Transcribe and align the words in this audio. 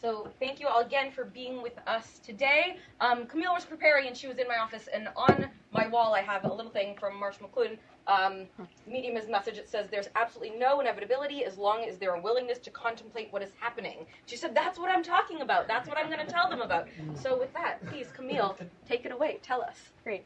So 0.00 0.28
thank 0.38 0.60
you 0.60 0.68
all 0.68 0.80
again 0.80 1.10
for 1.10 1.24
being 1.24 1.60
with 1.60 1.76
us 1.86 2.20
today. 2.20 2.76
Um, 3.00 3.26
Camille 3.26 3.52
was 3.52 3.64
preparing, 3.64 4.06
and 4.06 4.16
she 4.16 4.28
was 4.28 4.38
in 4.38 4.46
my 4.46 4.58
office, 4.58 4.88
and 4.92 5.08
on 5.16 5.48
my 5.72 5.88
wall 5.88 6.14
I 6.14 6.20
have 6.20 6.44
a 6.44 6.52
little 6.52 6.70
thing 6.70 6.96
from 6.98 7.18
Marshall 7.18 7.48
McLuhan. 7.48 7.78
Um, 8.06 8.46
Medium 8.86 9.16
is 9.16 9.28
message. 9.28 9.58
It 9.58 9.68
says 9.68 9.88
there's 9.90 10.08
absolutely 10.14 10.56
no 10.56 10.80
inevitability 10.80 11.44
as 11.44 11.58
long 11.58 11.84
as 11.84 11.98
there 11.98 12.14
are 12.14 12.20
willingness 12.20 12.58
to 12.60 12.70
contemplate 12.70 13.32
what 13.32 13.42
is 13.42 13.50
happening. 13.60 14.06
She 14.26 14.36
said 14.36 14.54
that's 14.54 14.78
what 14.78 14.90
I'm 14.90 15.02
talking 15.02 15.40
about. 15.42 15.66
That's 15.66 15.88
what 15.88 15.98
I'm 15.98 16.06
going 16.06 16.24
to 16.24 16.32
tell 16.32 16.48
them 16.48 16.62
about. 16.62 16.88
So 17.14 17.38
with 17.38 17.52
that, 17.54 17.84
please, 17.88 18.06
Camille, 18.14 18.56
take 18.86 19.04
it 19.04 19.12
away. 19.12 19.40
Tell 19.42 19.62
us. 19.62 19.76
Great. 20.04 20.24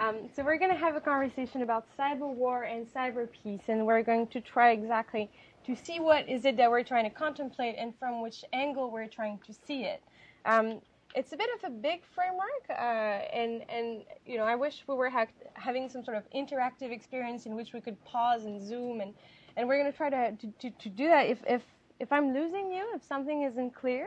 Um, 0.00 0.28
so 0.34 0.44
we're 0.44 0.58
going 0.58 0.70
to 0.70 0.78
have 0.78 0.94
a 0.94 1.00
conversation 1.00 1.62
about 1.62 1.86
cyber 1.98 2.32
war 2.32 2.62
and 2.64 2.86
cyber 2.86 3.28
peace, 3.42 3.62
and 3.68 3.84
we're 3.84 4.02
going 4.02 4.28
to 4.28 4.40
try 4.40 4.70
exactly 4.70 5.30
to 5.66 5.74
see 5.74 5.98
what 5.98 6.28
is 6.28 6.44
it 6.44 6.56
that 6.56 6.70
we're 6.70 6.84
trying 6.84 7.04
to 7.04 7.10
contemplate 7.10 7.74
and 7.76 7.92
from 7.98 8.22
which 8.22 8.44
angle 8.52 8.90
we're 8.90 9.08
trying 9.08 9.38
to 9.46 9.52
see 9.66 9.84
it. 9.84 10.00
Um, 10.44 10.80
it's 11.14 11.32
a 11.32 11.36
bit 11.36 11.48
of 11.56 11.72
a 11.72 11.74
big 11.74 12.02
framework, 12.14 12.64
uh, 12.70 12.72
and 12.72 13.64
and 13.68 14.04
you 14.24 14.36
know 14.36 14.44
I 14.44 14.54
wish 14.54 14.84
we 14.86 14.94
were 14.94 15.10
ha- 15.10 15.26
having 15.54 15.88
some 15.88 16.04
sort 16.04 16.16
of 16.16 16.22
interactive 16.30 16.92
experience 16.92 17.46
in 17.46 17.56
which 17.56 17.72
we 17.72 17.80
could 17.80 18.02
pause 18.04 18.44
and 18.44 18.60
zoom, 18.60 19.00
and 19.00 19.14
and 19.56 19.66
we're 19.66 19.80
going 19.80 19.90
to 19.90 19.96
try 19.96 20.10
to, 20.10 20.36
to 20.36 20.70
to 20.70 20.88
do 20.88 21.08
that. 21.08 21.26
If 21.26 21.38
if 21.46 21.62
if 21.98 22.12
I'm 22.12 22.32
losing 22.32 22.70
you, 22.70 22.86
if 22.94 23.02
something 23.02 23.42
isn't 23.42 23.74
clear, 23.74 24.06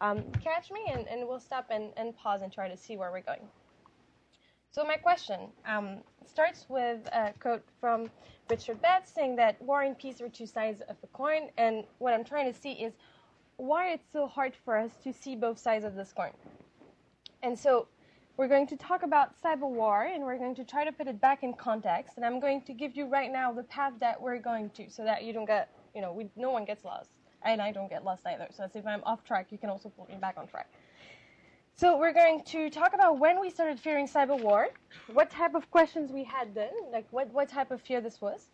um, 0.00 0.22
catch 0.42 0.70
me, 0.70 0.80
and, 0.92 1.08
and 1.08 1.26
we'll 1.26 1.40
stop 1.40 1.66
and, 1.70 1.90
and 1.96 2.16
pause 2.16 2.42
and 2.42 2.52
try 2.52 2.68
to 2.68 2.76
see 2.76 2.96
where 2.96 3.10
we're 3.10 3.22
going. 3.22 3.48
So 4.74 4.84
my 4.84 4.96
question 4.96 5.38
um, 5.66 5.98
starts 6.24 6.64
with 6.70 7.06
a 7.12 7.34
quote 7.38 7.62
from 7.78 8.10
Richard 8.48 8.80
Betts 8.80 9.12
saying 9.14 9.36
that 9.36 9.60
war 9.60 9.82
and 9.82 9.98
peace 9.98 10.18
are 10.22 10.30
two 10.30 10.46
sides 10.46 10.80
of 10.88 10.96
a 11.02 11.06
coin, 11.08 11.50
and 11.58 11.84
what 11.98 12.14
I'm 12.14 12.24
trying 12.24 12.50
to 12.50 12.58
see 12.58 12.72
is 12.72 12.94
why 13.58 13.90
it's 13.90 14.10
so 14.14 14.26
hard 14.26 14.54
for 14.64 14.78
us 14.78 14.90
to 15.04 15.12
see 15.12 15.36
both 15.36 15.58
sides 15.58 15.84
of 15.84 15.94
this 15.94 16.14
coin. 16.14 16.30
And 17.42 17.58
so 17.58 17.86
we're 18.38 18.48
going 18.48 18.66
to 18.68 18.76
talk 18.78 19.02
about 19.02 19.34
cyber 19.44 19.68
war, 19.68 20.04
and 20.04 20.24
we're 20.24 20.38
going 20.38 20.54
to 20.54 20.64
try 20.64 20.86
to 20.86 20.92
put 20.92 21.06
it 21.06 21.20
back 21.20 21.42
in 21.42 21.52
context. 21.52 22.14
And 22.16 22.24
I'm 22.24 22.40
going 22.40 22.62
to 22.62 22.72
give 22.72 22.96
you 22.96 23.04
right 23.04 23.30
now 23.30 23.52
the 23.52 23.64
path 23.64 23.92
that 24.00 24.22
we're 24.22 24.38
going 24.38 24.70
to, 24.70 24.88
so 24.88 25.04
that 25.04 25.22
you 25.22 25.34
don't 25.34 25.44
get, 25.44 25.68
you 25.94 26.00
know, 26.00 26.14
we, 26.14 26.30
no 26.34 26.50
one 26.50 26.64
gets 26.64 26.82
lost, 26.82 27.10
and 27.42 27.60
I 27.60 27.72
don't 27.72 27.90
get 27.90 28.04
lost 28.04 28.26
either. 28.26 28.46
So 28.56 28.66
if 28.74 28.86
I'm 28.86 29.02
off 29.04 29.22
track, 29.22 29.48
you 29.50 29.58
can 29.58 29.68
also 29.68 29.90
put 29.90 30.08
me 30.08 30.14
back 30.18 30.38
on 30.38 30.46
track. 30.46 30.72
So 31.82 31.96
we're 31.96 32.12
going 32.12 32.44
to 32.44 32.70
talk 32.70 32.94
about 32.94 33.18
when 33.18 33.40
we 33.40 33.50
started 33.50 33.80
fearing 33.80 34.06
cyber 34.06 34.40
war, 34.40 34.68
what 35.12 35.30
type 35.30 35.56
of 35.56 35.68
questions 35.72 36.12
we 36.12 36.22
had 36.22 36.54
then, 36.54 36.70
like 36.92 37.08
what, 37.10 37.28
what 37.32 37.48
type 37.48 37.72
of 37.72 37.82
fear 37.82 38.00
this 38.00 38.20
was. 38.20 38.46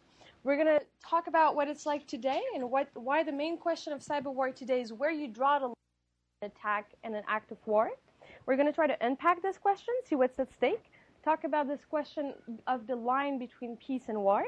We're 0.44 0.56
going 0.56 0.78
to 0.78 0.80
talk 1.06 1.26
about 1.26 1.54
what 1.54 1.68
it's 1.68 1.84
like 1.84 2.06
today 2.06 2.40
and 2.54 2.70
what 2.70 2.88
why 2.94 3.22
the 3.22 3.32
main 3.32 3.58
question 3.58 3.92
of 3.92 4.00
cyber 4.00 4.32
war 4.32 4.50
today 4.50 4.80
is 4.80 4.94
where 4.94 5.10
you 5.10 5.28
draw 5.28 5.58
the 5.58 5.66
line 5.66 5.74
an 6.40 6.50
attack 6.56 6.94
and 7.04 7.14
an 7.14 7.22
act 7.28 7.52
of 7.52 7.58
war. 7.66 7.90
We're 8.46 8.56
going 8.56 8.66
to 8.66 8.72
try 8.72 8.86
to 8.86 8.96
unpack 9.06 9.42
this 9.42 9.58
question, 9.58 9.92
see 10.06 10.16
what's 10.16 10.38
at 10.38 10.50
stake, 10.54 10.90
talk 11.22 11.44
about 11.44 11.68
this 11.68 11.84
question 11.84 12.32
of 12.66 12.86
the 12.86 12.96
line 12.96 13.38
between 13.38 13.76
peace 13.76 14.04
and 14.08 14.16
war. 14.22 14.44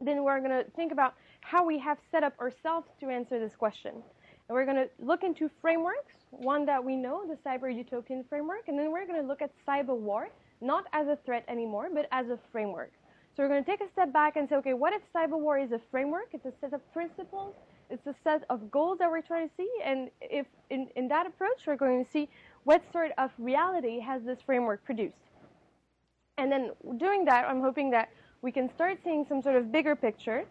Then 0.00 0.24
we're 0.24 0.40
going 0.40 0.64
to 0.64 0.68
think 0.72 0.90
about 0.90 1.14
how 1.42 1.64
we 1.64 1.78
have 1.78 1.98
set 2.10 2.24
up 2.24 2.36
ourselves 2.40 2.88
to 2.98 3.06
answer 3.06 3.38
this 3.38 3.54
question. 3.54 3.92
And 3.92 4.56
we're 4.56 4.64
going 4.64 4.78
to 4.78 4.88
look 4.98 5.22
into 5.22 5.48
frameworks, 5.60 6.17
one 6.30 6.66
that 6.66 6.82
we 6.82 6.96
know, 6.96 7.24
the 7.26 7.36
cyber 7.48 7.74
utopian 7.74 8.24
framework, 8.28 8.68
and 8.68 8.78
then 8.78 8.90
we're 8.90 9.06
going 9.06 9.20
to 9.20 9.26
look 9.26 9.42
at 9.42 9.50
cyber 9.66 9.96
war, 9.96 10.28
not 10.60 10.84
as 10.92 11.08
a 11.08 11.18
threat 11.24 11.44
anymore, 11.48 11.88
but 11.92 12.06
as 12.12 12.28
a 12.28 12.38
framework. 12.52 12.92
So 13.36 13.42
we're 13.42 13.48
going 13.48 13.64
to 13.64 13.70
take 13.70 13.80
a 13.80 13.90
step 13.92 14.12
back 14.12 14.36
and 14.36 14.48
say, 14.48 14.56
okay, 14.56 14.74
what 14.74 14.92
if 14.92 15.02
cyber 15.14 15.38
war 15.38 15.58
is 15.58 15.72
a 15.72 15.80
framework? 15.90 16.28
It's 16.32 16.44
a 16.44 16.52
set 16.60 16.72
of 16.72 16.92
principles, 16.92 17.54
it's 17.90 18.06
a 18.06 18.14
set 18.24 18.44
of 18.50 18.70
goals 18.70 18.98
that 18.98 19.10
we're 19.10 19.22
trying 19.22 19.48
to 19.48 19.54
see, 19.56 19.70
and 19.84 20.10
if 20.20 20.46
in, 20.70 20.88
in 20.96 21.08
that 21.08 21.26
approach, 21.26 21.66
we're 21.66 21.76
going 21.76 22.04
to 22.04 22.10
see 22.10 22.28
what 22.64 22.82
sort 22.92 23.12
of 23.16 23.30
reality 23.38 24.00
has 24.00 24.22
this 24.24 24.38
framework 24.44 24.84
produced. 24.84 25.14
And 26.36 26.52
then 26.52 26.72
doing 26.98 27.24
that, 27.24 27.44
I'm 27.48 27.60
hoping 27.60 27.90
that 27.90 28.10
we 28.42 28.52
can 28.52 28.72
start 28.74 28.98
seeing 29.02 29.24
some 29.28 29.42
sort 29.42 29.56
of 29.56 29.72
bigger 29.72 29.96
picture 29.96 30.44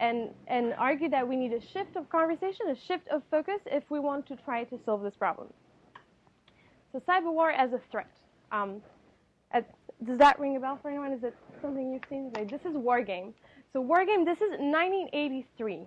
and, 0.00 0.30
and 0.48 0.74
argue 0.78 1.08
that 1.10 1.26
we 1.28 1.36
need 1.36 1.52
a 1.52 1.60
shift 1.60 1.94
of 1.94 2.08
conversation, 2.08 2.68
a 2.70 2.76
shift 2.86 3.06
of 3.08 3.22
focus 3.30 3.60
if 3.66 3.84
we 3.90 4.00
want 4.00 4.26
to 4.26 4.36
try 4.36 4.64
to 4.64 4.80
solve 4.84 5.02
this 5.02 5.14
problem. 5.14 5.48
So 6.92 7.00
cyber 7.06 7.32
war 7.32 7.52
as 7.52 7.72
a 7.72 7.80
threat. 7.92 8.10
Um, 8.50 8.80
as, 9.52 9.62
does 10.04 10.18
that 10.18 10.40
ring 10.40 10.56
a 10.56 10.60
bell 10.60 10.78
for 10.80 10.90
anyone? 10.90 11.12
Is 11.12 11.22
it 11.22 11.36
something 11.60 11.92
you've 11.92 12.02
seen? 12.08 12.32
Okay, 12.34 12.44
this 12.44 12.62
is 12.62 12.76
War 12.76 13.02
Game. 13.02 13.34
So 13.72 13.80
War 13.80 14.04
Game, 14.06 14.24
this 14.24 14.38
is 14.38 14.50
1983. 14.58 15.86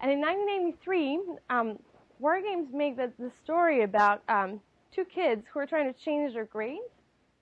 And 0.00 0.10
in 0.10 0.20
1983, 0.20 1.20
um, 1.50 1.78
War 2.18 2.40
Games 2.40 2.68
make 2.72 2.96
the, 2.96 3.12
the 3.18 3.30
story 3.44 3.82
about 3.82 4.22
um, 4.28 4.60
two 4.94 5.04
kids 5.04 5.44
who 5.52 5.60
are 5.60 5.66
trying 5.66 5.92
to 5.92 5.98
change 6.00 6.32
their 6.32 6.46
grades, 6.46 6.80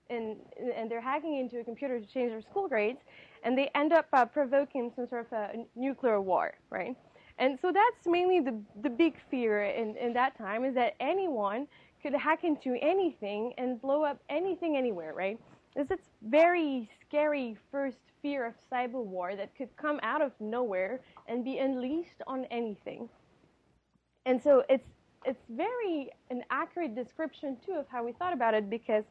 and, 0.09 0.35
and 0.75 0.91
they're 0.91 1.01
hacking 1.01 1.37
into 1.37 1.59
a 1.59 1.63
computer 1.63 1.99
to 1.99 2.05
change 2.05 2.31
their 2.31 2.41
school 2.41 2.67
grades, 2.67 2.99
and 3.43 3.57
they 3.57 3.69
end 3.75 3.93
up 3.93 4.07
uh, 4.13 4.25
provoking 4.25 4.91
some 4.95 5.07
sort 5.07 5.27
of 5.27 5.33
a 5.33 5.65
nuclear 5.75 6.21
war, 6.21 6.53
right? 6.69 6.95
And 7.37 7.57
so 7.59 7.71
that's 7.71 8.05
mainly 8.05 8.39
the, 8.39 8.59
the 8.83 8.89
big 8.89 9.15
fear 9.29 9.63
in, 9.63 9.95
in 9.97 10.13
that 10.13 10.37
time 10.37 10.63
is 10.63 10.75
that 10.75 10.95
anyone 10.99 11.67
could 12.01 12.13
hack 12.13 12.43
into 12.43 12.75
anything 12.81 13.53
and 13.57 13.81
blow 13.81 14.03
up 14.03 14.19
anything 14.29 14.77
anywhere, 14.77 15.13
right? 15.13 15.39
It's 15.75 15.89
this 15.89 16.09
very 16.23 16.89
scary 17.01 17.57
first 17.71 17.99
fear 18.21 18.45
of 18.45 18.53
cyber 18.71 19.03
war 19.03 19.35
that 19.35 19.55
could 19.55 19.69
come 19.77 19.99
out 20.03 20.21
of 20.21 20.33
nowhere 20.39 20.99
and 21.27 21.43
be 21.43 21.57
unleashed 21.59 22.21
on 22.27 22.45
anything. 22.51 23.09
And 24.25 24.41
so 24.41 24.63
it's 24.69 24.87
it's 25.23 25.43
very 25.49 26.09
an 26.31 26.43
accurate 26.49 26.95
description 26.95 27.55
too 27.63 27.73
of 27.73 27.85
how 27.87 28.03
we 28.03 28.11
thought 28.11 28.33
about 28.33 28.55
it 28.55 28.69
because 28.69 29.03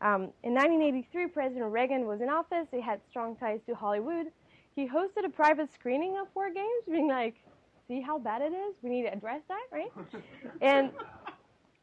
um, 0.00 0.32
in 0.42 0.54
1983, 0.54 1.28
President 1.28 1.70
Reagan 1.70 2.06
was 2.06 2.20
in 2.20 2.28
office. 2.28 2.66
He 2.70 2.80
had 2.80 3.00
strong 3.08 3.36
ties 3.36 3.60
to 3.66 3.74
Hollywood. 3.74 4.26
He 4.74 4.88
hosted 4.88 5.24
a 5.24 5.28
private 5.28 5.72
screening 5.72 6.18
of 6.18 6.26
War 6.34 6.52
Games, 6.52 6.84
being 6.90 7.08
like, 7.08 7.36
"See 7.88 8.00
how 8.00 8.18
bad 8.18 8.42
it 8.42 8.52
is? 8.52 8.74
We 8.82 8.90
need 8.90 9.02
to 9.02 9.12
address 9.12 9.42
that, 9.48 9.66
right?" 9.72 9.92
and 10.60 10.90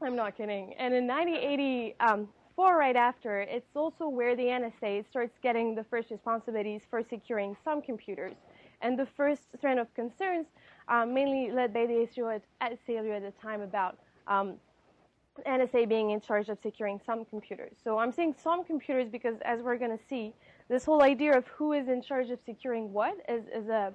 I'm 0.01 0.15
not 0.15 0.35
kidding. 0.35 0.73
And 0.77 0.93
in 0.93 1.07
1984, 1.07 1.95
um, 2.05 2.27
right 2.57 2.95
after, 2.95 3.41
it's 3.41 3.75
also 3.75 4.07
where 4.07 4.35
the 4.35 4.43
NSA 4.43 5.07
starts 5.07 5.37
getting 5.41 5.75
the 5.75 5.83
first 5.85 6.11
responsibilities 6.11 6.81
for 6.89 7.01
securing 7.03 7.55
some 7.63 7.81
computers. 7.81 8.35
And 8.81 8.97
the 8.97 9.05
first 9.05 9.43
trend 9.59 9.79
of 9.79 9.93
concerns, 9.93 10.47
um, 10.87 11.13
mainly 11.13 11.51
led 11.51 11.73
by 11.73 11.85
the 11.85 12.01
issue 12.01 12.27
at, 12.29 12.41
ACLU 12.61 13.15
at 13.15 13.21
the 13.21 13.33
time 13.41 13.61
about 13.61 13.97
um, 14.27 14.55
NSA 15.47 15.87
being 15.87 16.11
in 16.11 16.21
charge 16.21 16.49
of 16.49 16.57
securing 16.61 16.99
some 17.05 17.25
computers. 17.25 17.73
So 17.83 17.97
I'm 17.97 18.11
saying 18.11 18.35
some 18.41 18.63
computers 18.63 19.07
because, 19.09 19.35
as 19.43 19.61
we're 19.61 19.77
going 19.77 19.97
to 19.97 20.03
see, 20.09 20.33
this 20.69 20.85
whole 20.85 21.01
idea 21.03 21.37
of 21.37 21.47
who 21.47 21.73
is 21.73 21.87
in 21.87 22.01
charge 22.01 22.29
of 22.29 22.39
securing 22.45 22.91
what 22.91 23.15
is, 23.27 23.43
is 23.53 23.69
a 23.69 23.93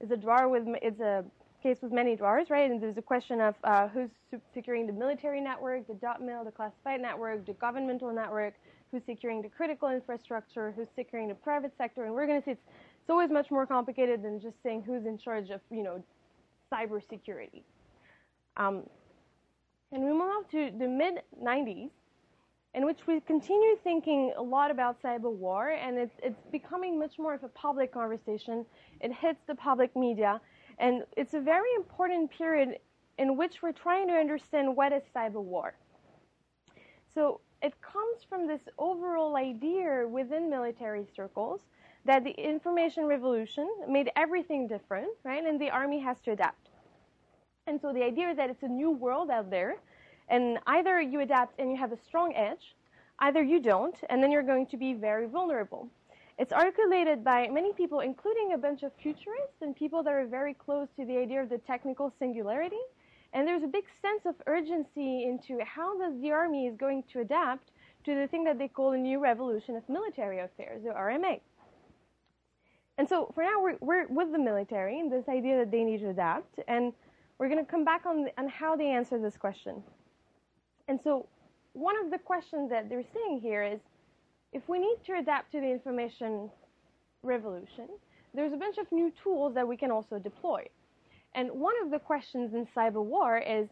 is 0.00 0.10
a 0.10 0.16
drawer 0.16 0.48
with 0.48 0.64
it's 0.82 1.00
a 1.00 1.24
case 1.62 1.78
with 1.82 1.92
many 1.92 2.14
drawers, 2.14 2.50
right? 2.50 2.70
And 2.70 2.80
there's 2.80 2.98
a 2.98 3.02
question 3.02 3.40
of 3.40 3.54
uh, 3.64 3.88
who's 3.88 4.10
securing 4.52 4.86
the 4.86 4.92
military 4.92 5.40
network, 5.40 5.86
the 5.86 5.94
dot 5.94 6.22
mil, 6.22 6.44
the 6.44 6.50
classified 6.50 7.00
network, 7.00 7.46
the 7.46 7.54
governmental 7.54 8.12
network, 8.12 8.54
who's 8.90 9.02
securing 9.06 9.42
the 9.42 9.48
critical 9.48 9.88
infrastructure, 9.88 10.72
who's 10.76 10.88
securing 10.94 11.28
the 11.28 11.34
private 11.34 11.72
sector, 11.76 12.04
and 12.04 12.14
we're 12.14 12.26
going 12.26 12.40
to 12.40 12.44
see 12.44 12.52
it's, 12.52 12.62
it's 13.00 13.10
always 13.10 13.30
much 13.30 13.50
more 13.50 13.66
complicated 13.66 14.22
than 14.22 14.40
just 14.40 14.62
saying 14.62 14.82
who's 14.86 15.06
in 15.06 15.16
charge 15.16 15.50
of 15.50 15.60
you 15.70 15.82
know 15.82 16.02
cybersecurity. 16.72 17.62
Um, 18.56 18.82
and 19.92 20.02
we 20.02 20.12
move 20.12 20.22
on 20.22 20.44
to 20.50 20.70
the 20.78 20.88
mid 20.88 21.22
90s, 21.42 21.90
in 22.74 22.84
which 22.84 23.06
we 23.06 23.20
continue 23.20 23.76
thinking 23.82 24.32
a 24.36 24.42
lot 24.42 24.70
about 24.70 25.00
cyber 25.02 25.32
war, 25.32 25.70
and 25.70 25.96
it's, 25.96 26.14
it's 26.22 26.40
becoming 26.52 26.98
much 26.98 27.18
more 27.18 27.34
of 27.34 27.44
a 27.44 27.48
public 27.48 27.92
conversation. 27.92 28.66
It 29.00 29.12
hits 29.12 29.40
the 29.46 29.54
public 29.54 29.94
media, 29.96 30.40
and 30.78 31.04
it's 31.16 31.34
a 31.34 31.40
very 31.40 31.72
important 31.76 32.30
period 32.30 32.78
in 33.18 33.36
which 33.36 33.62
we're 33.62 33.72
trying 33.72 34.08
to 34.08 34.14
understand 34.14 34.76
what 34.76 34.92
is 34.92 35.02
cyber 35.14 35.42
war. 35.42 35.74
So 37.14 37.40
it 37.62 37.72
comes 37.80 38.24
from 38.28 38.46
this 38.46 38.60
overall 38.78 39.36
idea 39.36 40.06
within 40.06 40.50
military 40.50 41.06
circles 41.16 41.60
that 42.04 42.24
the 42.24 42.30
information 42.32 43.06
revolution 43.06 43.68
made 43.88 44.10
everything 44.16 44.68
different, 44.68 45.08
right? 45.24 45.44
And 45.44 45.58
the 45.58 45.70
army 45.70 45.98
has 46.00 46.20
to 46.20 46.32
adapt. 46.32 46.68
And 47.66 47.80
so 47.80 47.92
the 47.92 48.02
idea 48.02 48.30
is 48.30 48.36
that 48.36 48.50
it's 48.50 48.62
a 48.62 48.68
new 48.68 48.90
world 48.90 49.30
out 49.30 49.50
there, 49.50 49.76
and 50.28 50.58
either 50.66 51.00
you 51.00 51.20
adapt 51.20 51.58
and 51.58 51.70
you 51.70 51.76
have 51.76 51.92
a 51.92 51.96
strong 51.96 52.34
edge, 52.34 52.74
either 53.18 53.42
you 53.42 53.60
don't, 53.60 53.96
and 54.08 54.22
then 54.22 54.30
you're 54.30 54.42
going 54.42 54.66
to 54.66 54.76
be 54.76 54.92
very 54.94 55.26
vulnerable. 55.26 55.88
It's 56.38 56.52
articulated 56.52 57.24
by 57.24 57.48
many 57.48 57.72
people, 57.72 58.00
including 58.00 58.52
a 58.52 58.58
bunch 58.58 58.82
of 58.82 58.92
futurists 59.02 59.62
and 59.62 59.74
people 59.74 60.02
that 60.02 60.12
are 60.12 60.26
very 60.26 60.54
close 60.54 60.88
to 60.96 61.04
the 61.04 61.16
idea 61.16 61.42
of 61.42 61.48
the 61.48 61.58
technical 61.58 62.12
singularity. 62.18 62.82
And 63.32 63.48
there's 63.48 63.62
a 63.62 63.68
big 63.68 63.84
sense 64.02 64.26
of 64.26 64.34
urgency 64.46 65.24
into 65.24 65.58
how 65.64 65.98
does 65.98 66.20
the 66.20 66.30
army 66.30 66.66
is 66.66 66.76
going 66.76 67.04
to 67.12 67.20
adapt 67.20 67.70
to 68.04 68.14
the 68.14 68.26
thing 68.28 68.44
that 68.44 68.58
they 68.58 68.68
call 68.68 68.92
a 68.92 68.98
new 68.98 69.18
revolution 69.18 69.76
of 69.76 69.88
military 69.88 70.38
affairs, 70.40 70.82
the 70.84 70.90
RMA. 70.90 71.40
And 72.98 73.08
so 73.08 73.30
for 73.34 73.42
now, 73.42 73.60
we're, 73.60 73.76
we're 73.80 74.06
with 74.06 74.32
the 74.32 74.38
military 74.38 75.00
and 75.00 75.10
this 75.10 75.28
idea 75.28 75.58
that 75.58 75.70
they 75.70 75.84
need 75.84 76.00
to 76.00 76.10
adapt. 76.10 76.60
And 76.68 76.92
we're 77.38 77.48
going 77.48 77.64
to 77.64 77.70
come 77.70 77.84
back 77.84 78.06
on, 78.06 78.24
the, 78.24 78.32
on 78.38 78.48
how 78.48 78.76
they 78.76 78.88
answer 78.88 79.18
this 79.18 79.36
question. 79.36 79.82
And 80.88 80.98
so, 81.02 81.26
one 81.72 81.94
of 82.02 82.10
the 82.10 82.18
questions 82.18 82.70
that 82.70 82.88
they're 82.88 83.04
saying 83.14 83.40
here 83.40 83.62
is 83.62 83.80
if 84.52 84.62
we 84.68 84.78
need 84.78 84.96
to 85.06 85.18
adapt 85.18 85.52
to 85.52 85.60
the 85.60 85.70
information 85.70 86.50
revolution, 87.22 87.88
there's 88.34 88.52
a 88.52 88.56
bunch 88.56 88.78
of 88.78 88.90
new 88.90 89.12
tools 89.22 89.54
that 89.54 89.66
we 89.66 89.76
can 89.76 89.90
also 89.90 90.18
deploy. 90.18 90.66
And 91.34 91.50
one 91.50 91.74
of 91.84 91.90
the 91.90 91.98
questions 91.98 92.54
in 92.54 92.66
cyber 92.74 93.04
war 93.04 93.38
is 93.38 93.68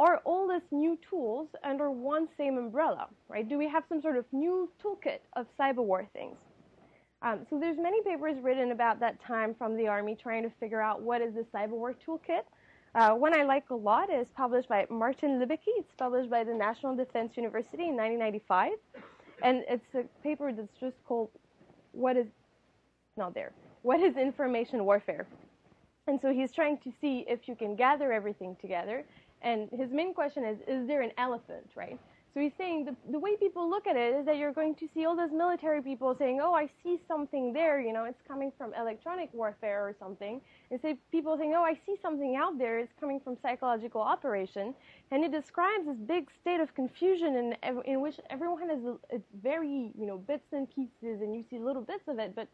are 0.00 0.18
all 0.24 0.48
these 0.48 0.62
new 0.70 0.98
tools 1.08 1.48
under 1.64 1.90
one 1.90 2.28
same 2.36 2.56
umbrella, 2.56 3.08
right? 3.28 3.48
Do 3.48 3.58
we 3.58 3.68
have 3.68 3.84
some 3.88 4.00
sort 4.00 4.16
of 4.16 4.24
new 4.32 4.70
toolkit 4.82 5.18
of 5.34 5.46
cyber 5.58 5.84
war 5.84 6.08
things? 6.12 6.36
Um, 7.20 7.40
so 7.50 7.58
there's 7.58 7.78
many 7.78 8.00
papers 8.02 8.36
written 8.40 8.70
about 8.70 9.00
that 9.00 9.20
time 9.26 9.54
from 9.58 9.76
the 9.76 9.88
Army 9.88 10.16
trying 10.20 10.44
to 10.44 10.50
figure 10.60 10.80
out 10.80 11.02
what 11.02 11.20
is 11.20 11.34
the 11.34 11.44
cyber 11.52 11.70
war 11.70 11.94
toolkit. 12.06 12.42
Uh, 12.98 13.14
one 13.14 13.32
I 13.32 13.44
like 13.44 13.70
a 13.70 13.76
lot 13.76 14.10
is 14.10 14.26
published 14.36 14.68
by 14.68 14.84
Martin 14.90 15.38
Libicki. 15.38 15.72
It's 15.78 15.94
published 15.96 16.28
by 16.28 16.42
the 16.42 16.52
National 16.52 16.96
Defense 16.96 17.36
University 17.36 17.84
in 17.84 17.94
1995. 17.94 18.72
And 19.40 19.62
it's 19.68 19.94
a 19.94 20.02
paper 20.24 20.52
that's 20.52 20.76
just 20.80 20.96
called 21.04 21.30
What 21.92 22.16
is, 22.16 22.26
not 23.16 23.34
there, 23.34 23.52
What 23.82 24.00
is 24.00 24.16
Information 24.16 24.84
Warfare? 24.84 25.28
And 26.08 26.20
so 26.20 26.32
he's 26.32 26.50
trying 26.50 26.78
to 26.78 26.90
see 27.00 27.24
if 27.28 27.46
you 27.46 27.54
can 27.54 27.76
gather 27.76 28.10
everything 28.12 28.56
together 28.60 29.04
and 29.42 29.68
his 29.70 29.92
main 29.92 30.12
question 30.12 30.44
is, 30.44 30.58
is 30.66 30.88
there 30.88 31.02
an 31.02 31.12
elephant, 31.18 31.70
right? 31.76 32.00
So 32.34 32.40
he's 32.40 32.52
saying 32.58 32.84
the, 32.84 32.94
the 33.10 33.18
way 33.18 33.36
people 33.36 33.68
look 33.68 33.86
at 33.86 33.96
it 33.96 34.14
is 34.14 34.26
that 34.26 34.36
you're 34.36 34.52
going 34.52 34.74
to 34.76 34.88
see 34.94 35.06
all 35.06 35.16
those 35.16 35.32
military 35.32 35.82
people 35.82 36.14
saying, 36.18 36.40
oh, 36.42 36.52
I 36.52 36.68
see 36.82 36.98
something 37.08 37.52
there, 37.52 37.80
you 37.80 37.92
know, 37.92 38.04
it's 38.04 38.20
coming 38.28 38.52
from 38.56 38.74
electronic 38.74 39.30
warfare 39.32 39.80
or 39.80 39.94
something. 39.98 40.40
And 40.70 40.80
say 40.80 40.98
people 41.10 41.36
think, 41.38 41.54
oh, 41.56 41.62
I 41.62 41.74
see 41.86 41.96
something 42.02 42.36
out 42.36 42.58
there, 42.58 42.78
it's 42.78 42.92
coming 43.00 43.18
from 43.18 43.36
psychological 43.40 44.02
operation. 44.02 44.74
And 45.10 45.24
it 45.24 45.32
describes 45.32 45.86
this 45.86 45.96
big 45.96 46.28
state 46.40 46.60
of 46.60 46.74
confusion 46.74 47.56
in, 47.62 47.82
in 47.86 48.00
which 48.02 48.20
everyone 48.30 48.68
has 48.68 48.84
a, 48.84 49.20
very, 49.42 49.90
you 49.98 50.06
know, 50.06 50.18
bits 50.18 50.52
and 50.52 50.68
pieces 50.68 51.22
and 51.22 51.34
you 51.34 51.44
see 51.48 51.58
little 51.58 51.82
bits 51.82 52.08
of 52.08 52.18
it, 52.18 52.34
but 52.36 52.46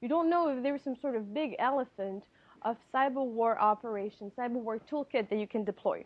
you 0.00 0.08
don't 0.08 0.28
know 0.28 0.48
if 0.48 0.62
there's 0.62 0.82
some 0.82 0.96
sort 0.96 1.14
of 1.14 1.32
big 1.32 1.54
elephant 1.58 2.24
of 2.62 2.76
cyber 2.92 3.24
war 3.24 3.58
operation, 3.60 4.30
cyber 4.36 4.54
war 4.54 4.78
toolkit 4.90 5.28
that 5.28 5.38
you 5.38 5.46
can 5.46 5.64
deploy. 5.64 6.04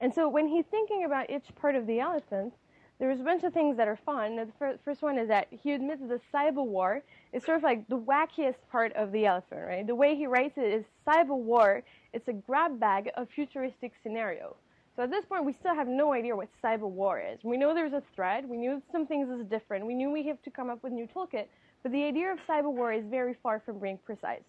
And 0.00 0.14
so 0.14 0.28
when 0.28 0.46
he's 0.46 0.64
thinking 0.70 1.04
about 1.04 1.30
each 1.30 1.46
part 1.60 1.74
of 1.74 1.86
the 1.86 2.00
elephant, 2.00 2.54
there's 2.98 3.20
a 3.20 3.24
bunch 3.24 3.44
of 3.44 3.52
things 3.52 3.76
that 3.76 3.86
are 3.86 3.98
fun. 4.04 4.36
The 4.36 4.78
first 4.84 5.02
one 5.02 5.18
is 5.18 5.28
that 5.28 5.46
he 5.50 5.72
admits 5.72 6.02
the 6.02 6.20
cyber 6.34 6.64
war 6.64 7.02
is 7.32 7.44
sort 7.44 7.58
of 7.58 7.62
like 7.62 7.86
the 7.88 7.98
wackiest 7.98 8.56
part 8.72 8.92
of 8.94 9.12
the 9.12 9.26
elephant, 9.26 9.60
right? 9.66 9.86
The 9.86 9.94
way 9.94 10.16
he 10.16 10.26
writes 10.26 10.54
it 10.56 10.72
is 10.72 10.84
cyber 11.06 11.36
war, 11.36 11.82
it's 12.12 12.26
a 12.26 12.32
grab 12.32 12.80
bag 12.80 13.10
of 13.16 13.28
futuristic 13.30 13.92
scenario. 14.02 14.56
So 14.96 15.04
at 15.04 15.10
this 15.10 15.24
point, 15.26 15.44
we 15.44 15.52
still 15.52 15.76
have 15.76 15.86
no 15.86 16.12
idea 16.12 16.34
what 16.34 16.48
cyber 16.62 16.90
war 16.90 17.20
is. 17.20 17.38
We 17.44 17.56
know 17.56 17.72
there's 17.72 17.92
a 17.92 18.02
threat. 18.16 18.48
We 18.48 18.56
knew 18.56 18.82
some 18.90 19.06
things 19.06 19.28
is 19.28 19.46
different. 19.46 19.86
We 19.86 19.94
knew 19.94 20.10
we 20.10 20.26
have 20.26 20.42
to 20.42 20.50
come 20.50 20.70
up 20.70 20.82
with 20.82 20.92
new 20.92 21.06
toolkit. 21.06 21.46
But 21.84 21.92
the 21.92 22.02
idea 22.02 22.32
of 22.32 22.38
cyber 22.48 22.72
war 22.72 22.92
is 22.92 23.04
very 23.08 23.36
far 23.40 23.62
from 23.64 23.78
being 23.78 23.98
precise. 24.04 24.42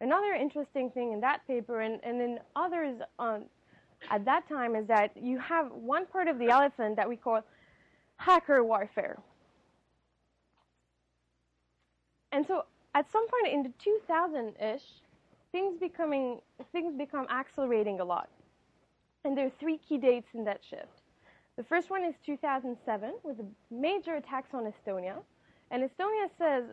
Another 0.00 0.34
interesting 0.34 0.90
thing 0.90 1.12
in 1.12 1.20
that 1.20 1.46
paper 1.46 1.82
and, 1.82 2.00
and 2.02 2.20
in 2.20 2.40
others 2.56 3.00
on 3.20 3.44
at 4.10 4.24
that 4.24 4.48
time 4.48 4.76
is 4.76 4.86
that 4.88 5.10
you 5.16 5.38
have 5.38 5.72
one 5.72 6.06
part 6.06 6.28
of 6.28 6.38
the 6.38 6.48
elephant 6.48 6.96
that 6.96 7.08
we 7.08 7.16
call 7.16 7.42
hacker 8.16 8.62
warfare. 8.62 9.18
And 12.32 12.46
so 12.46 12.64
at 12.94 13.10
some 13.10 13.26
point 13.28 13.54
in 13.54 13.62
the 13.62 13.72
2000-ish, 14.10 14.82
things 15.52 15.78
becoming 15.80 16.40
things 16.72 16.94
become 16.96 17.26
accelerating 17.30 18.00
a 18.00 18.04
lot. 18.04 18.28
And 19.24 19.36
there 19.36 19.46
are 19.46 19.52
three 19.58 19.78
key 19.78 19.98
dates 19.98 20.28
in 20.34 20.44
that 20.44 20.60
shift. 20.68 21.02
The 21.56 21.64
first 21.64 21.90
one 21.90 22.04
is 22.04 22.14
2007 22.24 23.14
with 23.22 23.38
the 23.38 23.46
major 23.70 24.16
attacks 24.16 24.50
on 24.52 24.70
Estonia. 24.70 25.16
And 25.70 25.82
Estonia 25.82 26.28
says, 26.38 26.64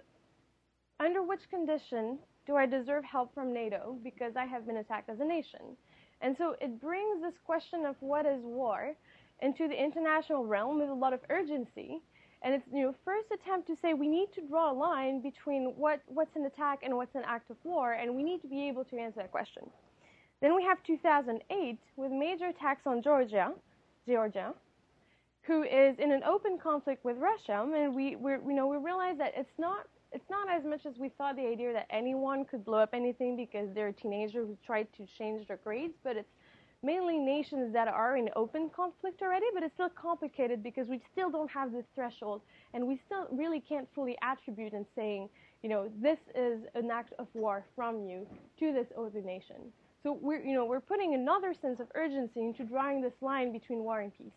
under 1.00 1.24
which 1.24 1.50
condition 1.50 2.19
do 2.46 2.56
I 2.56 2.66
deserve 2.66 3.04
help 3.06 3.34
from 3.34 3.54
NATO 3.54 3.98
because 4.04 4.36
I 4.36 4.46
have 4.46 4.68
been 4.68 4.78
attacked 4.78 5.10
as 5.10 5.19
a 5.19 5.26
nation? 5.26 5.78
And 6.24 6.36
so 6.38 6.56
it 6.62 6.81
brings 6.81 7.22
this 7.22 7.34
question 7.46 7.86
of 7.86 7.96
what 8.00 8.25
is 8.25 8.42
war 8.42 8.96
into 9.42 9.68
the 9.68 9.75
international 9.75 10.46
realm 10.46 10.80
with 10.80 10.90
a 10.90 10.94
lot 10.94 11.12
of 11.12 11.20
urgency. 11.30 12.02
And 12.42 12.56
it's 12.56 12.64
you 12.74 12.84
know 12.84 12.96
first 13.06 13.28
attempt 13.31 13.68
to 13.68 13.75
say 13.81 13.94
we 13.94 14.08
need 14.08 14.30
to 14.36 14.42
draw 14.42 14.72
a 14.72 14.74
line 14.74 15.22
between 15.22 15.74
what, 15.78 16.02
what's 16.08 16.36
an 16.36 16.46
attack 16.46 16.80
and 16.81 16.96
what's 16.96 17.16
an 17.16 17.24
act 17.25 17.50
of 17.50 17.58
war, 17.64 17.94
and 17.94 18.16
we 18.16 18.24
need 18.24 18.42
to 18.42 18.48
be 18.48 18.68
able 18.70 18.86
to 18.86 18.98
answer 18.98 19.20
that 19.22 19.31
question. 19.31 19.64
Then 20.42 20.56
we 20.56 20.64
have 20.64 20.81
2008 20.84 21.80
with 21.96 22.12
major 22.12 22.48
attacks 22.48 22.81
on 22.86 23.02
Georgia, 23.02 23.52
Georgia, 24.08 24.54
who 25.44 25.64
is 25.64 25.98
in 26.00 26.12
an 26.12 26.24
open 26.24 26.58
conflict 26.58 27.06
with 27.06 27.18
Russia, 27.18 27.66
and 27.76 27.94
we 27.94 28.16
we 28.16 28.31
you 28.31 28.54
know 28.54 28.68
we 28.68 28.78
realize 28.78 29.18
that 29.18 29.34
it's 29.36 29.58
not 29.58 29.88
it's 30.13 30.30
not 30.30 30.50
as 30.50 30.63
much 30.63 30.86
as 30.86 30.98
we 30.98 31.10
thought 31.10 31.36
the 31.36 31.48
idea 31.48 31.74
that 31.74 31.88
anyone 31.89 32.45
could 32.45 32.63
blow 32.63 32.80
up 32.80 32.89
anything 32.94 33.36
because 33.36 33.68
they're 33.74 33.88
a 33.88 33.94
teenager 33.94 34.45
who 34.45 34.56
tried 34.65 34.88
to 34.98 35.06
change 35.18 35.48
their 35.48 35.57
grades, 35.57 35.95
but 36.04 36.15
it's 36.15 36.30
mainly 36.83 37.18
nations 37.18 37.74
that 37.74 37.88
are 37.88 38.18
in 38.18 38.30
open 38.36 38.69
conflict 38.69 39.21
already, 39.21 39.45
but 39.54 39.63
it's 39.63 39.74
still 39.74 39.89
complicated 39.89 40.62
because 40.62 40.88
we 40.88 41.01
still 41.12 41.31
don't 41.31 41.50
have 41.50 41.71
this 41.71 41.86
threshold 41.95 42.42
and 42.74 42.86
we 42.86 43.00
still 43.06 43.27
really 43.31 43.60
can't 43.60 43.88
fully 43.95 44.15
attribute 44.21 44.74
and 44.74 44.86
saying, 44.95 45.30
you 45.63 45.69
know, 45.69 45.89
this 46.01 46.19
is 46.36 46.59
an 46.75 46.92
act 46.92 47.13
of 47.18 47.27
war 47.33 47.66
from 47.75 48.01
you 48.01 48.27
to 48.59 48.74
this 48.74 48.88
other 48.98 49.21
nation. 49.21 49.56
So 50.04 50.19
we're, 50.21 50.44
you 50.45 50.54
know, 50.54 50.66
we're 50.66 50.81
putting 50.81 51.13
another 51.13 51.54
sense 51.54 51.80
of 51.80 51.88
urgency 51.95 52.42
into 52.42 52.66
drawing 52.66 53.01
this 53.01 53.13
line 53.21 53.54
between 53.54 53.80
war 53.80 54.01
and 54.01 54.16
peace. 54.16 54.33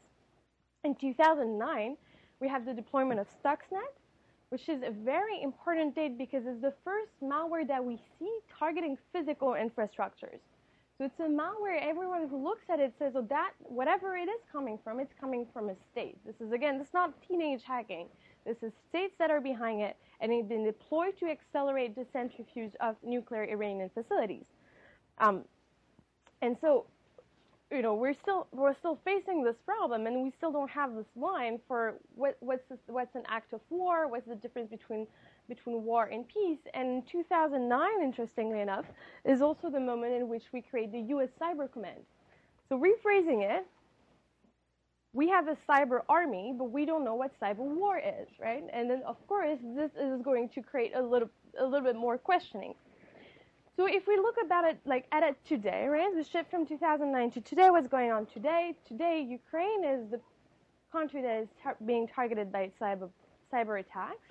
In 0.84 0.94
2009, 0.94 1.96
we 2.40 2.48
have 2.48 2.64
the 2.64 2.72
deployment 2.72 3.18
of 3.18 3.26
Stuxnet, 3.42 3.90
which 4.50 4.68
is 4.68 4.82
a 4.82 4.90
very 4.90 5.42
important 5.42 5.94
date 5.94 6.16
because 6.16 6.44
it's 6.46 6.60
the 6.60 6.74
first 6.84 7.12
malware 7.22 7.66
that 7.66 7.84
we 7.84 7.98
see 8.18 8.38
targeting 8.58 8.96
physical 9.12 9.48
infrastructures. 9.48 10.40
So 10.98 11.04
it's 11.04 11.20
a 11.20 11.24
malware 11.24 11.78
everyone 11.82 12.26
who 12.28 12.42
looks 12.42 12.64
at 12.70 12.80
it 12.80 12.94
says, 12.98 13.12
oh, 13.16 13.26
that, 13.28 13.50
whatever 13.58 14.16
it 14.16 14.28
is 14.28 14.40
coming 14.50 14.78
from, 14.82 14.98
it's 14.98 15.12
coming 15.20 15.46
from 15.52 15.68
a 15.68 15.74
state. 15.92 16.16
This 16.24 16.36
is, 16.40 16.52
again, 16.52 16.78
this 16.78 16.88
is 16.88 16.94
not 16.94 17.12
teenage 17.26 17.62
hacking. 17.64 18.06
This 18.46 18.56
is 18.62 18.72
states 18.88 19.14
that 19.18 19.30
are 19.30 19.40
behind 19.40 19.82
it, 19.82 19.96
and 20.20 20.32
it's 20.32 20.48
been 20.48 20.64
deployed 20.64 21.18
to 21.18 21.26
accelerate 21.26 21.94
the 21.94 22.06
centrifuge 22.12 22.72
of 22.80 22.96
nuclear 23.02 23.44
Iranian 23.44 23.90
facilities. 23.92 24.46
Um, 25.18 25.44
and 26.40 26.56
so 26.60 26.86
you 27.70 27.82
know 27.82 27.94
we're 27.94 28.14
still 28.14 28.46
we're 28.52 28.74
still 28.74 28.98
facing 29.04 29.42
this 29.42 29.56
problem 29.64 30.06
and 30.06 30.22
we 30.22 30.30
still 30.36 30.52
don't 30.52 30.70
have 30.70 30.94
this 30.94 31.06
line 31.16 31.58
for 31.66 31.94
what, 32.14 32.36
what's 32.40 32.62
this, 32.68 32.78
what's 32.86 33.14
an 33.16 33.22
act 33.28 33.52
of 33.52 33.60
war 33.70 34.08
what's 34.08 34.26
the 34.26 34.36
difference 34.36 34.70
between 34.70 35.06
between 35.48 35.84
war 35.84 36.06
and 36.06 36.26
peace. 36.28 36.58
And 36.74 37.02
2009 37.10 37.88
interestingly 38.02 38.60
enough 38.60 38.84
is 39.24 39.40
also 39.42 39.70
the 39.70 39.80
moment 39.80 40.14
in 40.14 40.28
which 40.28 40.44
we 40.52 40.60
create 40.60 40.92
the 40.92 41.00
US 41.14 41.28
cyber 41.40 41.70
command. 41.70 42.00
So 42.68 42.78
rephrasing 42.78 43.42
it 43.42 43.66
we 45.12 45.28
have 45.28 45.48
a 45.48 45.56
cyber 45.68 46.00
army 46.08 46.54
but 46.56 46.70
we 46.70 46.84
don't 46.84 47.04
know 47.04 47.14
what 47.14 47.32
cyber 47.40 47.58
war 47.58 47.98
is 47.98 48.28
right? 48.40 48.62
And 48.72 48.88
then 48.88 49.02
of 49.06 49.16
course 49.26 49.58
this 49.76 49.90
is 50.00 50.22
going 50.22 50.50
to 50.50 50.62
create 50.62 50.92
a 50.94 51.02
little 51.02 51.30
a 51.58 51.64
little 51.64 51.86
bit 51.86 51.96
more 51.96 52.16
questioning 52.16 52.74
so 53.76 53.86
if 53.86 54.06
we 54.06 54.16
look 54.16 54.36
about 54.42 54.64
it 54.64 54.78
like 54.84 55.06
at 55.12 55.22
it 55.22 55.36
today, 55.44 55.86
right? 55.86 56.10
The 56.16 56.24
shift 56.24 56.50
from 56.50 56.66
2009 56.66 57.30
to 57.32 57.40
today, 57.42 57.70
what's 57.70 57.88
going 57.88 58.10
on 58.10 58.26
today? 58.26 58.74
Today, 58.88 59.26
Ukraine 59.28 59.84
is 59.84 60.10
the 60.10 60.20
country 60.90 61.20
that 61.22 61.42
is 61.42 61.48
tar- 61.62 61.76
being 61.84 62.08
targeted 62.08 62.50
by 62.50 62.70
cyber 62.80 63.10
cyber 63.52 63.80
attacks. 63.80 64.28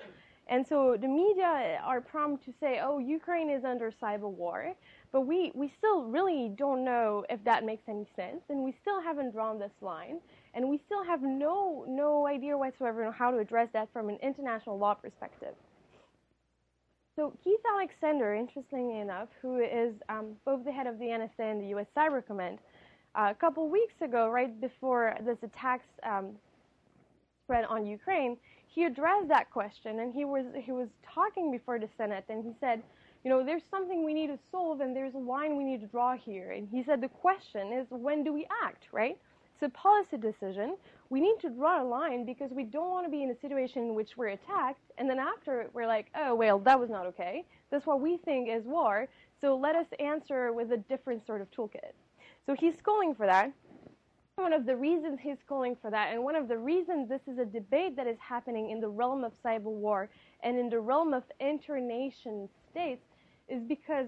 And 0.47 0.65
so 0.65 0.95
the 0.99 1.07
media 1.07 1.79
are 1.83 2.01
prompt 2.01 2.45
to 2.45 2.53
say, 2.59 2.79
oh, 2.83 2.99
Ukraine 2.99 3.49
is 3.49 3.65
under 3.65 3.91
cyber 3.91 4.29
war. 4.29 4.73
But 5.11 5.21
we, 5.21 5.51
we 5.55 5.71
still 5.77 6.03
really 6.03 6.51
don't 6.55 6.85
know 6.85 7.25
if 7.29 7.43
that 7.45 7.63
makes 7.65 7.83
any 7.87 8.05
sense. 8.15 8.43
And 8.49 8.63
we 8.63 8.71
still 8.81 9.01
haven't 9.01 9.31
drawn 9.31 9.57
this 9.57 9.71
line. 9.81 10.19
And 10.53 10.69
we 10.69 10.79
still 10.85 11.03
have 11.03 11.23
no, 11.23 11.85
no 11.87 12.27
idea 12.27 12.55
whatsoever 12.57 13.05
on 13.05 13.13
how 13.13 13.31
to 13.31 13.39
address 13.39 13.69
that 13.73 13.91
from 13.91 14.09
an 14.09 14.17
international 14.21 14.77
law 14.77 14.93
perspective. 14.93 15.55
So 17.15 17.33
Keith 17.43 17.61
Alexander, 17.73 18.35
interestingly 18.35 18.99
enough, 18.99 19.29
who 19.41 19.59
is 19.59 19.93
um, 20.09 20.33
both 20.43 20.65
the 20.65 20.71
head 20.71 20.85
of 20.85 20.99
the 20.99 21.05
NSA 21.05 21.39
and 21.39 21.61
the 21.61 21.67
U.S. 21.67 21.85
Cyber 21.95 22.25
Command, 22.25 22.59
uh, 23.15 23.29
a 23.31 23.35
couple 23.35 23.69
weeks 23.69 23.93
ago, 24.01 24.27
right 24.27 24.59
before 24.59 25.15
this 25.25 25.37
attacks 25.41 25.87
um, 26.03 26.31
spread 27.45 27.63
on 27.65 27.85
Ukraine, 27.85 28.35
he 28.67 28.83
addressed 28.83 29.29
that 29.29 29.49
question, 29.49 30.01
and 30.01 30.13
he 30.13 30.25
was 30.25 30.45
he 30.61 30.73
was 30.73 30.89
talking 31.13 31.51
before 31.51 31.79
the 31.79 31.87
Senate, 31.97 32.25
and 32.27 32.43
he 32.43 32.51
said, 32.59 32.83
you 33.23 33.29
know, 33.29 33.45
there's 33.45 33.63
something 33.71 34.03
we 34.03 34.13
need 34.13 34.27
to 34.27 34.39
solve, 34.51 34.81
and 34.81 34.93
there's 34.93 35.13
a 35.13 35.17
line 35.17 35.55
we 35.55 35.63
need 35.63 35.79
to 35.79 35.87
draw 35.87 36.17
here. 36.17 36.51
And 36.51 36.67
he 36.67 36.83
said 36.83 36.99
the 36.99 37.07
question 37.07 37.71
is, 37.71 37.87
when 37.89 38.25
do 38.25 38.33
we 38.33 38.45
act, 38.61 38.87
right? 38.91 39.17
It's 39.53 39.63
a 39.63 39.69
policy 39.69 40.17
decision 40.17 40.75
we 41.09 41.21
need 41.21 41.35
to 41.41 41.49
draw 41.49 41.81
a 41.81 41.85
line 41.85 42.25
because 42.25 42.51
we 42.51 42.63
don't 42.63 42.89
want 42.89 43.05
to 43.05 43.11
be 43.11 43.23
in 43.23 43.29
a 43.29 43.39
situation 43.39 43.83
in 43.83 43.95
which 43.95 44.17
we're 44.17 44.29
attacked 44.29 44.81
and 44.97 45.09
then 45.09 45.19
after 45.19 45.69
we're 45.73 45.87
like, 45.87 46.07
oh, 46.15 46.33
well, 46.35 46.59
that 46.59 46.79
was 46.79 46.89
not 46.89 47.05
okay. 47.05 47.45
That's 47.71 47.85
what 47.85 48.01
we 48.01 48.17
think 48.17 48.49
is 48.49 48.63
war. 48.65 49.07
So 49.39 49.55
let 49.55 49.75
us 49.75 49.85
answer 49.99 50.51
with 50.51 50.71
a 50.71 50.77
different 50.77 51.25
sort 51.25 51.41
of 51.41 51.51
toolkit. 51.51 51.93
So 52.45 52.55
he's 52.59 52.75
calling 52.81 53.13
for 53.13 53.25
that. 53.25 53.51
One 54.37 54.53
of 54.53 54.65
the 54.65 54.75
reasons 54.75 55.19
he's 55.21 55.37
calling 55.47 55.77
for 55.81 55.89
that, 55.91 56.11
and 56.11 56.23
one 56.23 56.35
of 56.35 56.47
the 56.47 56.57
reasons 56.57 57.07
this 57.07 57.21
is 57.25 57.39
a 57.39 57.45
debate 57.45 57.95
that 57.95 58.05
is 58.05 58.17
happening 58.19 58.69
in 58.69 58.81
the 58.81 58.89
realm 58.89 59.23
of 59.23 59.31
cyber 59.43 59.63
war 59.63 60.09
and 60.43 60.59
in 60.59 60.69
the 60.69 60.79
realm 60.79 61.13
of 61.13 61.23
internation 61.39 62.49
states, 62.69 63.05
is 63.47 63.63
because 63.63 64.07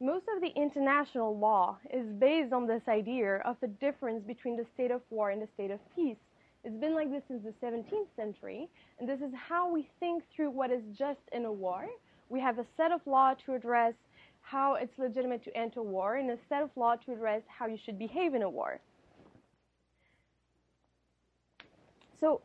most 0.00 0.24
of 0.34 0.40
the 0.40 0.48
international 0.48 1.38
law 1.38 1.76
is 1.92 2.06
based 2.18 2.52
on 2.52 2.66
this 2.66 2.82
idea 2.88 3.36
of 3.44 3.56
the 3.60 3.68
difference 3.68 4.24
between 4.24 4.56
the 4.56 4.64
state 4.74 4.90
of 4.90 5.00
war 5.10 5.30
and 5.30 5.40
the 5.40 5.48
state 5.54 5.70
of 5.70 5.80
peace. 5.94 6.16
It's 6.64 6.76
been 6.76 6.94
like 6.94 7.10
this 7.10 7.22
since 7.28 7.42
the 7.44 7.66
17th 7.66 8.08
century, 8.16 8.68
and 8.98 9.08
this 9.08 9.20
is 9.20 9.32
how 9.48 9.72
we 9.72 9.88
think 10.00 10.24
through 10.34 10.50
what 10.50 10.70
is 10.70 10.82
just 10.96 11.20
in 11.32 11.44
a 11.44 11.52
war. 11.52 11.86
We 12.28 12.40
have 12.40 12.58
a 12.58 12.66
set 12.76 12.92
of 12.92 13.00
law 13.06 13.34
to 13.46 13.54
address 13.54 13.94
how 14.42 14.74
it's 14.74 14.98
legitimate 14.98 15.44
to 15.44 15.56
enter 15.56 15.82
war, 15.82 16.16
and 16.16 16.30
a 16.30 16.38
set 16.48 16.62
of 16.62 16.70
law 16.74 16.96
to 16.96 17.12
address 17.12 17.42
how 17.46 17.66
you 17.66 17.78
should 17.84 17.98
behave 17.98 18.34
in 18.34 18.42
a 18.42 18.50
war. 18.50 18.80
So, 22.20 22.40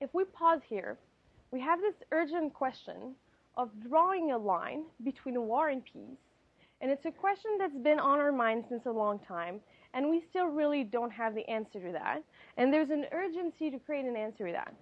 if 0.00 0.14
we 0.14 0.24
pause 0.24 0.60
here, 0.68 0.96
we 1.50 1.60
have 1.60 1.80
this 1.80 1.94
urgent 2.12 2.54
question 2.54 3.14
of 3.56 3.70
drawing 3.88 4.30
a 4.30 4.38
line 4.38 4.84
between 5.02 5.40
war 5.40 5.68
and 5.70 5.84
peace. 5.84 6.18
And 6.80 6.90
it's 6.90 7.04
a 7.06 7.10
question 7.10 7.50
that's 7.58 7.76
been 7.76 7.98
on 7.98 8.20
our 8.20 8.30
minds 8.30 8.66
since 8.68 8.86
a 8.86 8.90
long 8.90 9.18
time, 9.18 9.60
and 9.94 10.08
we 10.08 10.22
still 10.30 10.46
really 10.46 10.84
don't 10.84 11.10
have 11.10 11.34
the 11.34 11.48
answer 11.48 11.80
to 11.80 11.92
that. 11.92 12.22
And 12.56 12.72
there's 12.72 12.90
an 12.90 13.06
urgency 13.12 13.70
to 13.70 13.78
create 13.78 14.04
an 14.04 14.16
answer 14.16 14.46
to 14.46 14.52
that. 14.52 14.74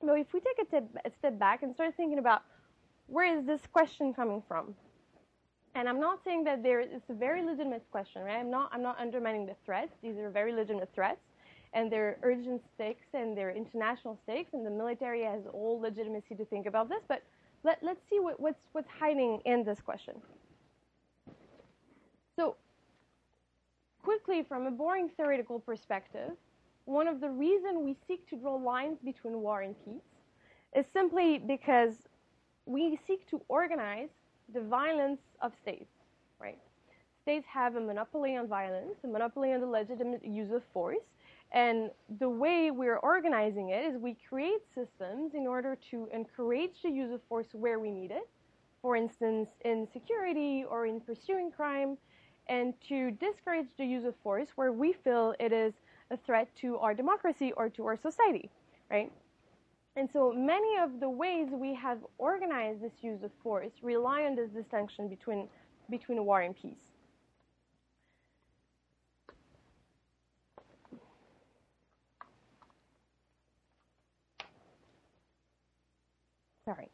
But 0.00 0.18
if 0.18 0.32
we 0.32 0.40
take 0.40 0.58
a, 0.72 1.10
step 1.18 1.38
back 1.38 1.62
and 1.62 1.74
start 1.74 1.94
thinking 1.96 2.18
about 2.18 2.42
where 3.06 3.38
is 3.38 3.46
this 3.46 3.60
question 3.72 4.12
coming 4.12 4.42
from? 4.48 4.74
And 5.74 5.88
I'm 5.88 6.00
not 6.00 6.20
saying 6.24 6.44
that 6.44 6.62
there 6.62 6.80
it's 6.80 7.08
a 7.08 7.14
very 7.14 7.42
legitimate 7.42 7.84
question, 7.90 8.22
right? 8.22 8.38
I'm 8.38 8.50
not 8.50 8.70
I'm 8.72 8.82
not 8.82 8.98
undermining 9.00 9.46
the 9.46 9.54
threats. 9.64 9.92
These 10.02 10.18
are 10.18 10.28
very 10.28 10.52
legitimate 10.52 10.90
threats 10.94 11.20
and 11.74 11.90
there 11.90 12.08
are 12.08 12.18
urgent 12.22 12.62
stakes 12.74 13.06
and 13.14 13.36
there 13.36 13.48
are 13.48 13.52
international 13.52 14.18
stakes 14.24 14.50
and 14.52 14.66
the 14.66 14.70
military 14.70 15.22
has 15.22 15.42
all 15.52 15.80
legitimacy 15.80 16.34
to 16.34 16.44
think 16.44 16.66
about 16.66 16.88
this, 16.88 17.00
but 17.08 17.22
let, 17.64 17.78
let's 17.82 18.00
see 18.10 18.18
what, 18.20 18.38
what's 18.40 18.60
what's 18.72 18.90
hiding 18.98 19.40
in 19.44 19.64
this 19.64 19.80
question. 19.80 20.14
So 22.38 22.56
quickly 24.02 24.42
from 24.42 24.66
a 24.66 24.70
boring 24.70 25.08
theoretical 25.16 25.60
perspective, 25.60 26.32
one 26.84 27.06
of 27.06 27.20
the 27.20 27.30
reasons 27.30 27.78
we 27.78 27.96
seek 28.06 28.28
to 28.28 28.36
draw 28.36 28.56
lines 28.56 28.98
between 29.04 29.40
war 29.40 29.62
and 29.62 29.74
peace 29.84 30.02
is 30.76 30.86
simply 30.92 31.38
because 31.38 31.94
we 32.66 32.98
seek 33.06 33.28
to 33.28 33.40
organize 33.48 34.08
the 34.52 34.60
violence 34.60 35.20
of 35.40 35.52
states, 35.62 35.92
right? 36.40 36.58
States 37.22 37.46
have 37.52 37.76
a 37.76 37.80
monopoly 37.80 38.36
on 38.36 38.48
violence, 38.48 38.96
a 39.04 39.06
monopoly 39.06 39.52
on 39.52 39.60
the 39.60 39.66
legitimate 39.66 40.24
use 40.24 40.50
of 40.50 40.62
force, 40.72 41.04
and 41.52 41.90
the 42.18 42.28
way 42.28 42.70
we're 42.70 42.96
organizing 42.98 43.70
it 43.70 43.84
is 43.84 44.00
we 44.00 44.16
create 44.28 44.62
systems 44.74 45.34
in 45.34 45.46
order 45.46 45.76
to 45.90 46.08
encourage 46.12 46.82
the 46.82 46.90
use 46.90 47.12
of 47.12 47.20
force 47.28 47.48
where 47.52 47.78
we 47.78 47.90
need 47.90 48.10
it, 48.10 48.28
for 48.80 48.96
instance, 48.96 49.50
in 49.64 49.86
security 49.92 50.64
or 50.68 50.86
in 50.86 51.00
pursuing 51.00 51.52
crime, 51.52 51.96
and 52.48 52.74
to 52.88 53.10
discourage 53.12 53.68
the 53.78 53.84
use 53.84 54.04
of 54.04 54.14
force 54.22 54.48
where 54.56 54.72
we 54.72 54.92
feel 54.92 55.34
it 55.40 55.52
is 55.52 55.72
a 56.10 56.16
threat 56.16 56.48
to 56.60 56.76
our 56.78 56.94
democracy 56.94 57.52
or 57.56 57.68
to 57.70 57.86
our 57.86 57.96
society, 57.96 58.50
right? 58.90 59.10
And 59.96 60.08
so 60.12 60.32
many 60.32 60.78
of 60.78 61.00
the 61.00 61.08
ways 61.08 61.48
we 61.50 61.74
have 61.74 61.98
organized 62.18 62.82
this 62.82 62.92
use 63.02 63.22
of 63.22 63.30
force 63.42 63.72
rely 63.82 64.22
on 64.22 64.34
this 64.34 64.50
distinction 64.50 65.08
between, 65.08 65.48
between 65.90 66.24
war 66.24 66.40
and 66.40 66.56
peace. 66.56 66.92
Sorry. 76.64 76.88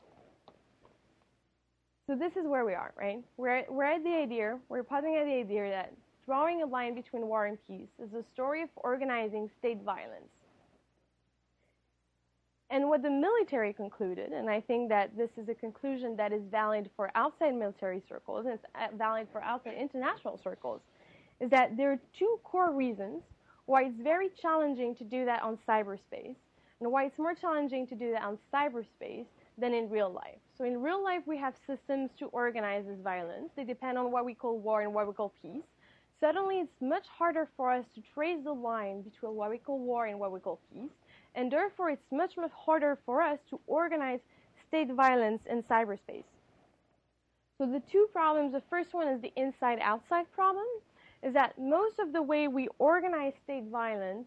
So 2.08 2.14
this 2.14 2.36
is 2.36 2.46
where 2.46 2.64
we 2.64 2.72
are, 2.72 2.94
right? 2.96 3.22
We're, 3.36 3.64
we're 3.68 3.84
at 3.84 4.02
the 4.02 4.14
idea, 4.14 4.58
we're 4.70 4.82
posing 4.82 5.16
at 5.16 5.26
the 5.26 5.34
idea 5.34 5.68
that 5.68 5.92
drawing 6.24 6.62
a 6.62 6.66
line 6.66 6.94
between 6.94 7.26
war 7.26 7.44
and 7.44 7.58
peace 7.66 7.90
is 8.02 8.14
a 8.14 8.24
story 8.32 8.62
of 8.62 8.70
organizing 8.76 9.50
state 9.58 9.82
violence. 9.84 10.32
And 12.70 12.88
what 12.88 13.02
the 13.02 13.10
military 13.10 13.74
concluded, 13.74 14.32
and 14.32 14.48
I 14.48 14.58
think 14.58 14.88
that 14.88 15.18
this 15.18 15.28
is 15.36 15.50
a 15.50 15.54
conclusion 15.54 16.16
that 16.16 16.32
is 16.32 16.40
valid 16.50 16.88
for 16.96 17.10
outside 17.14 17.54
military 17.54 18.02
circles, 18.08 18.46
and 18.46 18.54
it's 18.54 18.64
uh, 18.74 18.96
valid 18.96 19.26
for 19.30 19.42
outside 19.42 19.74
international 19.78 20.40
circles, 20.42 20.80
is 21.42 21.50
that 21.50 21.76
there 21.76 21.92
are 21.92 22.00
two 22.18 22.40
core 22.42 22.72
reasons 22.72 23.20
why 23.66 23.82
it's 23.82 24.00
very 24.02 24.30
challenging 24.40 24.94
to 24.96 25.04
do 25.04 25.26
that 25.26 25.42
on 25.42 25.58
cyberspace, 25.68 26.36
and 26.80 26.90
why 26.90 27.04
it's 27.04 27.18
more 27.18 27.34
challenging 27.34 27.86
to 27.86 27.94
do 27.94 28.12
that 28.12 28.22
on 28.22 28.38
cyberspace 28.52 29.26
than 29.58 29.74
in 29.74 29.90
real 29.90 30.10
life. 30.10 30.38
So 30.56 30.64
in 30.64 30.80
real 30.80 31.02
life, 31.02 31.22
we 31.26 31.36
have 31.38 31.54
systems 31.66 32.10
to 32.18 32.26
organize 32.26 32.84
this 32.86 33.00
violence. 33.02 33.50
They 33.56 33.64
depend 33.64 33.98
on 33.98 34.10
what 34.10 34.24
we 34.24 34.34
call 34.34 34.58
war 34.58 34.82
and 34.82 34.94
what 34.94 35.06
we 35.06 35.12
call 35.12 35.32
peace. 35.42 35.62
Suddenly, 36.20 36.60
it's 36.60 36.80
much 36.80 37.06
harder 37.06 37.48
for 37.56 37.70
us 37.70 37.84
to 37.94 38.02
trace 38.14 38.38
the 38.42 38.52
line 38.52 39.02
between 39.02 39.34
what 39.34 39.50
we 39.50 39.58
call 39.58 39.78
war 39.78 40.06
and 40.06 40.18
what 40.18 40.32
we 40.32 40.40
call 40.40 40.60
peace. 40.72 40.90
And 41.34 41.50
therefore, 41.50 41.90
it's 41.90 42.10
much, 42.10 42.36
much 42.36 42.50
harder 42.52 42.98
for 43.06 43.22
us 43.22 43.38
to 43.50 43.60
organize 43.66 44.20
state 44.66 44.92
violence 44.92 45.42
in 45.48 45.62
cyberspace. 45.62 46.24
So 47.56 47.66
the 47.66 47.82
two 47.90 48.08
problems, 48.12 48.52
the 48.52 48.62
first 48.68 48.94
one 48.94 49.08
is 49.08 49.20
the 49.20 49.32
inside-outside 49.36 50.30
problem, 50.32 50.66
is 51.22 51.34
that 51.34 51.58
most 51.58 51.98
of 51.98 52.12
the 52.12 52.22
way 52.22 52.48
we 52.48 52.68
organize 52.78 53.32
state 53.44 53.64
violence 53.70 54.26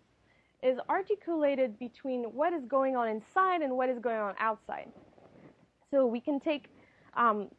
is 0.63 0.77
articulated 0.89 1.77
between 1.79 2.23
what 2.23 2.53
is 2.53 2.63
going 2.65 2.95
on 2.95 3.07
inside 3.07 3.61
and 3.61 3.75
what 3.75 3.89
is 3.89 3.99
going 3.99 4.19
on 4.19 4.35
outside. 4.39 4.87
So 5.91 6.05
we 6.05 6.21
can 6.21 6.39
take 6.39 6.69
um, 7.15 7.49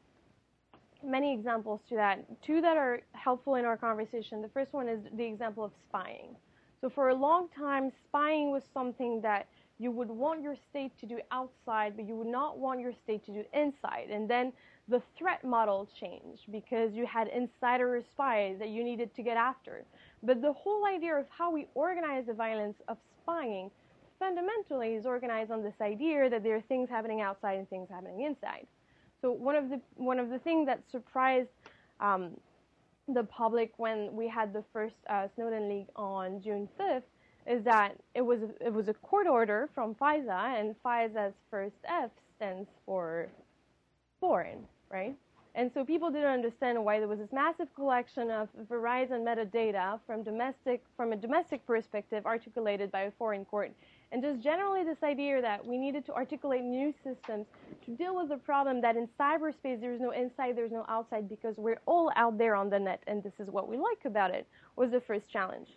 many 1.05 1.35
examples 1.35 1.81
to 1.91 1.97
that. 1.97 2.25
Two 2.43 2.63
that 2.63 2.79
are 2.79 3.01
helpful 3.13 3.57
in 3.57 3.67
our 3.67 3.77
conversation. 3.77 4.41
The 4.41 4.49
first 4.49 4.73
one 4.73 4.89
is 4.89 5.01
the 5.15 5.25
example 5.25 5.65
of 5.65 5.73
spying. 5.87 6.35
So 6.81 6.89
for 6.89 7.11
a 7.11 7.15
long 7.15 7.49
time, 7.57 7.93
spying 8.09 8.51
was 8.51 8.63
something 8.73 9.21
that 9.21 9.49
you 9.79 9.91
would 9.91 10.09
want 10.09 10.43
your 10.43 10.57
state 10.71 10.99
to 11.01 11.07
do 11.07 11.19
outside, 11.31 11.95
but 11.97 12.07
you 12.07 12.17
would 12.17 12.27
not 12.27 12.59
want 12.59 12.81
your 12.81 12.93
state 13.05 13.25
to 13.27 13.33
do 13.33 13.45
inside. 13.53 14.09
And 14.11 14.29
then 14.31 14.53
the 14.89 15.03
threat 15.19 15.45
model 15.45 15.89
changed 16.01 16.51
because 16.51 16.95
you 16.95 17.07
had 17.07 17.29
insider 17.29 18.03
spies 18.13 18.57
that 18.59 18.69
you 18.69 18.83
needed 18.83 19.15
to 19.15 19.23
get 19.23 19.37
after. 19.37 19.85
But 20.23 20.41
the 20.41 20.53
whole 20.53 20.87
idea 20.87 21.17
of 21.17 21.27
how 21.29 21.53
we 21.53 21.67
organize 21.75 22.27
the 22.27 22.35
violence 22.35 22.79
of 22.89 22.97
spying 23.23 23.71
fundamentally 24.23 24.95
is 24.95 25.05
organized 25.05 25.51
on 25.51 25.65
this 25.65 25.75
idea 25.81 26.31
that 26.31 26.45
there 26.45 26.55
are 26.55 26.61
things 26.61 26.89
happening 26.89 27.21
outside 27.21 27.59
and 27.59 27.69
things 27.69 27.89
happening 27.91 28.23
inside. 28.23 28.67
So 29.21 29.33
one 29.33 29.57
of 29.57 29.69
the 29.69 29.81
one 29.97 30.21
of 30.21 30.31
the 30.31 30.39
things 30.39 30.67
that 30.67 30.81
surprised 30.91 31.49
um, 31.99 32.31
the 33.09 33.25
public 33.25 33.73
when 33.79 34.15
we 34.15 34.29
had 34.29 34.53
the 34.53 34.65
first 34.73 34.95
uh, 35.11 35.27
Snowden 35.35 35.69
leak 35.69 35.89
on 35.97 36.41
June 36.41 36.69
5th 36.79 37.03
is 37.49 37.65
that 37.65 37.97
it 38.15 38.21
was 38.21 38.41
it 38.61 38.73
was 38.73 38.87
a 38.87 38.95
court 38.95 39.27
order 39.27 39.69
from 39.75 39.95
FISA, 39.97 40.61
and 40.61 40.77
FISA's 40.85 41.35
first 41.51 41.75
F 41.85 42.11
stands 42.37 42.69
for 42.87 43.29
foreign, 44.21 44.61
right? 44.89 45.17
And 45.55 45.71
so 45.75 45.85
people 45.85 46.11
didn't 46.11 46.31
understand 46.31 46.83
why 46.83 46.99
there 46.99 47.09
was 47.09 47.19
this 47.19 47.33
massive 47.33 47.69
collection 47.75 48.31
of 48.31 48.49
Verizon 48.71 49.21
metadata 49.29 49.99
from 50.07 50.23
domestic 50.23 50.83
from 50.97 51.13
a 51.13 51.17
domestic 51.17 51.67
perspective 51.67 52.25
articulated 52.25 52.91
by 52.93 53.03
a 53.03 53.11
foreign 53.19 53.45
court 53.45 53.73
and 54.13 54.23
just 54.23 54.41
generally 54.41 54.85
this 54.85 55.03
idea 55.03 55.41
that 55.41 55.67
we 55.67 55.79
needed 55.79 56.05
to 56.05 56.13
articulate 56.13 56.63
new 56.63 56.93
systems 57.03 57.47
to 57.85 57.97
deal 57.97 58.15
with 58.15 58.29
the 58.29 58.37
problem 58.37 58.83
that 58.83 58.95
in 58.95 59.09
cyberspace 59.19 59.81
there's 59.81 60.01
no 60.01 60.11
inside, 60.11 60.55
there's 60.55 60.71
no 60.71 60.85
outside 60.87 61.29
because 61.29 61.57
we're 61.57 61.81
all 61.87 62.13
out 62.15 62.37
there 62.37 62.55
on 62.55 62.69
the 62.69 62.79
net 62.79 63.03
and 63.07 63.23
this 63.23 63.33
is 63.39 63.49
what 63.49 63.69
we 63.69 63.79
like 63.79 64.05
about 64.05 64.31
it 64.31 64.47
was 64.77 64.91
the 64.91 65.01
first 65.01 65.31
challenge. 65.31 65.71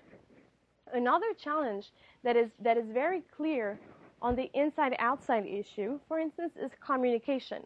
Another 0.93 1.33
challenge 1.41 1.91
that 2.23 2.35
is, 2.35 2.49
that 2.59 2.77
is 2.77 2.85
very 2.93 3.23
clear 3.35 3.79
on 4.21 4.35
the 4.35 4.49
inside-outside 4.53 5.45
issue, 5.45 5.99
for 6.07 6.19
instance, 6.19 6.53
is 6.61 6.71
communication. 6.85 7.61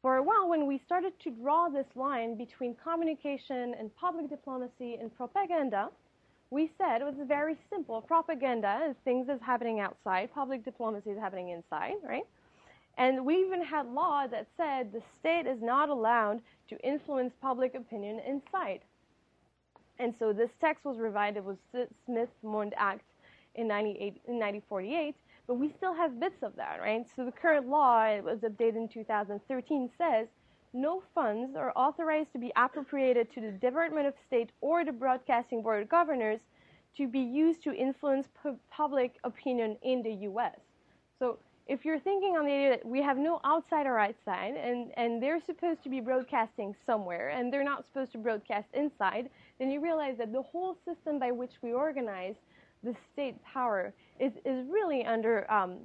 For 0.00 0.16
a 0.16 0.22
while, 0.22 0.48
when 0.48 0.66
we 0.66 0.78
started 0.78 1.18
to 1.20 1.30
draw 1.30 1.68
this 1.68 1.86
line 1.94 2.36
between 2.36 2.74
communication 2.74 3.74
and 3.78 3.94
public 3.96 4.28
diplomacy 4.28 4.96
and 5.00 5.14
propaganda, 5.16 5.90
we 6.52 6.70
said 6.76 7.00
it 7.00 7.04
was 7.04 7.14
very 7.26 7.56
simple. 7.70 8.02
Propaganda 8.02 8.82
is 8.90 8.94
things 9.04 9.26
that's 9.26 9.42
happening 9.42 9.80
outside. 9.80 10.28
Public 10.34 10.62
diplomacy 10.64 11.10
is 11.10 11.18
happening 11.18 11.48
inside, 11.48 11.94
right? 12.06 12.26
And 12.98 13.24
we 13.24 13.36
even 13.36 13.64
had 13.64 13.86
law 13.86 14.26
that 14.26 14.46
said 14.58 14.92
the 14.92 15.00
state 15.18 15.46
is 15.46 15.62
not 15.62 15.88
allowed 15.88 16.42
to 16.68 16.78
influence 16.86 17.32
public 17.40 17.74
opinion 17.74 18.20
inside. 18.28 18.80
And 19.98 20.14
so 20.18 20.34
this 20.34 20.50
text 20.60 20.84
was 20.84 20.98
revised. 20.98 21.38
It 21.38 21.44
was 21.44 21.56
Smith-Mundt 22.04 22.74
Act 22.76 23.06
in, 23.54 23.70
in 23.70 23.70
1948, 23.70 25.14
but 25.46 25.54
we 25.54 25.72
still 25.78 25.94
have 25.94 26.20
bits 26.20 26.42
of 26.42 26.54
that, 26.56 26.80
right? 26.82 27.06
So 27.16 27.24
the 27.24 27.32
current 27.32 27.66
law, 27.66 28.04
it 28.04 28.22
was 28.22 28.40
updated 28.40 28.76
in 28.76 28.88
2013, 28.88 29.88
says 29.96 30.26
no 30.72 31.02
funds 31.14 31.56
are 31.56 31.72
authorized 31.76 32.32
to 32.32 32.38
be 32.38 32.52
appropriated 32.56 33.32
to 33.34 33.40
the 33.40 33.50
Department 33.50 34.06
of 34.06 34.14
State 34.26 34.50
or 34.60 34.84
the 34.84 34.92
Broadcasting 34.92 35.62
Board 35.62 35.82
of 35.82 35.88
Governors 35.88 36.40
to 36.96 37.06
be 37.06 37.20
used 37.20 37.62
to 37.64 37.74
influence 37.74 38.28
pu- 38.42 38.58
public 38.70 39.16
opinion 39.24 39.76
in 39.82 40.02
the 40.02 40.12
U.S. 40.30 40.58
So 41.18 41.38
if 41.66 41.84
you're 41.84 41.98
thinking 41.98 42.36
on 42.36 42.44
the 42.44 42.52
idea 42.52 42.70
that 42.70 42.84
we 42.84 43.02
have 43.02 43.16
no 43.16 43.40
outside 43.44 43.86
or 43.86 43.98
outside, 43.98 44.54
and, 44.56 44.90
and 44.96 45.22
they're 45.22 45.40
supposed 45.40 45.82
to 45.84 45.88
be 45.88 46.00
broadcasting 46.00 46.74
somewhere, 46.84 47.30
and 47.30 47.52
they're 47.52 47.64
not 47.64 47.86
supposed 47.86 48.12
to 48.12 48.18
broadcast 48.18 48.66
inside, 48.74 49.30
then 49.58 49.70
you 49.70 49.80
realize 49.80 50.16
that 50.18 50.32
the 50.32 50.42
whole 50.42 50.76
system 50.84 51.18
by 51.18 51.30
which 51.30 51.52
we 51.62 51.72
organize 51.72 52.34
the 52.82 52.94
state 53.12 53.36
power 53.44 53.92
is, 54.18 54.32
is 54.44 54.66
really 54.68 55.04
under, 55.04 55.50
um, 55.50 55.78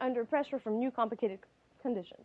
under 0.00 0.24
pressure 0.24 0.58
from 0.58 0.78
new 0.78 0.90
complicated 0.90 1.38
conditions. 1.82 2.24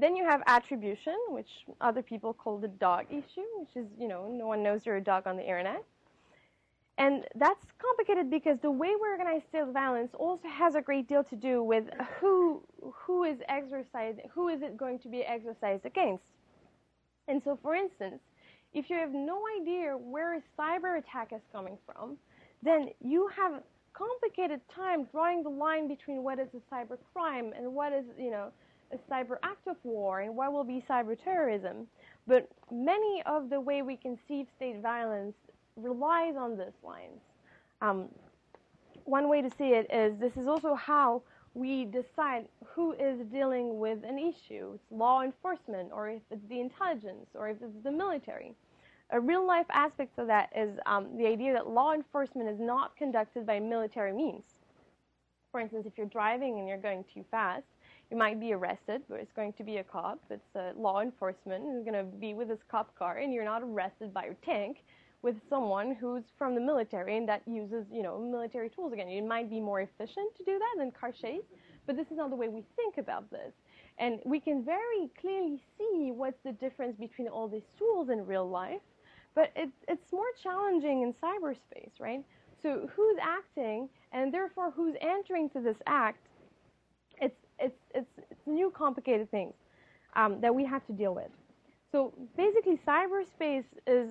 Then 0.00 0.16
you 0.16 0.24
have 0.24 0.42
attribution, 0.46 1.14
which 1.28 1.50
other 1.80 2.02
people 2.02 2.32
call 2.32 2.58
the 2.58 2.68
dog 2.68 3.06
issue, 3.10 3.46
which 3.58 3.76
is, 3.76 3.86
you 3.98 4.08
know, 4.08 4.28
no 4.28 4.46
one 4.46 4.62
knows 4.62 4.86
you're 4.86 4.96
a 4.96 5.02
dog 5.02 5.26
on 5.26 5.36
the 5.36 5.42
internet. 5.42 5.84
And 6.96 7.24
that's 7.34 7.64
complicated 7.78 8.30
because 8.30 8.58
the 8.60 8.70
way 8.70 8.88
we 8.88 9.08
organize 9.08 9.42
state 9.48 9.64
violence 9.72 10.10
also 10.14 10.48
has 10.48 10.74
a 10.74 10.82
great 10.82 11.08
deal 11.08 11.24
to 11.24 11.36
do 11.36 11.62
with 11.62 11.84
who 12.18 12.62
who 12.92 13.24
is 13.24 13.38
exercised, 13.48 14.20
who 14.34 14.48
is 14.48 14.60
it 14.62 14.76
going 14.76 14.98
to 15.00 15.08
be 15.08 15.22
exercised 15.22 15.86
against. 15.86 16.24
And 17.28 17.42
so, 17.42 17.58
for 17.62 17.74
instance, 17.74 18.20
if 18.74 18.90
you 18.90 18.96
have 18.96 19.12
no 19.12 19.42
idea 19.60 19.96
where 19.96 20.36
a 20.36 20.42
cyber 20.58 20.98
attack 20.98 21.32
is 21.32 21.40
coming 21.52 21.78
from, 21.86 22.16
then 22.62 22.90
you 23.00 23.28
have 23.36 23.62
complicated 23.92 24.60
time 24.74 25.04
drawing 25.10 25.42
the 25.42 25.48
line 25.48 25.88
between 25.88 26.22
what 26.22 26.38
is 26.38 26.48
a 26.54 26.74
cyber 26.74 26.98
crime 27.12 27.52
and 27.56 27.74
what 27.74 27.92
is, 27.92 28.04
you 28.18 28.30
know, 28.30 28.50
a 28.92 28.98
cyber 29.12 29.36
act 29.42 29.66
of 29.66 29.76
war 29.84 30.20
and 30.20 30.34
what 30.34 30.52
will 30.52 30.64
be 30.64 30.82
cyber 30.88 31.16
terrorism. 31.22 31.86
But 32.26 32.48
many 32.70 33.22
of 33.26 33.50
the 33.50 33.60
way 33.60 33.82
we 33.82 33.96
conceive 33.96 34.46
state 34.56 34.80
violence 34.80 35.36
relies 35.76 36.36
on 36.36 36.56
these 36.56 36.78
lines. 36.82 37.20
Um, 37.80 38.08
one 39.04 39.28
way 39.28 39.42
to 39.42 39.50
see 39.50 39.70
it 39.70 39.86
is 39.92 40.18
this 40.18 40.36
is 40.36 40.46
also 40.46 40.74
how 40.74 41.22
we 41.54 41.84
decide 41.84 42.46
who 42.64 42.92
is 42.92 43.20
dealing 43.32 43.78
with 43.78 43.98
an 44.04 44.18
issue. 44.18 44.72
It's 44.74 44.84
law 44.90 45.22
enforcement, 45.22 45.90
or 45.92 46.08
if 46.08 46.22
it's 46.30 46.46
the 46.48 46.60
intelligence, 46.60 47.30
or 47.34 47.48
if 47.48 47.56
it's 47.60 47.82
the 47.82 47.90
military. 47.90 48.54
A 49.10 49.18
real 49.18 49.44
life 49.44 49.66
aspect 49.70 50.18
of 50.18 50.28
that 50.28 50.50
is 50.54 50.78
um, 50.86 51.16
the 51.16 51.26
idea 51.26 51.52
that 51.54 51.68
law 51.68 51.92
enforcement 51.92 52.48
is 52.48 52.60
not 52.60 52.96
conducted 52.96 53.44
by 53.44 53.58
military 53.58 54.12
means. 54.12 54.44
For 55.50 55.58
instance, 55.58 55.86
if 55.86 55.98
you're 55.98 56.06
driving 56.06 56.60
and 56.60 56.68
you're 56.68 56.78
going 56.78 57.04
too 57.12 57.24
fast, 57.28 57.64
you 58.10 58.16
might 58.16 58.40
be 58.40 58.52
arrested, 58.52 59.02
but 59.08 59.20
it's 59.20 59.32
going 59.32 59.52
to 59.54 59.62
be 59.62 59.78
a 59.78 59.84
cop. 59.84 60.20
It's 60.30 60.56
uh, 60.56 60.72
law 60.76 61.00
enforcement 61.00 61.62
who's 61.64 61.84
going 61.84 61.94
to 61.94 62.04
be 62.04 62.34
with 62.34 62.48
this 62.48 62.58
cop 62.70 62.96
car, 62.98 63.18
and 63.18 63.32
you're 63.32 63.44
not 63.44 63.62
arrested 63.62 64.12
by 64.12 64.24
your 64.24 64.36
tank 64.44 64.78
with 65.22 65.36
someone 65.48 65.94
who's 65.94 66.24
from 66.38 66.54
the 66.54 66.60
military 66.60 67.16
and 67.16 67.28
that 67.28 67.42
uses, 67.46 67.84
you 67.92 68.02
know, 68.02 68.18
military 68.18 68.70
tools 68.70 68.92
again. 68.92 69.08
It 69.08 69.26
might 69.26 69.50
be 69.50 69.60
more 69.60 69.80
efficient 69.80 70.34
to 70.36 70.44
do 70.44 70.58
that 70.58 70.74
than 70.78 70.90
car 70.90 71.12
chase, 71.12 71.44
but 71.86 71.96
this 71.96 72.06
is 72.10 72.16
not 72.16 72.30
the 72.30 72.36
way 72.36 72.48
we 72.48 72.64
think 72.74 72.96
about 72.98 73.30
this. 73.30 73.52
And 73.98 74.20
we 74.24 74.40
can 74.40 74.64
very 74.64 75.10
clearly 75.20 75.60
see 75.76 76.10
what's 76.10 76.38
the 76.42 76.52
difference 76.52 76.96
between 76.98 77.28
all 77.28 77.48
these 77.48 77.68
tools 77.78 78.08
in 78.08 78.26
real 78.26 78.48
life, 78.48 78.80
but 79.34 79.52
it's, 79.54 79.76
it's 79.88 80.10
more 80.10 80.24
challenging 80.42 81.02
in 81.02 81.14
cyberspace, 81.22 82.00
right? 82.00 82.24
So 82.62 82.88
who's 82.96 83.16
acting 83.22 83.88
and 84.12 84.32
therefore 84.32 84.70
who's 84.70 84.94
entering 85.00 85.50
to 85.50 85.60
this 85.60 85.76
act, 85.86 86.26
it's, 87.60 87.76
it's, 87.94 88.06
it's, 88.30 88.46
new 88.46 88.70
complicated 88.70 89.30
things 89.30 89.54
um, 90.16 90.40
that 90.40 90.54
we 90.54 90.64
have 90.64 90.84
to 90.86 90.92
deal 90.92 91.14
with. 91.14 91.30
So 91.92 92.12
basically 92.36 92.78
cyberspace 92.86 93.64
is 93.86 94.08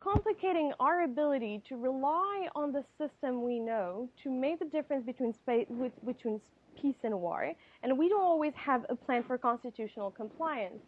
complicating 0.00 0.72
our 0.80 1.04
ability 1.04 1.62
to 1.68 1.76
rely 1.76 2.48
on 2.54 2.72
the 2.72 2.84
system 2.98 3.42
we 3.42 3.58
know 3.58 4.08
to 4.22 4.30
make 4.30 4.58
the 4.58 4.64
difference 4.64 5.04
between, 5.04 5.32
space, 5.32 5.66
between 6.06 6.40
peace 6.80 6.96
and 7.04 7.20
war, 7.20 7.52
and 7.82 7.98
we 7.98 8.08
don't 8.08 8.22
always 8.22 8.54
have 8.54 8.86
a 8.88 8.94
plan 8.94 9.22
for 9.22 9.36
constitutional 9.36 10.10
compliance 10.10 10.82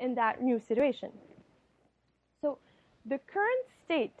in 0.00 0.14
that 0.14 0.42
new 0.42 0.58
situation. 0.58 1.10
So, 2.42 2.58
the 3.04 3.18
current 3.32 3.66
state 3.84 4.12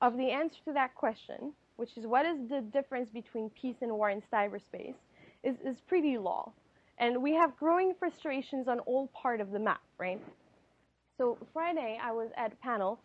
of 0.00 0.16
the 0.16 0.30
answer 0.30 0.58
to 0.66 0.72
that 0.72 0.94
question, 0.94 1.52
which 1.76 1.96
is 1.96 2.06
what 2.06 2.26
is 2.26 2.36
the 2.48 2.60
difference 2.60 3.10
between 3.10 3.50
peace 3.50 3.76
and 3.80 3.92
war 3.92 4.10
in 4.10 4.22
cyberspace, 4.32 4.94
is, 5.44 5.56
is 5.64 5.76
pretty 5.88 6.18
low. 6.18 6.52
And 6.98 7.22
we 7.22 7.34
have 7.34 7.56
growing 7.56 7.94
frustrations 7.98 8.68
on 8.68 8.80
all 8.80 9.08
part 9.08 9.40
of 9.40 9.50
the 9.50 9.58
map, 9.58 9.80
right? 9.98 10.20
So 11.16 11.38
Friday, 11.52 11.98
I 12.02 12.12
was 12.12 12.30
at 12.36 12.52
a 12.52 12.56
panel 12.56 13.00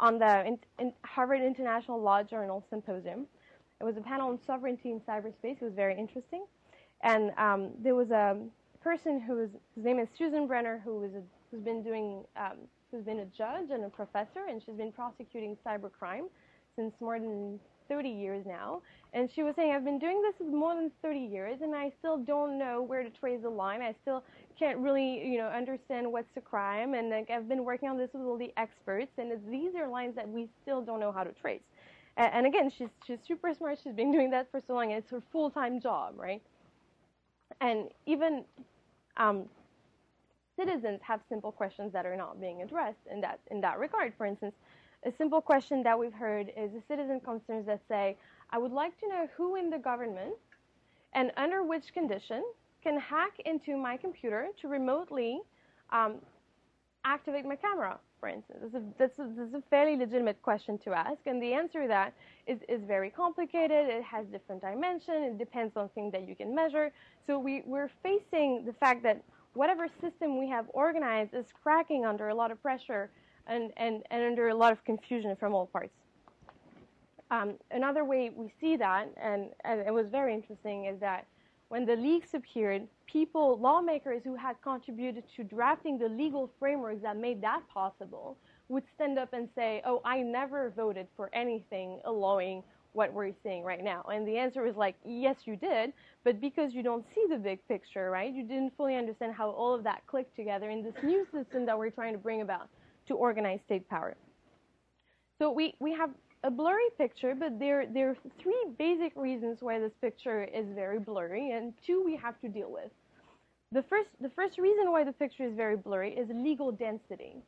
on 0.00 0.18
the 0.18 0.46
in, 0.46 0.58
in 0.78 0.92
Harvard 1.02 1.40
International 1.40 2.00
Law 2.00 2.22
Journal 2.22 2.64
Symposium. 2.70 3.26
It 3.80 3.84
was 3.84 3.96
a 3.96 4.00
panel 4.00 4.28
on 4.30 4.38
sovereignty 4.46 4.90
in 4.90 5.00
cyberspace. 5.00 5.56
It 5.60 5.62
was 5.62 5.74
very 5.74 5.96
interesting. 5.98 6.44
And 7.02 7.30
um, 7.38 7.70
there 7.82 7.94
was 7.94 8.10
a 8.10 8.38
person 8.82 9.20
who 9.20 9.36
was, 9.36 9.50
his 9.74 9.84
name 9.84 9.98
is 9.98 10.08
Susan 10.16 10.46
Brenner, 10.46 10.80
who 10.84 10.98
was 10.98 11.12
a, 11.14 11.22
who's 11.50 11.62
been 11.62 11.82
doing, 11.82 12.24
um, 12.36 12.58
who's 12.90 13.04
been 13.04 13.20
a 13.20 13.26
judge 13.26 13.70
and 13.70 13.84
a 13.84 13.88
professor, 13.88 14.46
and 14.48 14.62
she's 14.64 14.74
been 14.74 14.92
prosecuting 14.92 15.56
cybercrime 15.64 16.28
since 16.74 16.94
more 17.00 17.18
than 17.18 17.58
30 17.88 18.08
years 18.08 18.44
now. 18.46 18.82
And 19.12 19.30
she 19.34 19.42
was 19.42 19.54
saying, 19.56 19.72
I've 19.72 19.84
been 19.84 19.98
doing 19.98 20.20
this 20.22 20.34
for 20.36 20.44
more 20.44 20.74
than 20.74 20.90
30 21.02 21.18
years, 21.18 21.60
and 21.62 21.74
I 21.74 21.90
still 21.98 22.18
don't 22.18 22.58
know 22.58 22.82
where 22.82 23.02
to 23.02 23.10
trace 23.10 23.40
the 23.42 23.48
line. 23.48 23.80
I 23.80 23.94
still 24.02 24.22
can't 24.58 24.78
really, 24.78 25.26
you 25.26 25.38
know, 25.38 25.46
understand 25.46 26.10
what's 26.10 26.28
a 26.36 26.40
crime. 26.40 26.94
And 26.94 27.08
like, 27.10 27.30
I've 27.30 27.48
been 27.48 27.64
working 27.64 27.88
on 27.88 27.96
this 27.96 28.10
with 28.12 28.22
all 28.22 28.36
the 28.36 28.52
experts, 28.56 29.12
and 29.16 29.32
these 29.50 29.74
are 29.74 29.88
lines 29.88 30.14
that 30.16 30.28
we 30.28 30.48
still 30.62 30.82
don't 30.82 31.00
know 31.00 31.12
how 31.12 31.24
to 31.24 31.32
trace. 31.32 31.62
And, 32.18 32.34
and 32.34 32.46
again, 32.46 32.70
she's 32.76 32.88
she's 33.06 33.18
super 33.26 33.54
smart. 33.54 33.78
She's 33.82 33.94
been 33.94 34.12
doing 34.12 34.30
that 34.30 34.50
for 34.50 34.60
so 34.66 34.74
long, 34.74 34.92
and 34.92 35.02
it's 35.02 35.10
her 35.10 35.22
full-time 35.32 35.80
job, 35.80 36.14
right? 36.16 36.42
And 37.60 37.88
even 38.06 38.44
um, 39.16 39.44
citizens 40.58 41.00
have 41.02 41.20
simple 41.28 41.52
questions 41.52 41.92
that 41.92 42.04
are 42.04 42.16
not 42.16 42.40
being 42.40 42.62
addressed 42.62 43.06
in 43.10 43.20
that 43.22 43.40
in 43.50 43.60
that 43.62 43.78
regard. 43.78 44.12
For 44.18 44.26
instance, 44.26 44.54
a 45.04 45.12
simple 45.16 45.40
question 45.40 45.82
that 45.84 45.98
we've 45.98 46.12
heard 46.12 46.52
is 46.56 46.70
a 46.74 46.82
citizen 46.88 47.20
concerns 47.20 47.66
that 47.66 47.80
say, 47.88 48.16
I 48.50 48.58
would 48.58 48.72
like 48.72 48.98
to 49.00 49.08
know 49.08 49.28
who 49.36 49.56
in 49.56 49.70
the 49.70 49.78
government 49.78 50.34
and 51.12 51.30
under 51.36 51.62
which 51.62 51.92
condition 51.92 52.42
can 52.82 52.98
hack 52.98 53.32
into 53.44 53.76
my 53.76 53.96
computer 53.96 54.48
to 54.60 54.68
remotely 54.68 55.40
um, 55.90 56.16
activate 57.04 57.44
my 57.44 57.56
camera, 57.56 57.98
for 58.20 58.28
instance. 58.28 58.58
This 58.60 58.70
is, 58.70 58.74
a, 58.74 58.82
this, 58.98 59.48
is, 59.48 59.54
a, 59.54 59.62
fairly 59.70 59.96
legitimate 59.96 60.40
question 60.42 60.78
to 60.78 60.92
ask, 60.92 61.18
and 61.26 61.42
the 61.42 61.52
answer 61.54 61.82
to 61.82 61.88
that 61.88 62.12
is, 62.46 62.58
is 62.68 62.82
very 62.84 63.10
complicated. 63.10 63.88
It 63.88 64.02
has 64.02 64.26
different 64.26 64.62
dimensions. 64.62 65.32
It 65.32 65.38
depends 65.38 65.76
on 65.76 65.88
things 65.90 66.12
that 66.12 66.28
you 66.28 66.34
can 66.34 66.54
measure. 66.54 66.92
So 67.26 67.38
we, 67.38 67.62
we're 67.64 67.90
facing 68.02 68.64
the 68.66 68.72
fact 68.72 69.02
that 69.04 69.22
whatever 69.54 69.86
system 70.00 70.38
we 70.38 70.48
have 70.48 70.66
organized 70.74 71.34
is 71.34 71.46
cracking 71.62 72.04
under 72.04 72.28
a 72.28 72.34
lot 72.34 72.50
of 72.50 72.60
pressure 72.62 73.10
and, 73.48 73.72
and, 73.76 74.02
and 74.10 74.22
under 74.22 74.48
a 74.48 74.54
lot 74.54 74.72
of 74.72 74.84
confusion 74.84 75.34
from 75.36 75.54
all 75.54 75.66
parts. 75.66 75.92
Um, 77.30 77.54
another 77.70 78.04
way 78.04 78.30
we 78.34 78.52
see 78.60 78.76
that, 78.76 79.08
and, 79.20 79.50
and 79.64 79.80
it 79.80 79.92
was 79.92 80.06
very 80.08 80.32
interesting, 80.32 80.86
is 80.86 80.98
that 81.00 81.26
when 81.68 81.84
the 81.84 81.96
leaks 81.96 82.32
appeared, 82.32 82.86
people, 83.06 83.58
lawmakers 83.58 84.22
who 84.24 84.34
had 84.34 84.56
contributed 84.62 85.24
to 85.36 85.44
drafting 85.44 85.98
the 85.98 86.08
legal 86.08 86.50
frameworks 86.58 87.02
that 87.02 87.18
made 87.18 87.42
that 87.42 87.60
possible, 87.68 88.38
would 88.68 88.84
stand 88.94 89.18
up 89.18 89.32
and 89.34 89.48
say, 89.54 89.82
"Oh, 89.84 90.00
I 90.04 90.20
never 90.20 90.70
voted 90.70 91.06
for 91.16 91.28
anything 91.34 92.00
allowing 92.04 92.62
what 92.92 93.12
we're 93.12 93.32
seeing 93.42 93.64
right 93.64 93.84
now." 93.84 94.02
And 94.10 94.26
the 94.26 94.38
answer 94.38 94.66
is 94.66 94.76
like, 94.76 94.96
"Yes, 95.04 95.46
you 95.46 95.56
did, 95.56 95.92
but 96.24 96.40
because 96.40 96.74
you 96.74 96.82
don't 96.82 97.04
see 97.14 97.26
the 97.28 97.36
big 97.36 97.66
picture, 97.68 98.10
right? 98.10 98.32
You 98.32 98.44
didn't 98.44 98.74
fully 98.76 98.96
understand 98.96 99.34
how 99.34 99.50
all 99.50 99.74
of 99.74 99.84
that 99.84 100.06
clicked 100.06 100.34
together 100.36 100.70
in 100.70 100.82
this 100.82 100.94
new 101.02 101.26
system 101.32 101.66
that 101.66 101.78
we're 101.78 101.90
trying 101.90 102.14
to 102.14 102.18
bring 102.18 102.40
about 102.40 102.68
to 103.08 103.14
organize 103.14 103.60
state 103.66 103.88
power." 103.88 104.16
So 105.38 105.50
we 105.50 105.74
we 105.80 105.92
have 105.92 106.10
a 106.44 106.50
blurry 106.50 106.88
picture, 106.96 107.34
but 107.34 107.58
there, 107.58 107.86
there 107.86 108.10
are 108.10 108.16
three 108.40 108.64
basic 108.78 109.16
reasons 109.16 109.58
why 109.60 109.78
this 109.78 109.92
picture 110.00 110.44
is 110.44 110.66
very 110.74 111.00
blurry, 111.00 111.50
and 111.50 111.74
two 111.84 112.02
we 112.04 112.16
have 112.16 112.40
to 112.40 112.48
deal 112.48 112.70
with. 112.70 112.90
The 113.72 113.82
first, 113.82 114.08
the 114.20 114.30
first 114.30 114.58
reason 114.58 114.90
why 114.90 115.04
the 115.04 115.12
picture 115.12 115.44
is 115.44 115.54
very 115.54 115.76
blurry 115.76 116.12
is 116.12 116.28
legal 116.32 116.72
density. 116.72 117.42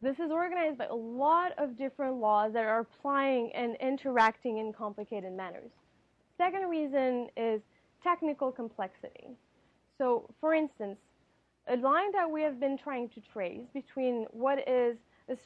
This 0.00 0.16
is 0.18 0.32
organized 0.32 0.78
by 0.78 0.86
a 0.86 0.94
lot 0.94 1.52
of 1.58 1.78
different 1.78 2.16
laws 2.16 2.52
that 2.54 2.64
are 2.64 2.80
applying 2.80 3.52
and 3.54 3.76
interacting 3.80 4.58
in 4.58 4.72
complicated 4.72 5.32
manners. 5.32 5.70
Second 6.36 6.68
reason 6.68 7.28
is 7.36 7.60
technical 8.02 8.50
complexity. 8.50 9.28
So, 9.98 10.28
for 10.40 10.54
instance, 10.54 10.96
a 11.68 11.76
line 11.76 12.12
that 12.12 12.30
we 12.30 12.42
have 12.42 12.58
been 12.58 12.76
trying 12.76 13.08
to 13.10 13.20
trace 13.32 13.62
between 13.72 14.26
what 14.30 14.58
is 14.68 14.96
a, 15.28 15.36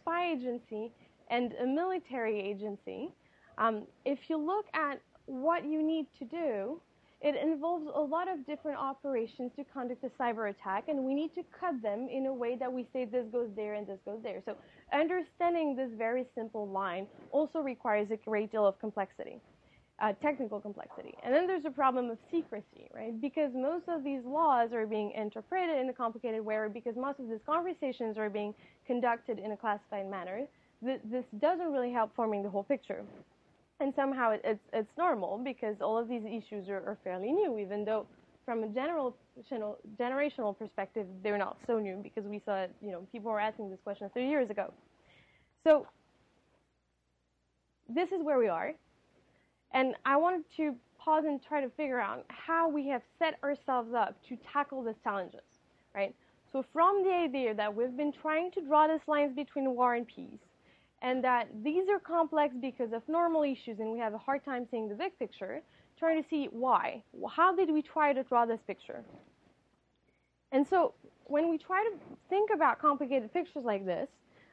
spy 0.00 0.32
agency 0.32 0.92
and 1.30 1.52
a 1.62 1.66
military 1.66 2.40
agency, 2.40 3.10
um, 3.58 3.84
if 4.04 4.18
you 4.28 4.36
look 4.36 4.66
at 4.74 5.00
what 5.26 5.64
you 5.64 5.82
need 5.82 6.06
to 6.18 6.24
do 6.24 6.80
it 7.22 7.36
involves 7.36 7.86
a 7.94 8.00
lot 8.00 8.28
of 8.28 8.44
different 8.46 8.78
operations 8.78 9.52
to 9.54 9.64
conduct 9.72 10.02
a 10.02 10.10
cyber 10.20 10.50
attack, 10.50 10.88
and 10.88 11.04
we 11.04 11.14
need 11.14 11.32
to 11.36 11.44
cut 11.58 11.80
them 11.80 12.08
in 12.12 12.26
a 12.26 12.34
way 12.34 12.56
that 12.56 12.72
we 12.72 12.84
say 12.92 13.04
this 13.04 13.26
goes 13.30 13.48
there 13.54 13.74
and 13.74 13.86
this 13.86 14.00
goes 14.04 14.18
there. 14.24 14.42
So 14.44 14.56
understanding 14.92 15.76
this 15.76 15.90
very 15.96 16.26
simple 16.34 16.66
line 16.66 17.06
also 17.30 17.60
requires 17.60 18.08
a 18.10 18.16
great 18.16 18.50
deal 18.50 18.66
of 18.66 18.78
complexity. 18.80 19.38
Uh, 20.02 20.12
technical 20.20 20.60
complexity. 20.60 21.14
And 21.24 21.32
then 21.32 21.46
there's 21.46 21.64
a 21.64 21.70
problem 21.70 22.10
of 22.10 22.18
secrecy, 22.30 22.90
right? 22.94 23.20
Because 23.20 23.52
most 23.54 23.84
of 23.88 24.04
these 24.04 24.22
laws 24.24 24.72
are 24.74 24.86
being 24.86 25.12
interpreted 25.12 25.78
in 25.78 25.88
a 25.90 25.92
complicated 25.92 26.44
way, 26.44 26.58
because 26.72 26.96
most 26.96 27.20
of 27.20 27.28
these 27.30 27.40
conversations 27.46 28.18
are 28.18 28.28
being 28.28 28.52
conducted 28.86 29.38
in 29.38 29.52
a 29.52 29.56
classified 29.56 30.10
manner, 30.10 30.42
th- 30.84 31.00
this 31.04 31.24
doesn't 31.40 31.72
really 31.72 31.92
help 31.92 32.14
forming 32.16 32.42
the 32.42 32.50
whole 32.50 32.64
picture 32.64 33.04
and 33.80 33.92
somehow 33.96 34.30
it, 34.30 34.40
it's 34.44 34.64
it's 34.72 34.90
normal 34.96 35.38
because 35.42 35.76
all 35.80 35.98
of 35.98 36.08
these 36.08 36.22
issues 36.24 36.68
are, 36.68 36.78
are 36.78 36.98
fairly 37.04 37.32
new, 37.32 37.58
even 37.58 37.84
though 37.84 38.06
from 38.44 38.62
a 38.62 38.68
general 38.68 39.16
generational 40.00 40.56
perspective 40.58 41.06
they're 41.22 41.38
not 41.38 41.58
so 41.66 41.78
new 41.78 41.96
because 42.02 42.24
we 42.24 42.40
saw 42.44 42.66
you 42.80 42.92
know 42.92 43.06
people 43.12 43.30
were 43.30 43.40
asking 43.40 43.70
this 43.70 43.80
question 43.84 44.10
30 44.14 44.26
years 44.26 44.50
ago. 44.50 44.72
So 45.64 45.86
this 47.88 48.10
is 48.12 48.22
where 48.22 48.38
we 48.38 48.48
are, 48.48 48.72
and 49.72 49.94
I 50.04 50.16
wanted 50.16 50.44
to 50.56 50.74
pause 50.98 51.24
and 51.26 51.40
try 51.42 51.60
to 51.60 51.70
figure 51.70 52.00
out 52.00 52.24
how 52.28 52.68
we 52.68 52.86
have 52.88 53.02
set 53.18 53.38
ourselves 53.42 53.92
up 53.94 54.16
to 54.28 54.36
tackle 54.52 54.84
these 54.84 54.94
challenges, 55.02 55.40
right? 55.94 56.14
So 56.52 56.64
from 56.72 57.02
the 57.02 57.10
idea 57.10 57.54
that 57.54 57.74
we've 57.74 57.96
been 57.96 58.12
trying 58.12 58.50
to 58.52 58.60
draw 58.60 58.86
these 58.86 59.00
lines 59.06 59.34
between 59.34 59.74
war 59.74 59.94
and 59.94 60.06
peace, 60.06 60.38
and 61.00 61.22
that 61.24 61.48
these 61.64 61.88
are 61.88 61.98
complex 61.98 62.54
because 62.60 62.92
of 62.92 63.02
normal 63.08 63.42
issues 63.42 63.80
and 63.80 63.90
we 63.90 63.98
have 63.98 64.14
a 64.14 64.18
hard 64.18 64.44
time 64.44 64.66
seeing 64.70 64.88
the 64.88 64.94
big 64.94 65.18
picture, 65.18 65.60
trying 65.98 66.22
to 66.22 66.28
see 66.28 66.48
why. 66.52 67.02
How 67.28 67.54
did 67.54 67.70
we 67.70 67.82
try 67.82 68.12
to 68.12 68.22
draw 68.22 68.46
this 68.46 68.60
picture? 68.66 69.02
And 70.52 70.66
so 70.66 70.94
when 71.24 71.50
we 71.50 71.58
try 71.58 71.82
to 71.82 71.98
think 72.28 72.50
about 72.54 72.78
complicated 72.80 73.32
pictures 73.32 73.64
like 73.64 73.84
this, 73.84 74.08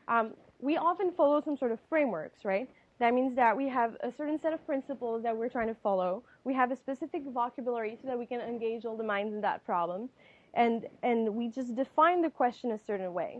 um, 0.07 0.33
we 0.59 0.77
often 0.77 1.11
follow 1.15 1.41
some 1.43 1.57
sort 1.57 1.71
of 1.71 1.79
frameworks, 1.87 2.43
right? 2.43 2.67
That 2.99 3.13
means 3.13 3.35
that 3.37 3.55
we 3.55 3.69
have 3.69 3.95
a 4.03 4.11
certain 4.11 4.39
set 4.41 4.51
of 4.51 4.65
principles 4.65 5.23
that 5.23 5.35
we're 5.35 5.49
trying 5.49 5.67
to 5.67 5.75
follow. 5.75 6.23
We 6.43 6.53
have 6.53 6.71
a 6.71 6.75
specific 6.75 7.23
vocabulary 7.25 7.97
so 8.01 8.07
that 8.09 8.19
we 8.19 8.25
can 8.25 8.41
engage 8.41 8.83
all 8.85 8.97
the 8.97 9.03
minds 9.03 9.33
in 9.33 9.41
that 9.41 9.65
problem. 9.65 10.09
And, 10.53 10.85
and 11.01 11.35
we 11.35 11.47
just 11.47 11.75
define 11.75 12.21
the 12.21 12.29
question 12.29 12.71
a 12.71 12.79
certain 12.85 13.13
way. 13.13 13.39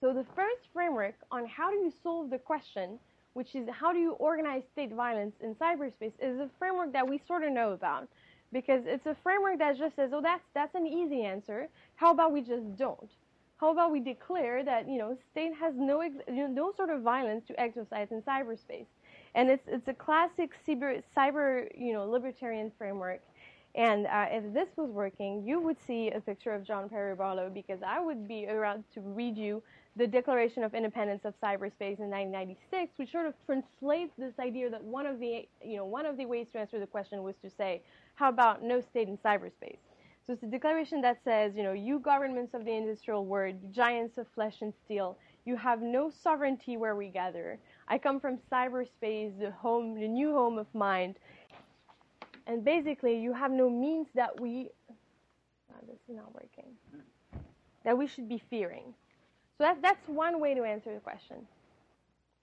So 0.00 0.14
the 0.14 0.24
first 0.34 0.68
framework 0.72 1.14
on 1.30 1.46
how 1.46 1.70
do 1.70 1.76
you 1.76 1.92
solve 2.02 2.30
the 2.30 2.38
question, 2.38 2.98
which 3.34 3.54
is 3.54 3.68
how 3.70 3.92
do 3.92 3.98
you 3.98 4.12
organize 4.12 4.62
state 4.72 4.92
violence 4.92 5.34
in 5.40 5.54
cyberspace, 5.54 6.12
is 6.20 6.38
a 6.38 6.48
framework 6.58 6.92
that 6.94 7.06
we 7.06 7.20
sort 7.26 7.44
of 7.44 7.52
know 7.52 7.72
about. 7.72 8.08
Because 8.52 8.84
it's 8.86 9.04
a 9.06 9.16
framework 9.22 9.58
that 9.58 9.76
just 9.76 9.96
says, 9.96 10.12
oh, 10.14 10.22
that's, 10.22 10.44
that's 10.54 10.74
an 10.74 10.86
easy 10.86 11.22
answer. 11.24 11.68
How 11.96 12.12
about 12.12 12.32
we 12.32 12.40
just 12.40 12.76
don't? 12.76 13.10
How 13.58 13.72
about 13.72 13.90
we 13.90 14.00
declare 14.00 14.62
that, 14.64 14.88
you 14.88 14.98
know, 14.98 15.16
state 15.30 15.52
has 15.58 15.74
no, 15.76 16.02
you 16.02 16.20
know, 16.28 16.46
no 16.46 16.72
sort 16.76 16.90
of 16.90 17.02
violence 17.02 17.46
to 17.46 17.58
exercise 17.58 18.08
in 18.10 18.20
cyberspace? 18.22 18.86
And 19.34 19.48
it's, 19.48 19.66
it's 19.66 19.88
a 19.88 19.94
classic 19.94 20.52
cyber, 20.66 21.02
cyber, 21.16 21.66
you 21.76 21.94
know, 21.94 22.04
libertarian 22.04 22.70
framework. 22.76 23.22
And 23.74 24.06
uh, 24.06 24.26
if 24.30 24.54
this 24.54 24.68
was 24.76 24.90
working, 24.90 25.42
you 25.46 25.60
would 25.60 25.76
see 25.86 26.10
a 26.10 26.20
picture 26.20 26.52
of 26.52 26.64
John 26.64 26.88
Perry 26.88 27.14
Barlow 27.14 27.50
because 27.52 27.80
I 27.86 28.00
would 28.00 28.26
be 28.26 28.46
around 28.46 28.84
to 28.94 29.00
read 29.00 29.36
you 29.36 29.62
the 29.96 30.06
Declaration 30.06 30.62
of 30.62 30.74
Independence 30.74 31.24
of 31.24 31.34
Cyberspace 31.42 31.98
in 31.98 32.10
1996, 32.10 32.98
which 32.98 33.12
sort 33.12 33.26
of 33.26 33.34
translates 33.46 34.12
this 34.18 34.32
idea 34.38 34.70
that 34.70 34.82
one 34.82 35.06
of 35.06 35.18
the 35.20 35.46
you 35.62 35.76
know 35.76 35.84
one 35.86 36.04
of 36.04 36.16
the 36.16 36.26
ways 36.26 36.48
to 36.52 36.58
answer 36.58 36.78
the 36.78 36.86
question 36.86 37.22
was 37.22 37.34
to 37.42 37.50
say, 37.50 37.82
how 38.14 38.28
about 38.28 38.62
no 38.62 38.80
state 38.80 39.08
in 39.08 39.16
cyberspace? 39.18 39.78
So 40.26 40.32
it's 40.32 40.42
a 40.42 40.46
declaration 40.46 41.00
that 41.02 41.18
says, 41.22 41.52
you 41.54 41.62
know, 41.62 41.72
you 41.72 42.00
governments 42.00 42.52
of 42.52 42.64
the 42.64 42.72
industrial 42.72 43.24
world, 43.24 43.54
giants 43.72 44.18
of 44.18 44.26
flesh 44.34 44.56
and 44.60 44.72
steel, 44.84 45.16
you 45.44 45.56
have 45.56 45.80
no 45.80 46.10
sovereignty 46.10 46.76
where 46.76 46.96
we 46.96 47.08
gather. 47.08 47.60
I 47.86 47.98
come 47.98 48.18
from 48.18 48.38
cyberspace, 48.50 49.38
the 49.38 49.52
home, 49.56 49.94
the 49.94 50.08
new 50.08 50.32
home 50.32 50.58
of 50.58 50.66
mind. 50.74 51.14
And 52.48 52.64
basically, 52.64 53.16
you 53.20 53.32
have 53.32 53.52
no 53.52 53.70
means 53.70 54.08
that 54.16 54.40
we, 54.40 54.70
oh, 54.90 55.86
this 55.86 55.98
is 56.08 56.16
not 56.16 56.34
working, 56.34 56.72
that 57.84 57.96
we 57.96 58.08
should 58.08 58.28
be 58.28 58.42
fearing. 58.50 58.94
So 59.58 59.64
that, 59.64 59.80
that's 59.80 60.08
one 60.08 60.40
way 60.40 60.54
to 60.54 60.64
answer 60.64 60.92
the 60.92 61.00
question. 61.00 61.36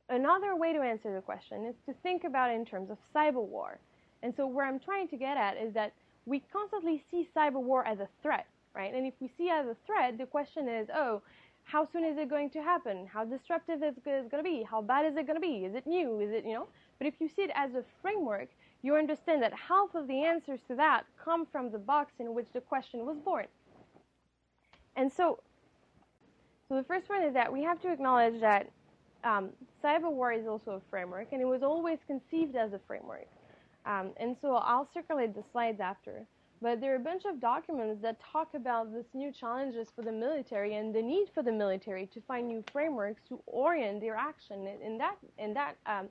Another 0.08 0.56
way 0.56 0.72
to 0.72 0.80
answer 0.80 1.14
the 1.14 1.22
question 1.22 1.66
is 1.66 1.76
to 1.86 1.94
think 2.02 2.24
about 2.24 2.50
it 2.50 2.54
in 2.54 2.66
terms 2.66 2.90
of 2.90 2.98
cyber 3.14 3.46
war. 3.46 3.78
And 4.22 4.34
so 4.36 4.48
where 4.48 4.66
I'm 4.66 4.80
trying 4.80 5.10
to 5.10 5.18
get 5.18 5.36
at 5.36 5.58
is 5.58 5.74
that 5.74 5.92
we 6.26 6.42
constantly 6.52 7.04
see 7.10 7.28
cyber 7.36 7.62
war 7.62 7.86
as 7.86 8.00
a 8.00 8.08
threat, 8.22 8.48
right? 8.76 8.94
And 8.94 9.06
if 9.06 9.14
we 9.20 9.30
see 9.38 9.46
it 9.46 9.54
as 9.54 9.68
a 9.68 9.76
threat, 9.86 10.18
the 10.18 10.26
question 10.26 10.68
is, 10.68 10.88
oh, 10.96 11.22
how 11.66 11.88
soon 11.92 12.04
is 12.04 12.18
it 12.18 12.30
going 12.30 12.50
to 12.52 12.62
happen? 12.62 13.08
How 13.12 13.24
disruptive 13.24 13.84
is 13.84 13.96
it 13.98 14.04
going 14.06 14.30
to 14.32 14.44
be? 14.44 14.64
How 14.70 14.82
bad 14.82 15.06
is 15.06 15.16
it 15.16 15.28
going 15.28 15.42
to 15.42 15.48
be? 15.48 15.66
Is 15.66 15.76
it 15.76 15.88
new? 15.88 16.20
Is 16.20 16.32
it, 16.32 16.46
you 16.46 16.54
know? 16.54 16.68
But 16.98 17.08
if 17.08 17.16
you 17.20 17.30
see 17.30 17.44
it 17.44 17.52
as 17.56 17.74
a 17.74 17.84
framework, 18.02 18.50
you 18.82 18.96
understand 18.96 19.42
that 19.44 19.54
half 19.54 19.96
of 19.96 20.08
the 20.08 20.24
answers 20.24 20.60
to 20.68 20.76
that 20.76 21.04
come 21.24 21.46
from 21.46 21.72
the 21.72 21.78
box 21.78 22.12
in 22.20 22.34
which 22.34 22.48
the 22.54 22.62
question 22.62 23.06
was 23.06 23.18
born. 23.18 23.48
And 24.96 25.12
so 25.12 25.40
so 26.74 26.76
the 26.78 26.84
first 26.84 27.10
one 27.10 27.22
is 27.24 27.34
that 27.34 27.52
we 27.52 27.62
have 27.62 27.80
to 27.82 27.92
acknowledge 27.92 28.40
that 28.42 28.70
um, 29.24 29.50
cyber 29.84 30.12
war 30.12 30.32
is 30.32 30.48
also 30.48 30.72
a 30.72 30.82
framework, 30.90 31.28
and 31.32 31.42
it 31.42 31.46
was 31.46 31.62
always 31.62 32.00
conceived 32.08 32.56
as 32.56 32.74
a 32.74 32.80
framework. 32.88 33.28
Um, 33.86 34.12
and 34.18 34.36
so 34.42 34.56
I'll 34.56 34.88
circulate 34.94 35.36
the 35.36 35.44
slides 35.52 35.80
after. 35.80 36.26
But 36.62 36.80
there 36.80 36.94
are 36.94 36.96
a 36.96 37.00
bunch 37.00 37.24
of 37.26 37.42
documents 37.42 38.02
that 38.04 38.22
talk 38.22 38.54
about 38.54 38.94
these 38.94 39.10
new 39.14 39.34
challenges 39.34 39.90
for 39.94 40.02
the 40.02 40.14
military 40.14 40.76
and 40.76 40.96
the 40.96 41.02
need 41.02 41.28
for 41.34 41.44
the 41.44 41.52
military 41.52 42.08
to 42.08 42.22
find 42.22 42.48
new 42.48 42.64
frameworks 42.72 43.22
to 43.28 43.42
orient 43.48 44.00
their 44.00 44.16
action 44.16 44.66
in 44.82 44.98
that 44.98 45.18
in 45.38 45.54
that 45.56 45.76
um, 45.86 46.08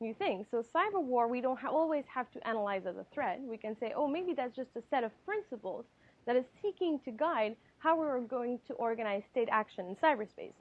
new 0.00 0.12
thing. 0.12 0.44
So 0.50 0.62
cyber 0.62 1.02
war, 1.02 1.26
we 1.26 1.40
don't 1.40 1.58
ha- 1.58 1.70
always 1.70 2.04
have 2.12 2.30
to 2.32 2.46
analyze 2.46 2.82
as 2.86 2.96
a 2.96 3.06
threat. 3.14 3.40
We 3.40 3.56
can 3.56 3.78
say, 3.78 3.94
oh, 3.96 4.06
maybe 4.06 4.34
that's 4.34 4.54
just 4.54 4.76
a 4.76 4.82
set 4.90 5.04
of 5.04 5.12
principles 5.24 5.86
that 6.26 6.36
is 6.36 6.44
seeking 6.60 6.98
to 7.06 7.10
guide 7.10 7.56
how 7.78 7.98
we're 7.98 8.20
going 8.20 8.58
to 8.66 8.74
organize 8.74 9.22
state 9.30 9.48
action 9.50 9.86
in 9.86 9.96
cyberspace. 9.96 10.52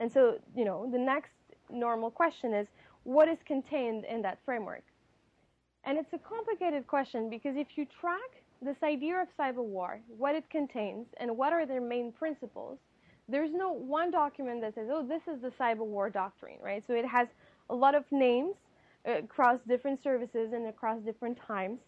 And 0.00 0.10
so, 0.10 0.38
you 0.56 0.64
know, 0.64 0.88
the 0.90 0.98
next 0.98 1.32
normal 1.70 2.10
question 2.10 2.54
is 2.54 2.68
what 3.02 3.28
is 3.28 3.38
contained 3.46 4.04
in 4.04 4.22
that 4.22 4.38
framework? 4.44 4.82
And 5.86 5.98
it's 5.98 6.12
a 6.12 6.18
complicated 6.18 6.86
question 6.86 7.28
because 7.28 7.56
if 7.56 7.68
you 7.76 7.86
track 8.00 8.42
this 8.62 8.76
idea 8.82 9.20
of 9.20 9.28
cyber 9.38 9.62
war, 9.62 10.00
what 10.16 10.34
it 10.34 10.48
contains, 10.50 11.06
and 11.18 11.36
what 11.36 11.52
are 11.52 11.66
their 11.66 11.80
main 11.80 12.12
principles, 12.12 12.78
there's 13.28 13.50
no 13.52 13.72
one 13.72 14.10
document 14.10 14.60
that 14.62 14.74
says, 14.74 14.88
oh, 14.90 15.06
this 15.06 15.22
is 15.32 15.40
the 15.42 15.50
cyber 15.60 15.84
war 15.84 16.10
doctrine, 16.10 16.56
right? 16.62 16.82
So 16.86 16.94
it 16.94 17.06
has 17.06 17.28
a 17.70 17.74
lot 17.74 17.94
of 17.94 18.04
names 18.10 18.54
uh, 19.08 19.18
across 19.18 19.58
different 19.68 20.02
services 20.02 20.52
and 20.52 20.66
across 20.66 21.00
different 21.02 21.38
times. 21.46 21.78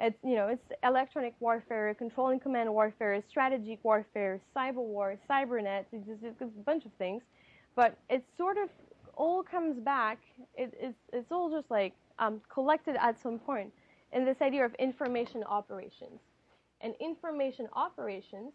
It's 0.00 0.16
you 0.24 0.34
know 0.34 0.48
it's 0.48 0.64
electronic 0.82 1.34
warfare, 1.38 1.94
control 1.94 2.28
and 2.30 2.42
command 2.42 2.72
warfare, 2.72 3.22
strategic 3.28 3.78
warfare, 3.84 4.40
cyber 4.56 4.76
war, 4.76 5.16
cybernet. 5.30 5.84
It's, 5.92 6.06
just, 6.06 6.22
it's 6.24 6.40
a 6.40 6.46
bunch 6.46 6.84
of 6.86 6.92
things, 6.98 7.22
but 7.76 7.96
it 8.08 8.24
sort 8.36 8.56
of 8.56 8.68
all 9.14 9.42
comes 9.42 9.78
back. 9.78 10.18
It, 10.56 10.96
it's 11.12 11.30
all 11.30 11.50
just 11.50 11.70
like 11.70 11.92
um, 12.22 12.40
collected 12.48 12.96
at 13.00 13.20
some 13.20 13.38
point 13.38 13.72
in 14.12 14.24
this 14.24 14.40
idea 14.40 14.64
of 14.64 14.74
information 14.74 15.42
operations. 15.44 16.20
And 16.80 16.94
information 17.00 17.68
operations, 17.74 18.52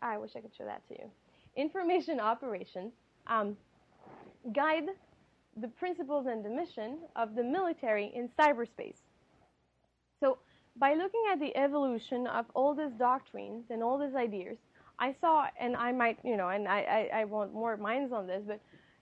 I 0.00 0.16
wish 0.18 0.30
I 0.36 0.40
could 0.40 0.54
show 0.56 0.64
that 0.64 0.86
to 0.88 0.94
you. 0.94 1.10
Information 1.56 2.20
operations 2.20 2.92
um, 3.26 3.56
guide 4.54 4.88
the 5.60 5.68
principles 5.68 6.26
and 6.26 6.44
the 6.44 6.48
mission 6.48 6.98
of 7.14 7.34
the 7.34 7.44
military 7.44 8.10
in 8.14 8.28
cyberspace. 8.38 8.96
So 10.20 10.38
by 10.76 10.94
looking 10.94 11.24
at 11.30 11.38
the 11.38 11.56
evolution 11.56 12.26
of 12.26 12.46
all 12.54 12.74
these 12.74 12.92
doctrines 12.98 13.64
and 13.70 13.82
all 13.82 13.98
these 13.98 14.16
ideas, 14.16 14.56
I 14.98 15.14
saw, 15.20 15.46
and 15.60 15.76
I 15.76 15.92
might, 15.92 16.18
you 16.24 16.36
know, 16.36 16.48
and 16.48 16.68
I, 16.68 17.10
I, 17.14 17.20
I 17.20 17.24
want 17.24 17.52
more 17.52 17.76
minds 17.76 18.12
on 18.12 18.26
this, 18.26 18.42
but 18.46 18.60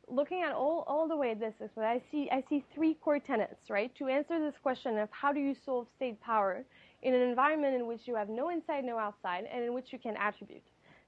looking 0.09 0.43
at 0.43 0.53
all, 0.53 0.85
all 0.87 1.09
the 1.09 1.17
way 1.17 1.35
this 1.35 1.55
is 1.61 1.71
what 1.75 1.87
I 1.87 2.01
see, 2.11 2.29
I 2.31 2.43
see 2.49 2.65
three 2.75 2.95
core 2.95 3.19
tenets, 3.19 3.71
right? 3.71 3.95
To 3.97 4.09
answer 4.09 4.39
this 4.39 4.55
question 4.63 4.99
of 4.99 5.09
how 5.11 5.33
do 5.33 5.41
you 5.41 5.55
solve 5.65 5.87
state 5.97 6.21
power 6.21 6.65
in 7.03 7.15
an 7.15 7.23
environment 7.23 7.75
in 7.75 7.87
which 7.87 8.07
you 8.07 8.15
have 8.17 8.29
no 8.29 8.51
inside, 8.51 8.85
no 8.85 8.99
outside, 8.99 9.45
and 9.53 9.65
in 9.65 9.75
which 9.75 9.93
you 9.93 9.99
can 9.99 10.17
attribute. 10.17 10.63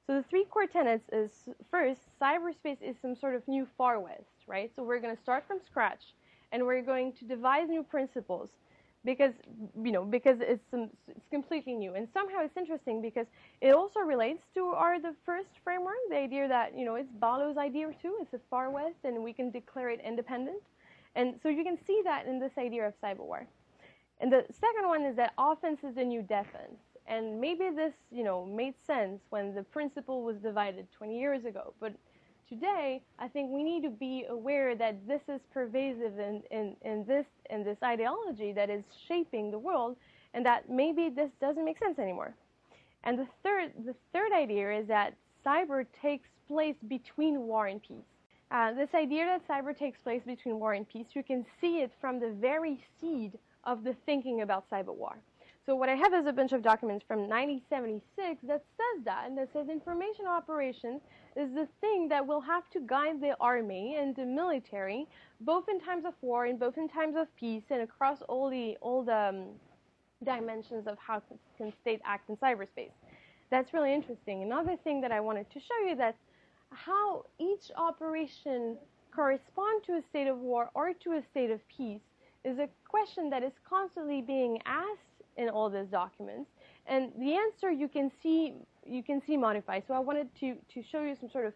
So 0.06 0.14
the 0.14 0.24
three 0.24 0.44
core 0.44 0.66
tenets 0.66 1.08
is 1.12 1.30
first, 1.70 2.00
cyberspace 2.20 2.82
is 2.82 2.96
some 3.00 3.16
sort 3.16 3.34
of 3.34 3.46
new 3.48 3.66
far 3.78 4.00
west, 4.00 4.44
right? 4.46 4.70
So 4.76 4.82
we're 4.82 5.00
going 5.00 5.16
to 5.16 5.22
start 5.22 5.44
from 5.46 5.60
scratch, 5.64 6.14
and 6.52 6.64
we're 6.66 6.82
going 6.82 7.12
to 7.14 7.24
devise 7.24 7.68
new 7.68 7.82
principles 7.82 8.50
because 9.04 9.32
you 9.82 9.92
know 9.92 10.04
because 10.04 10.38
it's 10.40 10.64
it's 11.08 11.28
completely 11.30 11.74
new 11.74 11.94
and 11.94 12.08
somehow 12.12 12.38
it's 12.40 12.56
interesting 12.56 13.02
because 13.02 13.26
it 13.60 13.72
also 13.74 14.00
relates 14.00 14.42
to 14.54 14.66
our 14.66 15.00
the 15.00 15.14
first 15.26 15.50
framework 15.64 15.96
the 16.10 16.16
idea 16.16 16.48
that 16.48 16.76
you 16.78 16.84
know 16.84 16.96
it's 16.96 17.10
Barlow's 17.20 17.56
idea 17.58 17.88
too 18.02 18.16
it's 18.20 18.30
the 18.32 18.40
far 18.50 18.70
west 18.70 18.98
and 19.04 19.22
we 19.22 19.32
can 19.32 19.50
declare 19.50 19.90
it 19.90 20.00
independent 20.04 20.62
and 21.14 21.34
so 21.42 21.48
you 21.48 21.64
can 21.64 21.78
see 21.86 22.00
that 22.04 22.26
in 22.26 22.40
this 22.40 22.52
idea 22.58 22.86
of 22.86 22.94
cyber 23.02 23.26
war 23.32 23.46
And 24.20 24.32
the 24.32 24.44
second 24.52 24.88
one 24.88 25.04
is 25.04 25.16
that 25.16 25.32
offense 25.38 25.80
is 25.84 25.94
the 25.96 26.04
new 26.04 26.22
defense. 26.22 26.80
And 27.06 27.40
maybe 27.40 27.70
this, 27.74 27.94
you 28.10 28.24
know, 28.24 28.46
made 28.46 28.74
sense 28.86 29.20
when 29.30 29.54
the 29.54 29.62
principle 29.64 30.22
was 30.22 30.36
divided 30.38 30.88
20 30.92 31.18
years 31.18 31.44
ago. 31.44 31.74
But 31.80 31.94
today, 32.48 33.02
I 33.18 33.28
think 33.28 33.50
we 33.50 33.62
need 33.62 33.82
to 33.82 33.90
be 33.90 34.24
aware 34.28 34.74
that 34.76 35.06
this 35.06 35.20
is 35.28 35.40
pervasive 35.52 36.18
in, 36.18 36.42
in, 36.50 36.76
in 36.82 37.04
this 37.06 37.26
in 37.50 37.64
this 37.64 37.78
ideology 37.82 38.52
that 38.52 38.70
is 38.70 38.82
shaping 39.08 39.50
the 39.50 39.58
world, 39.58 39.96
and 40.32 40.44
that 40.46 40.68
maybe 40.70 41.10
this 41.14 41.30
doesn't 41.40 41.64
make 41.64 41.78
sense 41.78 41.98
anymore. 41.98 42.34
And 43.04 43.18
the 43.18 43.26
third 43.42 43.72
the 43.84 43.94
third 44.12 44.32
idea 44.32 44.78
is 44.78 44.88
that 44.88 45.14
cyber 45.44 45.86
takes 46.00 46.28
place 46.48 46.76
between 46.88 47.40
war 47.40 47.66
and 47.66 47.82
peace. 47.82 48.04
Uh, 48.50 48.72
this 48.72 48.88
idea 48.94 49.24
that 49.24 49.46
cyber 49.48 49.76
takes 49.76 49.98
place 50.02 50.22
between 50.24 50.58
war 50.60 50.74
and 50.74 50.88
peace, 50.88 51.06
you 51.14 51.22
can 51.22 51.44
see 51.60 51.78
it 51.78 51.90
from 52.00 52.20
the 52.20 52.30
very 52.40 52.78
seed 53.00 53.32
of 53.64 53.82
the 53.84 53.94
thinking 54.06 54.42
about 54.42 54.68
cyber 54.70 54.94
war. 54.94 55.16
So 55.66 55.74
what 55.74 55.88
I 55.88 55.94
have 55.94 56.12
is 56.12 56.26
a 56.26 56.32
bunch 56.32 56.52
of 56.52 56.62
documents 56.62 57.04
from 57.08 57.20
1976 57.20 58.42
that 58.48 58.62
says 58.76 59.04
that, 59.06 59.24
and 59.26 59.38
that 59.38 59.50
says 59.54 59.70
information 59.70 60.26
operations 60.26 61.00
is 61.36 61.48
the 61.54 61.66
thing 61.80 62.06
that 62.08 62.26
will 62.26 62.42
have 62.42 62.68
to 62.70 62.80
guide 62.80 63.18
the 63.22 63.34
army 63.40 63.96
and 63.98 64.14
the 64.14 64.26
military, 64.26 65.06
both 65.40 65.64
in 65.70 65.80
times 65.80 66.04
of 66.04 66.12
war 66.20 66.44
and 66.44 66.60
both 66.60 66.76
in 66.76 66.86
times 66.86 67.16
of 67.16 67.34
peace, 67.36 67.62
and 67.70 67.80
across 67.80 68.20
all 68.28 68.50
the 68.50 68.76
all 68.82 69.02
the 69.02 69.16
um, 69.16 69.46
dimensions 70.22 70.86
of 70.86 70.98
how 70.98 71.22
can 71.56 71.72
state 71.80 72.02
act 72.04 72.28
in 72.28 72.36
cyberspace. 72.36 72.92
That's 73.50 73.72
really 73.72 73.94
interesting. 73.94 74.42
Another 74.42 74.76
thing 74.84 75.00
that 75.00 75.12
I 75.12 75.20
wanted 75.20 75.50
to 75.50 75.60
show 75.60 75.88
you 75.88 75.96
that 75.96 76.16
how 76.70 77.24
each 77.38 77.70
operation 77.76 78.76
corresponds 79.14 79.86
to 79.86 79.92
a 79.92 80.02
state 80.10 80.26
of 80.26 80.38
war 80.38 80.68
or 80.74 80.92
to 80.92 81.12
a 81.12 81.22
state 81.30 81.50
of 81.50 81.60
peace 81.68 82.02
is 82.44 82.58
a 82.58 82.68
question 82.86 83.30
that 83.30 83.42
is 83.42 83.52
constantly 83.66 84.20
being 84.20 84.58
asked 84.66 85.13
in 85.36 85.48
all 85.48 85.70
these 85.70 85.88
documents. 85.90 86.50
And 86.86 87.12
the 87.18 87.34
answer 87.34 87.70
you 87.70 87.88
can 87.88 88.10
see 88.22 88.54
you 88.86 89.02
can 89.02 89.22
see 89.26 89.36
modified. 89.36 89.84
So 89.88 89.94
I 89.94 89.98
wanted 89.98 90.28
to, 90.40 90.56
to 90.74 90.82
show 90.82 91.02
you 91.02 91.16
some 91.18 91.30
sort 91.30 91.46
of 91.46 91.54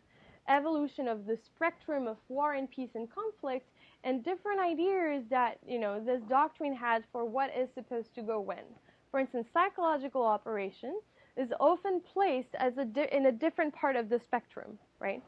evolution 0.48 1.08
of 1.08 1.26
the 1.26 1.36
spectrum 1.44 2.06
of 2.06 2.16
war 2.28 2.54
and 2.54 2.70
peace 2.70 2.88
and 2.94 3.06
conflict 3.12 3.68
and 4.04 4.24
different 4.24 4.60
ideas 4.60 5.24
that 5.28 5.58
you 5.66 5.78
know 5.78 6.02
this 6.02 6.22
doctrine 6.28 6.74
had 6.74 7.04
for 7.12 7.24
what 7.24 7.50
is 7.56 7.68
supposed 7.74 8.14
to 8.14 8.22
go 8.22 8.40
when. 8.40 8.64
For 9.10 9.20
instance, 9.20 9.46
psychological 9.52 10.22
operation 10.22 10.98
is 11.36 11.50
often 11.60 12.00
placed 12.12 12.54
as 12.58 12.72
a 12.78 13.16
in 13.16 13.26
a 13.26 13.32
different 13.32 13.74
part 13.74 13.96
of 13.96 14.08
the 14.08 14.20
spectrum, 14.24 14.78
right? 15.00 15.22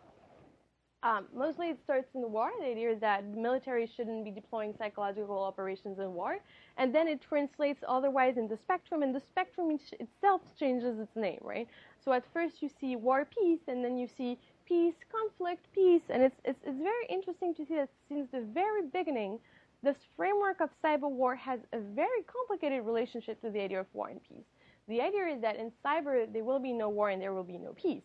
Um, 1.03 1.25
mostly 1.35 1.69
it 1.69 1.79
starts 1.83 2.09
in 2.15 2.21
the 2.21 2.29
war. 2.29 2.51
The 2.61 2.67
idea 2.67 2.91
is 2.91 3.01
that 3.01 3.25
military 3.25 3.87
shouldn't 3.87 4.23
be 4.23 4.31
deploying 4.31 4.75
psychological 4.77 5.39
operations 5.39 5.99
in 5.99 6.13
war. 6.13 6.39
And 6.77 6.95
then 6.95 7.09
it 7.09 7.23
translates 7.23 7.83
otherwise 7.89 8.37
in 8.37 8.49
the 8.49 8.59
spectrum, 8.59 9.03
and 9.03 9.15
the 9.15 9.21
spectrum 9.21 9.79
itself 9.99 10.43
changes 10.59 10.99
its 10.99 11.17
name, 11.17 11.41
right? 11.43 11.67
So 12.05 12.13
at 12.13 12.25
first 12.35 12.61
you 12.61 12.69
see 12.81 12.97
war, 12.97 13.27
peace, 13.27 13.61
and 13.67 13.83
then 13.83 13.97
you 13.97 14.09
see 14.19 14.39
peace, 14.67 14.95
conflict, 15.11 15.65
peace. 15.75 16.03
And 16.11 16.23
it's, 16.23 16.37
it's, 16.45 16.61
it's 16.65 16.79
very 16.79 17.07
interesting 17.09 17.55
to 17.55 17.65
see 17.65 17.77
that 17.77 17.89
since 18.09 18.29
the 18.31 18.43
very 18.53 18.83
beginning, 18.83 19.39
this 19.83 19.97
framework 20.17 20.61
of 20.61 20.69
cyber 20.85 21.11
war 21.11 21.35
has 21.35 21.61
a 21.73 21.81
very 21.81 22.23
complicated 22.27 22.85
relationship 22.85 23.41
to 23.41 23.49
the 23.49 23.61
idea 23.61 23.81
of 23.81 23.87
war 23.95 24.11
and 24.11 24.21
peace. 24.23 24.45
The 24.87 25.01
idea 25.01 25.29
is 25.29 25.41
that 25.41 25.57
in 25.57 25.73
cyber, 25.85 26.31
there 26.31 26.45
will 26.45 26.59
be 26.59 26.75
no 26.75 26.91
war 26.91 27.09
and 27.09 27.23
there 27.23 27.33
will 27.33 27.45
be 27.45 27.57
no 27.57 27.73
peace. 27.73 28.03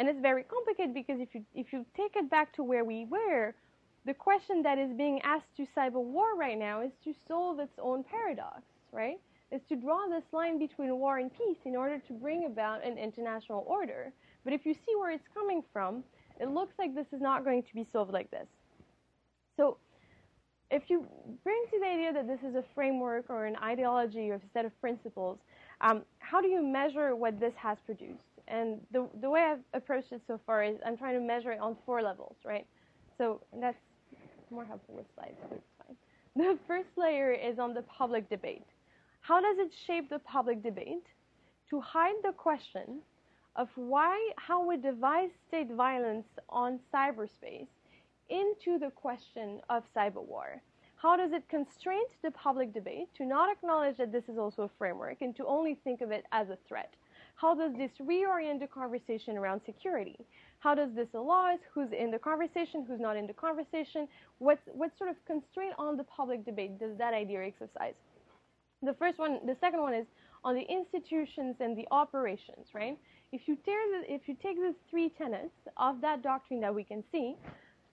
And 0.00 0.08
it's 0.08 0.18
very 0.22 0.44
complicated 0.44 0.94
because 0.94 1.20
if 1.20 1.34
you, 1.34 1.44
if 1.54 1.74
you 1.74 1.84
take 1.94 2.16
it 2.16 2.30
back 2.30 2.54
to 2.54 2.64
where 2.64 2.86
we 2.86 3.04
were, 3.04 3.54
the 4.06 4.14
question 4.14 4.62
that 4.62 4.78
is 4.78 4.90
being 4.96 5.20
asked 5.24 5.54
to 5.58 5.66
cyber 5.76 6.02
war 6.02 6.38
right 6.38 6.58
now 6.58 6.80
is 6.80 6.90
to 7.04 7.12
solve 7.28 7.60
its 7.60 7.78
own 7.78 8.02
paradox, 8.02 8.62
right? 8.92 9.20
Is 9.52 9.60
to 9.68 9.76
draw 9.76 10.08
this 10.08 10.24
line 10.32 10.58
between 10.58 10.96
war 10.96 11.18
and 11.18 11.30
peace 11.30 11.58
in 11.66 11.76
order 11.76 11.98
to 12.08 12.12
bring 12.14 12.46
about 12.46 12.82
an 12.82 12.96
international 12.96 13.62
order. 13.68 14.10
But 14.42 14.54
if 14.54 14.64
you 14.64 14.72
see 14.72 14.96
where 14.98 15.10
it's 15.10 15.28
coming 15.34 15.62
from, 15.70 16.02
it 16.40 16.48
looks 16.48 16.72
like 16.78 16.94
this 16.94 17.12
is 17.12 17.20
not 17.20 17.44
going 17.44 17.62
to 17.62 17.74
be 17.74 17.86
solved 17.92 18.14
like 18.14 18.30
this. 18.30 18.46
So, 19.58 19.76
if 20.70 20.84
you 20.88 21.04
bring 21.44 21.62
to 21.72 21.78
the 21.78 21.86
idea 21.86 22.14
that 22.14 22.26
this 22.26 22.40
is 22.48 22.54
a 22.54 22.64
framework 22.74 23.26
or 23.28 23.44
an 23.44 23.56
ideology 23.56 24.30
or 24.30 24.36
a 24.36 24.40
set 24.54 24.64
of 24.64 24.80
principles, 24.80 25.38
um, 25.82 26.04
how 26.20 26.40
do 26.40 26.48
you 26.48 26.62
measure 26.62 27.14
what 27.14 27.38
this 27.38 27.52
has 27.56 27.76
produced? 27.84 28.29
And 28.50 28.80
the, 28.90 29.08
the 29.20 29.30
way 29.30 29.40
I've 29.40 29.60
approached 29.74 30.10
it 30.10 30.22
so 30.26 30.40
far 30.44 30.64
is 30.64 30.76
I'm 30.84 30.96
trying 30.96 31.14
to 31.14 31.20
measure 31.20 31.52
it 31.52 31.60
on 31.60 31.76
four 31.86 32.02
levels, 32.02 32.36
right? 32.44 32.66
So 33.16 33.40
that's 33.60 33.78
more 34.50 34.64
helpful 34.64 34.96
with 34.96 35.06
slides, 35.14 35.36
but 35.48 35.58
it's 35.58 35.72
fine. 35.78 35.96
The 36.34 36.58
first 36.66 36.88
layer 36.96 37.32
is 37.32 37.58
on 37.58 37.74
the 37.74 37.82
public 37.82 38.28
debate. 38.28 38.66
How 39.20 39.40
does 39.40 39.58
it 39.58 39.72
shape 39.86 40.10
the 40.10 40.18
public 40.18 40.62
debate? 40.62 41.06
To 41.70 41.80
hide 41.80 42.16
the 42.24 42.32
question 42.32 43.00
of 43.54 43.68
why, 43.76 44.16
how 44.36 44.66
we 44.66 44.76
devise 44.76 45.30
state 45.46 45.70
violence 45.70 46.26
on 46.48 46.80
cyberspace 46.92 47.68
into 48.28 48.78
the 48.78 48.90
question 48.90 49.60
of 49.68 49.84
cyber 49.94 50.24
war. 50.24 50.62
How 50.96 51.16
does 51.16 51.32
it 51.32 51.48
constrain 51.48 52.02
the 52.22 52.30
public 52.32 52.74
debate 52.74 53.08
to 53.16 53.24
not 53.24 53.50
acknowledge 53.50 53.96
that 53.98 54.12
this 54.12 54.28
is 54.28 54.38
also 54.38 54.62
a 54.62 54.70
framework 54.78 55.22
and 55.22 55.34
to 55.36 55.46
only 55.46 55.78
think 55.84 56.00
of 56.00 56.10
it 56.10 56.24
as 56.32 56.50
a 56.50 56.58
threat? 56.68 56.94
How 57.40 57.54
does 57.54 57.72
this 57.78 57.90
reorient 58.02 58.60
the 58.60 58.66
conversation 58.66 59.38
around 59.38 59.62
security? 59.64 60.16
How 60.58 60.74
does 60.74 60.90
this 60.94 61.08
allow 61.14 61.54
us 61.54 61.60
who's 61.72 61.88
in 61.90 62.10
the 62.10 62.18
conversation, 62.18 62.84
who's 62.86 63.00
not 63.00 63.16
in 63.16 63.26
the 63.26 63.32
conversation? 63.32 64.06
What, 64.38 64.58
what 64.66 64.90
sort 64.98 65.08
of 65.08 65.16
constraint 65.26 65.72
on 65.78 65.96
the 65.96 66.04
public 66.04 66.44
debate 66.44 66.78
does 66.78 66.98
that 66.98 67.14
idea 67.14 67.42
exercise? 67.42 67.94
The 68.82 68.92
first 68.98 69.18
one, 69.18 69.38
the 69.46 69.56
second 69.58 69.80
one 69.80 69.94
is 69.94 70.06
on 70.44 70.54
the 70.54 70.66
institutions 70.70 71.56
and 71.60 71.76
the 71.76 71.86
operations, 71.90 72.66
right? 72.74 72.98
If 73.32 73.42
you, 73.46 73.56
the, 73.64 74.12
if 74.12 74.22
you 74.26 74.36
take 74.42 74.56
the 74.56 74.74
three 74.90 75.08
tenets 75.08 75.54
of 75.78 76.02
that 76.02 76.22
doctrine 76.22 76.60
that 76.60 76.74
we 76.74 76.84
can 76.84 77.02
see 77.10 77.36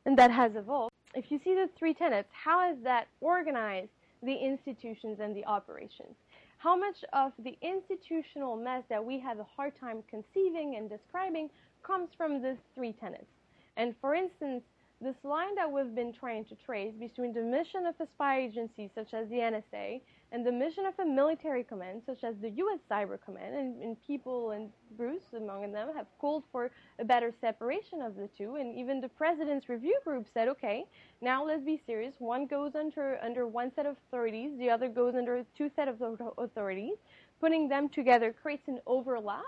and 0.05 0.17
that 0.17 0.31
has 0.31 0.51
evolved, 0.55 0.91
if 1.13 1.31
you 1.31 1.39
see 1.45 1.53
the 1.53 1.69
three 1.79 1.93
tenets, 1.93 2.27
how 2.31 2.69
is 2.69 2.77
that 2.83 3.07
organized 3.21 3.91
the 4.23 4.35
institutions 4.35 5.19
and 5.21 5.33
the 5.33 5.45
operations? 5.45 6.15
How 6.57 6.75
much 6.75 6.97
of 7.13 7.31
the 7.39 7.57
institutional 7.61 8.55
mess 8.55 8.83
that 8.89 9.03
we 9.03 9.19
have 9.19 9.39
a 9.39 9.43
hard 9.43 9.73
time 9.79 10.03
conceiving 10.09 10.75
and 10.75 10.89
describing 10.89 11.49
comes 11.83 12.09
from 12.17 12.41
these 12.41 12.57
three 12.73 12.93
tenets. 12.93 13.31
And 13.77 13.95
for 14.01 14.15
instance, 14.15 14.63
this 14.99 15.15
line 15.23 15.53
that 15.55 15.71
we've 15.71 15.93
been 15.93 16.11
trying 16.11 16.43
to 16.45 16.55
trace 16.65 16.93
between 16.99 17.31
the 17.31 17.41
mission 17.41 17.85
of 17.85 17.93
a 17.99 18.07
spy 18.15 18.41
agency 18.41 18.89
such 18.95 19.13
as 19.13 19.29
the 19.29 19.35
NSA 19.35 20.01
and 20.31 20.45
the 20.45 20.51
mission 20.51 20.85
of 20.87 20.93
a 20.99 21.05
military 21.05 21.63
command 21.63 22.01
such 22.05 22.23
as 22.23 22.35
the 22.41 22.49
US 22.49 22.79
Cyber 22.89 23.17
Command, 23.23 23.55
and, 23.55 23.81
and, 23.83 23.95
people 24.07 24.51
and 24.51 24.69
Bruce 24.97 25.33
among 25.35 25.71
them 25.71 25.89
have 25.95 26.07
called 26.19 26.43
for 26.51 26.71
a 26.99 27.05
better 27.05 27.31
separation 27.39 28.01
of 28.01 28.15
the 28.15 28.27
two, 28.37 28.55
and 28.55 28.77
even 28.77 28.99
the 28.99 29.07
President's 29.09 29.69
Review 29.69 29.97
Group 30.03 30.25
said, 30.33 30.47
okay, 30.47 30.85
now 31.21 31.45
let's 31.45 31.63
be 31.63 31.79
serious. 31.85 32.13
One 32.17 32.47
goes 32.47 32.71
under, 32.75 33.19
under 33.23 33.47
one 33.47 33.71
set 33.75 33.85
of 33.85 33.95
authorities, 34.07 34.51
the 34.57 34.69
other 34.69 34.89
goes 34.89 35.13
under 35.15 35.45
two 35.55 35.69
set 35.75 35.87
of 35.87 36.01
authorities. 36.37 36.95
Putting 37.39 37.69
them 37.69 37.87
together 37.87 38.33
creates 38.33 38.67
an 38.67 38.79
overlap 38.87 39.43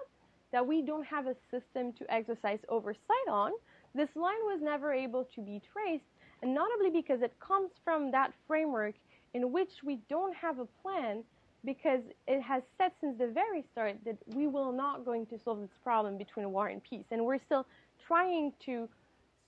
that 0.51 0.65
we 0.65 0.81
don't 0.81 1.05
have 1.05 1.27
a 1.27 1.35
system 1.51 1.91
to 1.93 2.13
exercise 2.13 2.59
oversight 2.69 3.27
on, 3.29 3.51
this 3.95 4.09
line 4.15 4.41
was 4.43 4.59
never 4.61 4.93
able 4.93 5.27
to 5.35 5.41
be 5.41 5.61
traced, 5.73 6.03
and 6.41 6.53
notably 6.53 6.89
because 6.89 7.21
it 7.21 7.33
comes 7.39 7.71
from 7.83 8.11
that 8.11 8.33
framework 8.47 8.95
in 9.33 9.51
which 9.51 9.71
we 9.83 9.99
don't 10.09 10.35
have 10.35 10.59
a 10.59 10.67
plan 10.81 11.23
because 11.65 12.01
it 12.27 12.41
has 12.41 12.63
said 12.77 12.91
since 13.01 13.17
the 13.17 13.27
very 13.27 13.63
start 13.71 13.97
that 14.05 14.17
we 14.33 14.47
will 14.47 14.71
not 14.71 15.05
going 15.05 15.25
to 15.25 15.37
solve 15.43 15.59
this 15.59 15.69
problem 15.83 16.17
between 16.17 16.51
war 16.51 16.67
and 16.67 16.81
peace. 16.83 17.03
And 17.11 17.25
we're 17.25 17.39
still 17.45 17.65
trying 18.07 18.53
to 18.65 18.87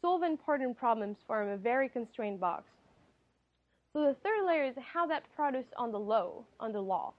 solve 0.01 0.23
important 0.23 0.77
problems 0.77 1.17
from 1.25 1.47
a 1.49 1.57
very 1.57 1.87
constrained 1.87 2.39
box. 2.39 2.63
So 3.93 4.01
the 4.01 4.15
third 4.23 4.45
layer 4.45 4.65
is 4.65 4.75
how 4.93 5.05
that 5.07 5.23
produced 5.35 5.73
on 5.77 5.91
the 5.91 5.99
law, 5.99 6.43
on 6.59 6.71
the 6.71 6.81
law. 6.81 7.13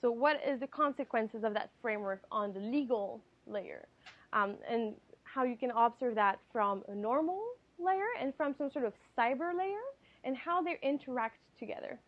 So 0.00 0.10
what 0.10 0.40
is 0.46 0.60
the 0.60 0.66
consequences 0.66 1.42
of 1.42 1.54
that 1.54 1.70
framework 1.82 2.22
on 2.30 2.52
the 2.52 2.60
legal 2.60 3.20
layer? 3.46 3.86
Um, 4.32 4.56
and 4.70 4.94
how 5.38 5.44
you 5.44 5.56
can 5.56 5.70
observe 5.70 6.16
that 6.16 6.40
from 6.52 6.82
a 6.88 6.94
normal 6.96 7.40
layer 7.78 8.08
and 8.20 8.34
from 8.36 8.56
some 8.58 8.68
sort 8.72 8.84
of 8.84 8.92
cyber 9.16 9.56
layer 9.56 9.86
and 10.24 10.36
how 10.36 10.60
they 10.60 10.76
interact 10.82 11.36
together. 11.60 12.00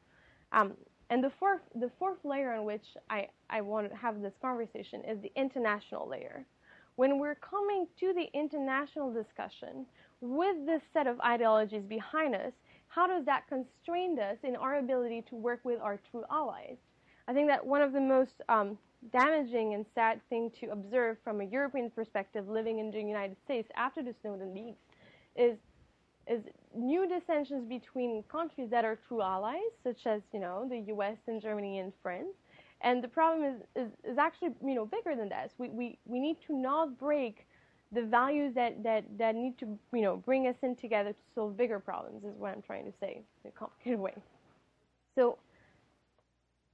Um, 0.51 0.73
and 1.11 1.23
the 1.23 1.31
fourth, 1.39 1.61
the 1.77 1.93
fourth 1.97 2.19
layer 2.25 2.53
on 2.55 2.65
which 2.65 2.83
I, 3.09 3.29
I 3.49 3.61
want 3.61 3.89
to 3.89 3.97
have 3.97 4.21
this 4.21 4.33
conversation 4.43 5.03
is 5.09 5.23
the 5.23 5.31
international 5.37 6.09
layer. 6.09 6.45
When 6.97 7.21
we're 7.21 7.37
coming 7.37 7.87
to 8.01 8.13
the 8.13 8.27
international 8.37 9.13
discussion 9.13 9.87
with 10.21 10.67
this 10.67 10.83
set 10.93 11.07
of 11.07 11.21
ideologies 11.21 11.85
behind 11.85 12.35
us, 12.35 12.53
how 12.89 13.07
does 13.07 13.25
that 13.27 13.47
constrain 13.49 14.19
us 14.19 14.39
in 14.43 14.57
our 14.57 14.81
ability 14.81 15.25
to 15.31 15.37
work 15.37 15.61
with 15.63 15.81
our 15.81 16.01
true 16.11 16.25
allies? 16.33 16.79
I 17.29 17.33
think 17.33 17.47
that 17.47 17.65
one 17.65 17.81
of 17.81 17.93
the 17.93 18.01
most 18.01 18.43
um, 18.49 18.77
damaging 19.13 19.75
and 19.75 19.85
sad 19.95 20.21
thing 20.29 20.51
to 20.61 20.71
observe 20.71 21.17
from 21.25 21.41
a 21.41 21.45
European 21.45 21.91
perspective 21.91 22.49
living 22.49 22.79
in 22.79 22.91
the 22.91 23.01
United 23.01 23.37
States 23.45 23.71
after 23.77 24.03
the 24.03 24.15
Snowden 24.21 24.55
leaks 24.55 24.83
is 25.37 25.57
is 26.27 26.43
new 26.77 27.09
dissensions 27.09 27.67
between 27.69 28.23
countries 28.31 28.69
that 28.71 28.85
are 28.85 28.97
true 29.09 29.23
allies, 29.23 29.73
such 29.83 30.07
as 30.07 30.21
you 30.33 30.41
know 30.41 30.67
the 30.69 30.79
U.S. 30.95 31.17
and 31.27 31.41
Germany 31.41 31.79
and 31.79 31.93
France. 32.03 32.37
And 32.83 33.05
the 33.05 33.09
problem 33.09 33.45
is, 33.45 33.85
is, 33.85 33.93
is 34.05 34.19
actually 34.19 34.51
you 34.65 34.75
know 34.75 34.87
bigger 34.87 35.17
than 35.17 35.29
that. 35.31 35.53
We, 35.59 35.69
we, 35.69 35.99
we 36.07 36.21
need 36.21 36.37
to 36.47 36.57
not 36.57 36.99
break 36.99 37.47
the 37.93 38.03
values 38.03 38.55
that, 38.55 38.83
that, 38.85 39.05
that 39.19 39.35
need 39.35 39.59
to 39.59 39.79
you 39.93 40.03
know 40.03 40.17
bring 40.17 40.47
us 40.47 40.57
in 40.63 40.77
together 40.77 41.13
to 41.13 41.23
solve 41.35 41.57
bigger 41.57 41.81
problems 41.81 42.25
is 42.25 42.35
what 42.39 42.53
I'm 42.53 42.63
trying 42.63 42.85
to 42.85 42.93
say 43.01 43.23
in 43.45 43.49
a 43.49 43.53
complicated 43.53 43.99
way. 43.99 44.15
So 45.17 45.39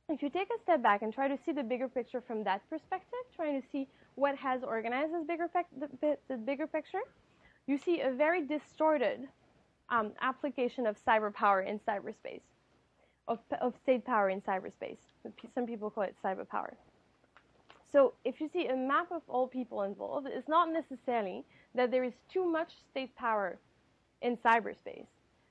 if 0.09 0.23
you 0.23 0.31
take 0.31 0.49
a 0.57 0.61
step 0.62 0.83
back 0.83 1.03
and 1.03 1.12
try 1.12 1.29
to 1.29 1.37
see 1.45 1.53
the 1.53 1.62
bigger 1.62 1.88
picture 1.88 2.21
from 2.21 2.45
that 2.45 2.69
perspective, 2.71 3.19
trying 3.35 3.61
to 3.61 3.69
see 3.73 3.88
what 4.14 4.37
has 4.37 4.62
organized 4.62 5.12
this 5.12 5.25
bigger, 5.27 5.49
the, 6.01 6.16
the 6.29 6.37
bigger 6.37 6.66
picture, 6.66 7.01
you 7.66 7.77
see 7.77 8.01
a 8.01 8.11
very 8.11 8.47
distorted 8.47 9.29
um, 9.90 10.12
application 10.23 10.87
of 10.87 10.97
cyber 11.05 11.33
power 11.33 11.62
in 11.62 11.81
cyberspace, 11.81 12.40
of, 13.27 13.40
of 13.61 13.75
state 13.83 14.05
power 14.05 14.31
in 14.31 14.40
cyberspace. 14.40 14.99
Some 15.55 15.66
people 15.66 15.90
call 15.90 16.05
it 16.05 16.14
cyber 16.25 16.49
power. 16.49 16.77
So 17.92 18.14
if 18.25 18.40
you 18.40 18.49
see 18.53 18.66
a 18.66 18.77
map 18.77 19.11
of 19.11 19.23
all 19.29 19.47
people 19.47 19.83
involved, 19.83 20.29
it's 20.31 20.49
not 20.49 20.73
necessarily 20.73 21.45
that 21.75 21.90
there 21.90 22.05
is 22.05 22.12
too 22.33 22.45
much 22.45 22.73
state 22.90 23.14
power 23.16 23.59
in 24.23 24.37
cyberspace. 24.37 25.07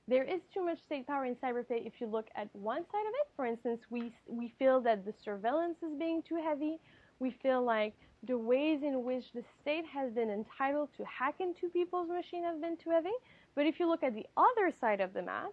There 0.08 0.22
is 0.22 0.40
too 0.54 0.64
much 0.64 0.78
state 0.84 1.06
power 1.08 1.24
in 1.24 1.34
cyberspace 1.34 1.84
if 1.84 2.00
you 2.00 2.06
look 2.06 2.28
at 2.36 2.48
one 2.52 2.84
side 2.92 3.06
of 3.06 3.12
it. 3.20 3.28
For 3.34 3.44
instance, 3.44 3.80
we, 3.90 4.12
we 4.28 4.54
feel 4.56 4.80
that 4.82 5.04
the 5.04 5.12
surveillance 5.12 5.78
is 5.82 5.98
being 5.98 6.22
too 6.22 6.36
heavy. 6.36 6.78
We 7.18 7.32
feel 7.42 7.64
like 7.64 7.94
the 8.22 8.38
ways 8.38 8.84
in 8.84 9.02
which 9.02 9.32
the 9.32 9.42
state 9.60 9.84
has 9.86 10.12
been 10.12 10.30
entitled 10.30 10.90
to 10.96 11.04
hack 11.04 11.36
into 11.40 11.68
people's 11.68 12.08
machine 12.08 12.44
have 12.44 12.60
been 12.60 12.76
too 12.76 12.90
heavy. 12.90 13.14
But 13.56 13.66
if 13.66 13.80
you 13.80 13.88
look 13.88 14.04
at 14.04 14.14
the 14.14 14.26
other 14.36 14.70
side 14.70 15.00
of 15.00 15.12
the 15.12 15.22
map, 15.22 15.52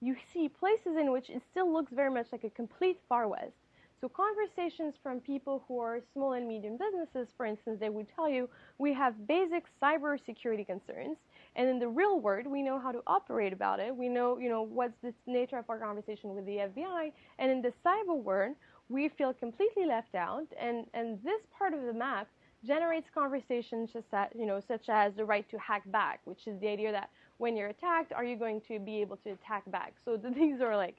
you 0.00 0.14
see 0.32 0.48
places 0.48 0.96
in 0.96 1.10
which 1.10 1.28
it 1.28 1.42
still 1.50 1.72
looks 1.72 1.92
very 1.92 2.10
much 2.10 2.28
like 2.30 2.44
a 2.44 2.50
complete 2.50 3.00
Far 3.08 3.26
West. 3.26 3.56
So 4.00 4.08
conversations 4.08 4.94
from 5.02 5.18
people 5.18 5.64
who 5.66 5.80
are 5.80 6.00
small 6.12 6.34
and 6.34 6.46
medium 6.46 6.76
businesses, 6.76 7.34
for 7.36 7.46
instance, 7.46 7.80
they 7.80 7.88
would 7.88 8.06
tell 8.14 8.28
you 8.28 8.48
we 8.78 8.92
have 8.92 9.26
basic 9.26 9.64
cyber 9.82 10.24
security 10.24 10.64
concerns, 10.64 11.18
and 11.56 11.68
in 11.68 11.78
the 11.78 11.88
real 11.88 12.20
world, 12.20 12.46
we 12.46 12.62
know 12.62 12.78
how 12.78 12.92
to 12.92 13.02
operate 13.06 13.52
about 13.52 13.80
it. 13.80 13.94
We 13.94 14.08
know, 14.08 14.38
you 14.38 14.48
know, 14.48 14.62
what's 14.62 14.94
the 15.02 15.12
nature 15.26 15.58
of 15.58 15.68
our 15.68 15.78
conversation 15.78 16.34
with 16.34 16.46
the 16.46 16.56
FBI, 16.56 17.12
and 17.38 17.50
in 17.50 17.62
the 17.62 17.72
cyber 17.84 18.16
world, 18.16 18.54
we 18.88 19.08
feel 19.08 19.34
completely 19.34 19.86
left 19.86 20.14
out, 20.14 20.46
and, 20.60 20.86
and 20.94 21.22
this 21.22 21.40
part 21.56 21.74
of 21.74 21.82
the 21.82 21.92
map 21.92 22.28
generates 22.66 23.06
conversations 23.14 23.90
just 23.92 24.10
that, 24.10 24.32
you 24.36 24.46
know, 24.46 24.60
such 24.66 24.88
as 24.88 25.12
the 25.14 25.24
right 25.24 25.48
to 25.50 25.58
hack 25.58 25.82
back, 25.92 26.20
which 26.24 26.46
is 26.46 26.58
the 26.60 26.68
idea 26.68 26.90
that 26.90 27.10
when 27.36 27.56
you're 27.56 27.68
attacked, 27.68 28.12
are 28.12 28.24
you 28.24 28.36
going 28.36 28.60
to 28.66 28.78
be 28.78 29.00
able 29.00 29.16
to 29.18 29.30
attack 29.30 29.62
back? 29.70 29.94
So 30.04 30.16
the 30.22 30.30
things 30.30 30.60
are 30.60 30.76
like, 30.76 30.96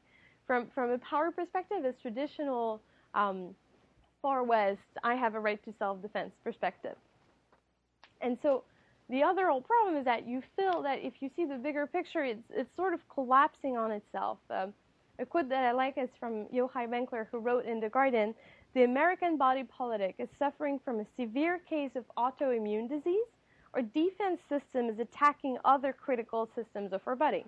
from, 0.47 0.67
from 0.73 0.91
a 0.91 0.97
power 0.99 1.31
perspective, 1.31 1.79
it's 1.83 2.01
traditional 2.01 2.81
um, 3.13 3.53
far 4.21 4.43
west, 4.43 4.79
I 5.03 5.15
have 5.15 5.35
a 5.35 5.39
right 5.39 5.63
to 5.65 5.73
self-defense 5.79 6.31
perspective. 6.43 6.95
And 8.21 8.37
so 8.41 8.63
the 9.09 9.23
other 9.23 9.49
old 9.49 9.65
problem 9.65 9.97
is 9.97 10.05
that 10.05 10.27
you 10.27 10.43
feel 10.55 10.81
that 10.83 10.99
if 11.01 11.13
you 11.19 11.29
see 11.35 11.45
the 11.45 11.55
bigger 11.55 11.87
picture, 11.87 12.23
it's, 12.23 12.41
it's 12.51 12.69
sort 12.75 12.93
of 12.93 12.99
collapsing 13.09 13.77
on 13.77 13.91
itself. 13.91 14.37
Um, 14.49 14.73
a 15.17 15.25
quote 15.25 15.49
that 15.49 15.65
I 15.65 15.71
like 15.71 15.97
is 15.97 16.09
from 16.19 16.45
Yochai 16.45 16.87
Benkler, 16.87 17.27
who 17.31 17.39
wrote 17.39 17.65
in 17.65 17.79
The 17.79 17.89
Guardian 17.89 18.33
the 18.75 18.83
American 18.83 19.37
body 19.37 19.63
politic 19.63 20.15
is 20.19 20.29
suffering 20.37 20.79
from 20.85 20.99
a 20.99 21.05
severe 21.19 21.59
case 21.69 21.91
of 21.95 22.05
autoimmune 22.17 22.87
disease. 22.87 23.25
Our 23.73 23.81
defense 23.81 24.39
system 24.47 24.89
is 24.89 24.99
attacking 24.99 25.57
other 25.65 25.93
critical 25.93 26.49
systems 26.55 26.93
of 26.93 27.01
our 27.07 27.15
body. 27.15 27.45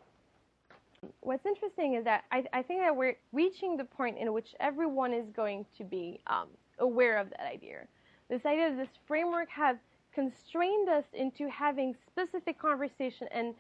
What's 1.21 1.45
interesting 1.45 1.95
is 1.95 2.03
that 2.05 2.25
I, 2.31 2.43
I, 2.53 2.61
think 2.61 2.81
that 2.81 2.95
we're 2.95 3.17
reaching 3.33 3.75
the 3.75 3.83
point 3.83 4.19
in 4.19 4.33
which 4.33 4.49
everyone 4.59 5.13
is 5.13 5.25
going 5.35 5.65
to 5.77 5.83
be 5.83 6.19
um, 6.27 6.47
aware 6.77 7.17
of 7.17 7.29
that 7.31 7.41
idea. 7.41 7.87
This 8.29 8.45
idea 8.45 8.69
that 8.69 8.77
this 8.77 8.97
framework 9.07 9.49
has 9.49 9.77
constrained 10.13 10.89
us 10.89 11.05
into 11.13 11.49
having 11.49 11.95
specific 12.07 12.59
conversation 12.59 13.27
and 13.31 13.55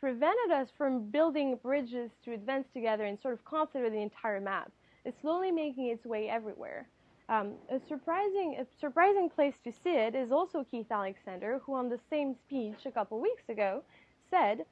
prevented 0.00 0.50
us 0.50 0.68
from 0.76 1.10
building 1.10 1.58
bridges 1.62 2.10
to 2.24 2.32
advance 2.32 2.66
together 2.72 3.04
and 3.04 3.18
sort 3.20 3.34
of 3.34 3.44
consider 3.44 3.90
the 3.90 4.00
entire 4.00 4.40
map. 4.40 4.72
It's 5.04 5.20
slowly 5.20 5.50
making 5.50 5.86
its 5.88 6.04
way 6.06 6.28
everywhere. 6.28 6.86
Um, 7.28 7.52
a 7.70 7.78
surprising, 7.88 8.56
a 8.58 8.66
surprising 8.80 9.28
place 9.28 9.54
to 9.64 9.70
see 9.70 9.90
it 9.90 10.14
is 10.14 10.32
also 10.32 10.64
Keith 10.68 10.90
Alexander, 10.90 11.60
who 11.64 11.74
on 11.74 11.88
the 11.88 12.00
same 12.10 12.34
speech 12.34 12.86
a 12.86 12.90
couple 12.90 13.20
weeks 13.20 13.48
ago 13.48 13.82
said, 14.30 14.64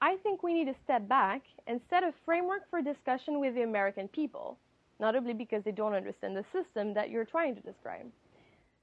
I 0.00 0.16
think 0.22 0.42
we 0.42 0.54
need 0.54 0.72
to 0.72 0.74
step 0.84 1.08
back 1.08 1.42
and 1.66 1.80
set 1.90 2.04
a 2.04 2.14
framework 2.24 2.70
for 2.70 2.80
discussion 2.80 3.40
with 3.40 3.54
the 3.54 3.62
American 3.62 4.08
people, 4.08 4.56
notably 5.00 5.34
because 5.34 5.64
they 5.64 5.72
don't 5.72 5.92
understand 5.92 6.36
the 6.36 6.44
system 6.52 6.94
that 6.94 7.10
you're 7.10 7.24
trying 7.24 7.56
to 7.56 7.60
describe. 7.60 8.06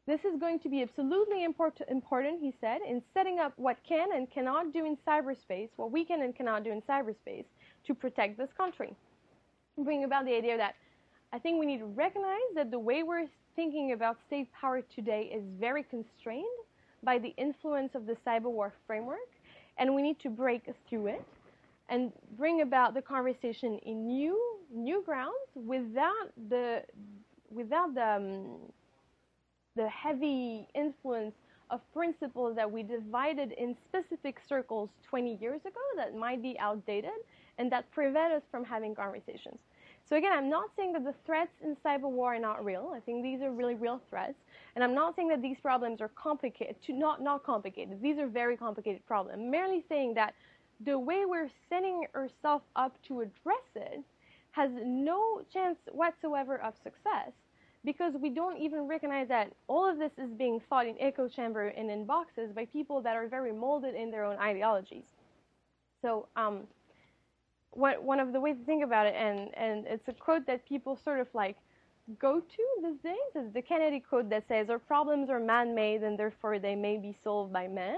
This 0.08 0.24
is 0.24 0.40
going 0.40 0.60
to 0.60 0.70
be 0.70 0.84
absolutely 0.84 1.44
import- 1.44 1.82
important, 1.90 2.40
he 2.40 2.54
said, 2.62 2.82
in 2.88 3.02
setting 3.14 3.40
up 3.40 3.54
what 3.58 3.78
can 3.88 4.10
and 4.14 4.30
cannot 4.30 4.72
do 4.72 4.86
in 4.86 4.98
cyberspace, 5.08 5.70
what 5.78 5.92
we 5.92 6.06
can 6.06 6.22
and 6.22 6.36
cannot 6.36 6.64
do 6.64 6.72
in 6.72 6.82
cyberspace 6.84 7.46
to 7.88 7.96
protect 7.96 8.38
this 8.38 8.50
country. 8.56 8.96
Bring 9.78 10.04
about 10.04 10.26
the 10.26 10.36
idea 10.36 10.58
that 10.58 10.76
I 11.34 11.40
think 11.40 11.60
we 11.60 11.66
need 11.66 11.80
to 11.80 11.86
recognize 11.86 12.50
that 12.54 12.70
the 12.70 12.80
way 12.80 13.02
we're 13.02 13.26
thinking 13.56 13.94
about 13.94 14.18
state 14.28 14.48
power 14.54 14.82
today 14.96 15.32
is 15.34 15.44
very 15.60 15.84
constrained 15.84 16.46
by 17.04 17.18
the 17.18 17.34
influence 17.38 17.96
of 17.96 18.06
the 18.06 18.16
cyber 18.26 18.52
war 18.52 18.74
framework 18.86 19.30
and 19.78 19.94
we 19.94 20.02
need 20.02 20.20
to 20.20 20.30
break 20.30 20.64
through 20.90 21.08
it 21.08 21.26
and 21.90 22.12
bring 22.38 22.62
about 22.62 22.94
the 22.94 23.02
conversation 23.02 23.80
in 23.86 24.08
new 24.08 24.40
new 24.74 25.04
grounds 25.04 25.50
without 25.54 26.32
the 26.50 26.84
without 27.50 27.94
the 27.94 28.16
um, 28.16 28.58
the 29.76 29.90
heavy 29.90 30.68
influence 30.74 31.36
of 31.70 31.82
principles 31.94 32.56
that 32.56 32.72
we 32.72 32.84
divided 32.84 33.52
in 33.54 33.76
specific 33.90 34.38
circles 34.48 34.90
20 35.10 35.38
years 35.42 35.62
ago 35.62 35.82
that 35.98 36.16
might 36.16 36.42
be 36.42 36.58
outdated 36.60 37.12
and 37.58 37.72
that 37.72 37.90
prevent 37.92 38.34
us 38.34 38.44
from 38.52 38.64
having 38.64 38.94
conversations. 38.96 39.58
So 40.08 40.16
again, 40.16 40.32
I'm 40.34 40.50
not 40.50 40.70
saying 40.78 40.94
that 40.94 41.04
the 41.04 41.16
threats 41.26 41.52
in 41.64 41.76
cyber 41.84 42.10
war 42.10 42.36
are 42.36 42.40
not 42.40 42.64
real. 42.64 42.92
I 42.96 43.00
think 43.00 43.24
these 43.24 43.42
are 43.42 43.52
really 43.52 43.74
real 43.74 44.00
threats. 44.10 44.36
And 44.76 44.84
I'm 44.84 44.94
not 44.94 45.16
saying 45.16 45.30
that 45.30 45.42
these 45.42 45.58
problems 45.62 46.00
are 46.00 46.10
complicated, 46.10 46.76
to 46.86 46.94
not, 46.94 47.24
not 47.24 47.44
complicated. 47.44 48.02
These 48.02 48.20
are 48.20 48.28
very 48.28 48.56
complicated 48.56 49.06
problems. 49.08 49.40
I'm 49.40 49.50
merely 49.50 49.84
saying 49.90 50.14
that 50.14 50.36
the 50.86 51.00
way 51.00 51.24
we're 51.26 51.50
setting 51.70 52.06
ourselves 52.14 52.66
up 52.76 52.96
to 53.08 53.22
address 53.22 53.66
it 53.76 54.02
has 54.52 54.70
no 54.86 55.42
chance 55.52 55.78
whatsoever 55.92 56.62
of 56.62 56.76
success 56.84 57.32
because 57.86 58.14
we 58.20 58.30
don't 58.30 58.58
even 58.58 58.88
recognize 58.88 59.28
that 59.28 59.52
all 59.68 59.90
of 59.90 59.98
this 59.98 60.12
is 60.18 60.32
being 60.38 60.60
thought 60.68 60.88
in 60.88 60.96
echo 61.00 61.28
chamber 61.28 61.68
and 61.68 61.90
in 61.90 62.06
boxes 62.06 62.52
by 62.54 62.66
people 62.66 63.02
that 63.02 63.16
are 63.16 63.28
very 63.28 63.54
molded 63.54 63.96
in 63.96 64.12
their 64.12 64.26
own 64.26 64.38
ideologies. 64.38 65.06
So 66.02 66.28
um, 66.36 66.62
what, 67.72 68.04
one 68.04 68.20
of 68.20 68.34
the 68.34 68.40
ways 68.40 68.58
to 68.58 68.66
think 68.66 68.84
about 68.84 69.06
it, 69.06 69.16
and, 69.16 69.56
and 69.56 69.86
it's 69.88 70.08
a 70.08 70.14
quote 70.14 70.46
that 70.48 70.68
people 70.68 70.98
sort 71.04 71.20
of 71.20 71.28
like 71.34 71.58
go 72.20 72.40
to 72.40 72.64
these 72.84 73.00
days, 73.04 73.46
is 73.46 73.54
the 73.54 73.62
Kennedy 73.62 74.00
quote 74.00 74.30
that 74.30 74.44
says, 74.48 74.70
Our 74.70 74.80
problems 74.80 75.30
are 75.30 75.40
man 75.40 75.76
made 75.76 76.04
and 76.04 76.18
therefore 76.18 76.60
they 76.60 76.76
may 76.76 76.98
be 76.98 77.16
solved 77.24 77.54
by 77.54 77.68
men. 77.68 77.98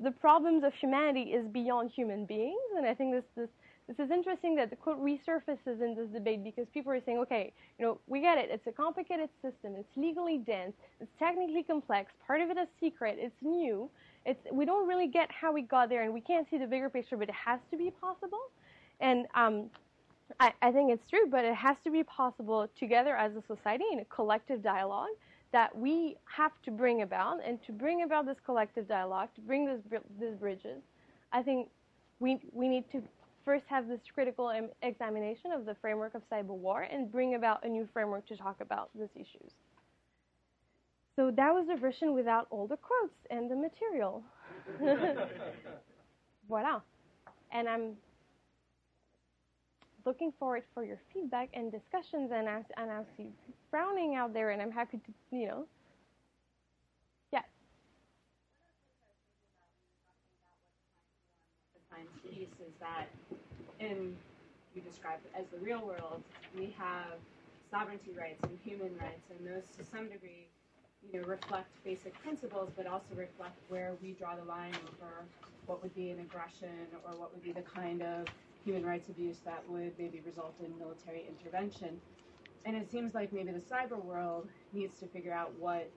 The 0.00 0.10
problems 0.10 0.64
of 0.64 0.72
humanity 0.74 1.32
is 1.32 1.46
beyond 1.46 1.90
human 1.90 2.26
beings, 2.26 2.60
and 2.76 2.86
I 2.86 2.92
think 2.92 3.14
this, 3.14 3.24
this, 3.34 3.48
this 3.88 4.04
is 4.04 4.10
interesting 4.10 4.56
that 4.56 4.70
the 4.70 4.76
quote 4.76 5.00
resurfaces 5.00 5.80
in 5.80 5.94
this 5.94 6.08
debate 6.12 6.42
because 6.42 6.66
people 6.74 6.92
are 6.92 7.00
saying, 7.06 7.18
okay, 7.18 7.52
you 7.78 7.84
know, 7.84 8.00
we 8.08 8.20
get 8.20 8.36
it. 8.36 8.48
It's 8.50 8.66
a 8.66 8.72
complicated 8.72 9.28
system. 9.42 9.74
It's 9.76 9.96
legally 9.96 10.38
dense. 10.38 10.72
It's 11.00 11.10
technically 11.20 11.62
complex. 11.62 12.10
Part 12.26 12.40
of 12.40 12.50
it 12.50 12.58
is 12.58 12.66
secret. 12.80 13.16
It's 13.20 13.36
new. 13.42 13.88
It's, 14.24 14.40
we 14.50 14.64
don't 14.64 14.88
really 14.88 15.06
get 15.06 15.30
how 15.30 15.52
we 15.52 15.62
got 15.62 15.88
there, 15.88 16.02
and 16.02 16.12
we 16.12 16.20
can't 16.20 16.48
see 16.50 16.58
the 16.58 16.66
bigger 16.66 16.90
picture, 16.90 17.16
but 17.16 17.28
it 17.28 17.34
has 17.34 17.60
to 17.70 17.76
be 17.76 17.92
possible. 18.00 18.40
And 18.98 19.26
um, 19.36 19.70
I, 20.40 20.52
I, 20.62 20.72
think 20.72 20.90
it's 20.90 21.08
true, 21.08 21.28
but 21.30 21.44
it 21.44 21.54
has 21.54 21.76
to 21.84 21.90
be 21.92 22.02
possible 22.02 22.68
together 22.76 23.14
as 23.14 23.36
a 23.36 23.42
society 23.46 23.84
in 23.92 24.00
a 24.00 24.04
collective 24.06 24.64
dialogue 24.64 25.14
that 25.52 25.76
we 25.76 26.16
have 26.24 26.50
to 26.64 26.72
bring 26.72 27.02
about. 27.02 27.38
And 27.46 27.62
to 27.66 27.72
bring 27.72 28.02
about 28.02 28.26
this 28.26 28.38
collective 28.44 28.88
dialogue, 28.88 29.28
to 29.36 29.40
bring 29.42 29.64
this, 29.64 30.00
these 30.18 30.34
bridges, 30.40 30.82
I 31.32 31.44
think 31.44 31.68
we, 32.18 32.40
we 32.52 32.66
need 32.66 32.90
to 32.90 33.02
first 33.46 33.64
have 33.68 33.88
this 33.88 34.00
critical 34.12 34.52
examination 34.82 35.52
of 35.52 35.64
the 35.64 35.74
framework 35.80 36.14
of 36.14 36.22
cyber 36.30 36.48
war 36.48 36.82
and 36.82 37.10
bring 37.10 37.36
about 37.36 37.64
a 37.64 37.68
new 37.68 37.88
framework 37.94 38.26
to 38.26 38.36
talk 38.36 38.60
about 38.60 38.90
these 38.98 39.08
issues. 39.14 39.52
So 41.14 41.30
that 41.30 41.54
was 41.54 41.66
the 41.68 41.76
version 41.76 42.12
without 42.12 42.48
all 42.50 42.66
the 42.66 42.76
quotes 42.76 43.14
and 43.30 43.50
the 43.50 43.56
material. 43.56 44.22
Voila. 46.48 46.80
And 47.52 47.68
I'm 47.68 47.96
looking 50.04 50.32
forward 50.38 50.64
for 50.74 50.84
your 50.84 50.98
feedback 51.14 51.48
and 51.54 51.72
discussions, 51.72 52.32
and 52.34 52.48
I, 52.48 52.62
and 52.76 52.90
I 52.90 53.02
see 53.16 53.28
frowning 53.70 54.16
out 54.16 54.34
there, 54.34 54.50
and 54.50 54.60
I'm 54.60 54.72
happy 54.72 54.98
to, 54.98 55.36
you 55.36 55.46
know. 55.48 55.66
Yes. 57.32 57.44
Piece 62.36 62.60
is 62.60 62.74
that 62.80 63.08
in 63.80 64.14
you 64.74 64.82
described 64.82 65.24
as 65.38 65.46
the 65.48 65.58
real 65.58 65.80
world, 65.86 66.22
we 66.54 66.74
have 66.78 67.16
sovereignty 67.70 68.12
rights 68.16 68.42
and 68.42 68.58
human 68.62 68.94
rights, 68.98 69.24
and 69.30 69.46
those 69.46 69.64
to 69.78 69.84
some 69.84 70.08
degree, 70.08 70.46
you 71.02 71.18
know, 71.18 71.26
reflect 71.26 71.68
basic 71.82 72.12
principles, 72.22 72.70
but 72.76 72.86
also 72.86 73.14
reflect 73.16 73.56
where 73.68 73.94
we 74.02 74.12
draw 74.12 74.36
the 74.36 74.44
line 74.44 74.74
over 74.86 75.24
what 75.64 75.82
would 75.82 75.94
be 75.94 76.10
an 76.10 76.20
aggression 76.20 76.86
or 77.04 77.18
what 77.18 77.32
would 77.32 77.42
be 77.42 77.52
the 77.52 77.62
kind 77.62 78.02
of 78.02 78.26
human 78.64 78.84
rights 78.84 79.08
abuse 79.08 79.38
that 79.44 79.62
would 79.68 79.92
maybe 79.98 80.20
result 80.26 80.54
in 80.64 80.76
military 80.78 81.24
intervention. 81.26 81.98
And 82.66 82.76
it 82.76 82.90
seems 82.90 83.14
like 83.14 83.32
maybe 83.32 83.52
the 83.52 83.60
cyber 83.60 84.02
world 84.02 84.48
needs 84.72 84.98
to 84.98 85.06
figure 85.06 85.32
out 85.32 85.52
what 85.58 85.88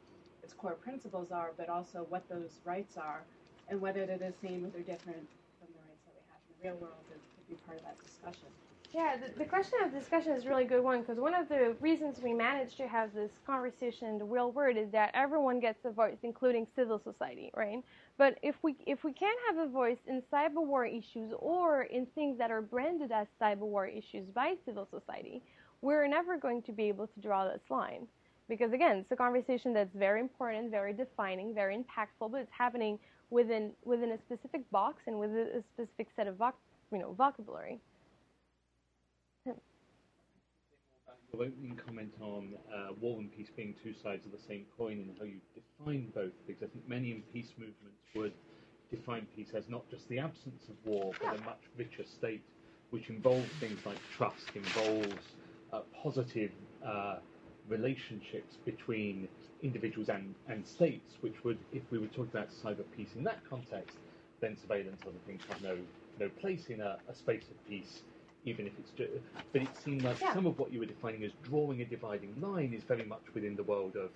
its 0.44 0.54
core 0.54 0.76
principles 0.76 1.32
are, 1.32 1.52
but 1.58 1.68
also 1.68 2.06
what 2.10 2.28
those 2.30 2.60
rights 2.64 2.96
are, 2.96 3.24
and 3.68 3.82
whether 3.82 4.06
they're 4.06 4.18
the 4.18 4.34
same 4.42 4.66
or 4.66 4.70
they're 4.70 4.82
different 4.82 5.28
from 5.60 5.68
the 5.74 5.82
rights 5.84 6.02
that 6.06 6.14
we 6.16 6.22
have 6.32 6.40
in 6.48 6.49
the 6.49 6.49
real 6.64 6.76
world, 6.76 6.94
could 7.10 7.48
be 7.48 7.56
part 7.66 7.78
of 7.80 7.86
that 7.86 7.98
discussion. 8.04 8.48
Yeah, 8.92 9.18
the, 9.18 9.38
the 9.38 9.46
question 9.46 9.78
of 9.86 9.92
discussion 9.92 10.32
is 10.32 10.46
a 10.46 10.50
really 10.50 10.66
good 10.66 10.84
one 10.84 11.02
because 11.02 11.20
one 11.20 11.36
of 11.36 11.48
the 11.48 11.76
reasons 11.80 12.20
we 12.24 12.34
managed 12.34 12.76
to 12.78 12.88
have 12.88 13.14
this 13.14 13.30
conversation 13.46 14.08
in 14.08 14.18
the 14.18 14.26
real 14.26 14.52
world 14.52 14.78
is 14.78 14.90
that 14.92 15.12
everyone 15.14 15.60
gets 15.60 15.86
a 15.86 15.92
voice, 15.92 16.18
including 16.24 16.66
civil 16.76 17.00
society, 17.04 17.52
right? 17.56 17.84
But 18.18 18.40
if 18.42 18.56
we 18.64 18.76
if 18.88 19.04
we 19.04 19.14
can't 19.14 19.38
have 19.48 19.68
a 19.68 19.70
voice 19.70 20.00
in 20.08 20.24
cyber 20.34 20.66
war 20.66 20.86
issues 20.86 21.32
or 21.38 21.84
in 21.84 22.08
things 22.08 22.40
that 22.40 22.50
are 22.50 22.64
branded 22.64 23.12
as 23.12 23.28
cyber 23.40 23.58
war 23.60 23.86
issues 23.86 24.26
by 24.34 24.56
civil 24.66 24.88
society, 24.90 25.44
we're 25.82 26.08
never 26.08 26.38
going 26.38 26.64
to 26.64 26.72
be 26.72 26.86
able 26.86 27.06
to 27.08 27.20
draw 27.22 27.46
this 27.48 27.62
line. 27.70 28.08
Because 28.48 28.74
again, 28.74 28.98
it's 28.98 29.12
a 29.12 29.16
conversation 29.16 29.72
that's 29.72 29.94
very 29.94 30.20
important, 30.20 30.72
very 30.72 30.94
defining, 30.94 31.54
very 31.54 31.78
impactful, 31.78 32.32
but 32.32 32.42
it's 32.42 32.52
happening 32.58 32.98
within 33.32 33.74
within 33.86 34.12
a 34.12 34.20
specific 34.26 34.70
box 34.72 35.04
and 35.08 35.20
within 35.20 35.48
a 35.60 35.64
specific 35.74 36.08
set 36.16 36.28
of 36.28 36.36
voc- 36.38 36.54
you 36.92 37.00
know 37.00 37.14
vocabulary. 37.14 37.80
Your 41.34 41.44
opening 41.46 41.80
comment 41.86 42.14
on 42.22 42.58
uh, 42.74 42.94
war 43.02 43.20
and 43.20 43.32
peace 43.36 43.50
being 43.56 43.76
two 43.84 43.94
sides 43.94 44.26
of 44.26 44.32
the 44.32 44.40
same 44.48 44.66
coin 44.78 44.94
and 45.00 45.16
how 45.20 45.26
you 45.26 45.42
define 45.56 46.12
both, 46.16 46.34
because 46.48 46.64
I 46.64 46.68
think 46.68 46.88
many 46.88 47.12
in 47.12 47.24
peace 47.34 47.52
movements 47.58 48.02
would 48.16 48.34
define 48.92 49.28
peace 49.36 49.50
as 49.54 49.70
not 49.70 49.90
just 49.92 50.08
the 50.10 50.20
absence 50.20 50.70
of 50.70 50.76
war, 50.86 51.14
but 51.22 51.36
a 51.36 51.40
much 51.44 51.62
richer 51.78 52.06
state, 52.06 52.44
which 52.92 53.10
involves 53.10 53.50
things 53.60 53.80
like 53.86 54.00
trust, 54.18 54.50
involves 54.56 55.36
uh, 55.74 55.82
positive 56.04 56.52
uh, 56.86 57.20
relationships 57.68 58.58
between 58.66 59.28
individuals 59.62 60.10
and, 60.10 60.36
and 60.48 60.68
states, 60.68 61.18
which 61.22 61.44
would, 61.44 61.66
if 61.72 61.92
we 61.92 62.00
were 62.00 62.08
talking 62.08 62.32
about 62.32 62.50
cyber 62.50 62.90
peace 62.92 63.16
in 63.16 63.24
that 63.26 63.44
context, 63.46 64.00
then 64.42 64.58
surveillance, 64.58 65.02
other 65.08 65.20
things 65.26 65.44
have 65.48 65.62
no, 65.62 65.88
no 66.18 66.30
place 66.30 66.70
in 66.70 66.82
a, 66.82 67.00
a 67.08 67.16
space 67.16 67.52
of 67.52 67.64
peace 67.66 68.04
even 68.46 68.68
if 68.68 68.74
it's 68.80 68.92
just. 68.92 69.12
But 69.52 69.62
it 69.64 69.76
seemed 69.76 70.04
like 70.04 70.20
Yeah. 70.22 70.34
some 70.34 70.46
of 70.46 70.58
what 70.60 70.72
you 70.72 70.80
were 70.80 70.86
defining 70.86 71.24
as 71.24 71.32
drawing 71.44 71.82
a 71.82 71.86
dividing 71.86 72.40
line 72.40 72.74
is 72.74 72.84
very 72.84 73.06
much 73.06 73.24
within 73.34 73.56
the 73.56 73.64
world 73.64 73.96
of 73.96 74.12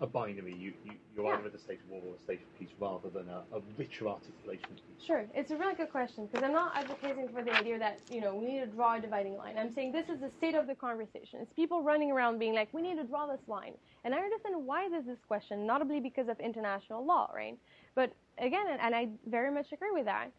a 0.00 0.06
binary. 0.06 0.54
You, 0.54 0.72
you, 0.84 0.92
you're 1.14 1.26
Yeah. 1.26 1.38
either 1.38 1.48
at 1.48 1.54
a 1.54 1.58
state 1.58 1.80
of 1.82 1.90
war 1.90 2.02
or 2.06 2.14
a 2.14 2.20
state 2.20 2.40
of 2.40 2.58
peace 2.58 2.70
rather 2.78 3.10
than 3.10 3.28
a, 3.28 3.44
a 3.52 3.60
richer 3.76 4.08
articulation 4.08 4.64
of 4.70 4.76
peace. 4.76 5.04
Sure, 5.04 5.26
it's 5.34 5.50
a 5.50 5.56
really 5.56 5.74
good 5.74 5.90
question 5.90 6.26
because 6.26 6.42
I'm 6.42 6.52
not 6.52 6.72
advocating 6.76 7.28
for 7.28 7.42
the 7.42 7.52
idea 7.56 7.78
that 7.78 8.00
you 8.10 8.20
know 8.20 8.34
we 8.34 8.46
need 8.46 8.60
to 8.60 8.66
draw 8.66 8.96
a 8.96 9.00
dividing 9.00 9.36
line. 9.36 9.56
I'm 9.58 9.72
saying 9.72 9.92
this 9.92 10.08
is 10.08 10.20
the 10.20 10.30
state 10.30 10.54
of 10.54 10.66
the 10.66 10.74
conversation. 10.74 11.40
It's 11.40 11.52
people 11.52 11.82
running 11.82 12.10
around 12.10 12.38
being 12.38 12.54
like, 12.54 12.72
we 12.72 12.82
need 12.82 12.96
to 12.96 13.04
draw 13.04 13.26
this 13.26 13.46
line, 13.46 13.74
and 14.04 14.14
I 14.14 14.18
understand 14.18 14.66
why 14.66 14.88
there's 14.88 15.06
this 15.06 15.18
question, 15.26 15.66
notably 15.66 16.00
because 16.00 16.28
of 16.28 16.38
international 16.40 17.04
law, 17.04 17.30
right? 17.34 17.56
But 17.94 18.12
again, 18.38 18.66
and 18.80 18.94
I 18.94 19.08
very 19.26 19.50
much 19.52 19.72
agree 19.72 19.90
with 19.92 20.06
that. 20.06 20.30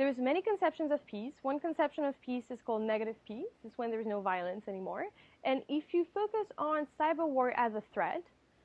There's 0.00 0.16
many 0.16 0.40
conceptions 0.40 0.92
of 0.92 1.06
peace. 1.06 1.34
One 1.42 1.60
conception 1.60 2.04
of 2.04 2.14
peace 2.22 2.44
is 2.48 2.58
called 2.64 2.80
negative 2.80 3.16
peace. 3.28 3.52
It's 3.62 3.76
when 3.76 3.90
there's 3.90 4.06
no 4.06 4.22
violence 4.22 4.62
anymore. 4.66 5.04
And 5.44 5.60
if 5.68 5.84
you 5.92 6.06
focus 6.14 6.46
on 6.56 6.86
cyber 6.98 7.28
war 7.28 7.52
as 7.54 7.74
a 7.74 7.82
threat, 7.92 8.22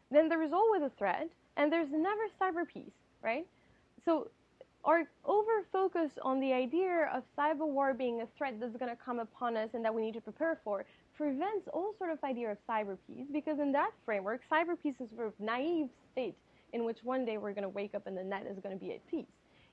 then 0.10 0.30
there 0.30 0.42
is 0.44 0.54
always 0.54 0.82
a 0.82 0.92
threat, 0.98 1.30
and 1.58 1.70
there's 1.70 1.90
never 1.92 2.22
cyber 2.40 2.66
peace, 2.66 2.96
right? 3.22 3.46
So 4.06 4.30
our 4.86 5.04
over 5.26 5.66
focus 5.74 6.10
on 6.22 6.40
the 6.40 6.54
idea 6.54 7.10
of 7.14 7.24
cyber 7.38 7.68
war 7.68 7.94
being 7.94 8.22
a 8.22 8.28
threat 8.38 8.58
that's 8.58 8.78
going 8.78 8.96
to 8.96 9.04
come 9.04 9.20
upon 9.20 9.58
us 9.58 9.68
and 9.74 9.84
that 9.84 9.94
we 9.94 10.04
need 10.04 10.14
to 10.14 10.22
prepare 10.22 10.58
for 10.64 10.86
prevents 11.18 11.68
all 11.74 11.94
sort 11.98 12.12
of 12.12 12.24
idea 12.24 12.50
of 12.50 12.58
cyber 12.70 12.98
peace 13.08 13.26
because 13.34 13.60
in 13.60 13.74
that 13.74 13.92
framework, 14.06 14.40
cyber 14.50 14.82
peace 14.82 14.96
is 15.02 15.10
sort 15.14 15.28
of 15.28 15.34
naive 15.38 15.90
state 16.14 16.38
in 16.72 16.86
which 16.86 17.00
one 17.04 17.26
day 17.26 17.38
we're 17.38 17.52
going 17.52 17.64
to 17.64 17.68
wake 17.68 17.94
up 17.94 18.08
and 18.08 18.16
the 18.16 18.24
net 18.24 18.48
is 18.50 18.58
going 18.64 18.74
to 18.74 18.82
be 18.82 18.94
at 18.94 19.06
peace. 19.12 19.26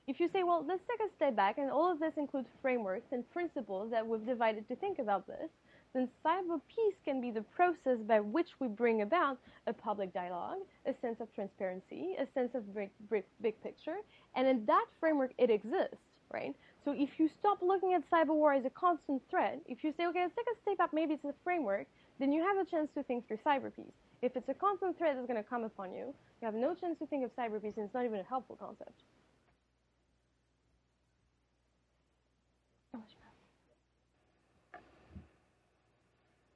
If 0.05 0.19
you 0.19 0.29
say, 0.33 0.43
well, 0.43 0.65
let's 0.67 0.83
take 0.89 0.99
a 1.07 1.15
step 1.15 1.35
back, 1.35 1.57
and 1.57 1.71
all 1.71 1.89
of 1.89 1.99
this 1.99 2.13
includes 2.17 2.49
frameworks 2.61 3.07
and 3.11 3.29
principles 3.31 3.89
that 3.91 4.05
we've 4.05 4.25
divided 4.25 4.67
to 4.67 4.75
think 4.75 4.99
about 4.99 5.25
this, 5.27 5.49
then 5.93 6.09
cyber 6.25 6.59
peace 6.67 6.95
can 7.05 7.21
be 7.21 7.31
the 7.31 7.43
process 7.55 7.99
by 8.05 8.19
which 8.19 8.49
we 8.59 8.67
bring 8.67 9.01
about 9.01 9.37
a 9.67 9.73
public 9.73 10.13
dialogue, 10.13 10.59
a 10.85 10.93
sense 11.01 11.21
of 11.21 11.33
transparency, 11.33 12.15
a 12.19 12.27
sense 12.33 12.53
of 12.53 12.75
big, 12.75 12.89
big, 13.09 13.23
big 13.41 13.61
picture, 13.63 13.97
and 14.35 14.47
in 14.47 14.65
that 14.65 14.85
framework 14.99 15.31
it 15.37 15.49
exists, 15.49 15.95
right? 16.33 16.53
So 16.83 16.91
if 16.91 17.17
you 17.17 17.29
stop 17.39 17.59
looking 17.61 17.93
at 17.93 18.09
cyber 18.09 18.35
war 18.35 18.53
as 18.53 18.65
a 18.65 18.71
constant 18.71 19.21
threat, 19.29 19.61
if 19.67 19.83
you 19.83 19.93
say, 19.95 20.05
okay, 20.07 20.21
let's 20.21 20.35
take 20.35 20.47
a 20.51 20.59
step 20.63 20.79
up, 20.81 20.93
maybe 20.93 21.13
it's 21.13 21.23
a 21.23 21.33
framework, 21.43 21.87
then 22.19 22.33
you 22.33 22.41
have 22.43 22.57
a 22.57 22.69
chance 22.69 22.89
to 22.95 23.03
think 23.03 23.27
through 23.27 23.39
cyber 23.45 23.73
peace. 23.73 23.85
If 24.21 24.35
it's 24.35 24.49
a 24.49 24.53
constant 24.53 24.97
threat 24.97 25.15
that's 25.15 25.27
going 25.27 25.41
to 25.41 25.47
come 25.47 25.63
upon 25.63 25.93
you, 25.93 26.13
you 26.41 26.45
have 26.45 26.55
no 26.55 26.75
chance 26.75 26.97
to 26.99 27.05
think 27.05 27.23
of 27.23 27.31
cyber 27.37 27.61
peace, 27.61 27.73
and 27.77 27.85
it's 27.85 27.93
not 27.93 28.03
even 28.03 28.19
a 28.19 28.23
helpful 28.23 28.57
concept. 28.59 29.03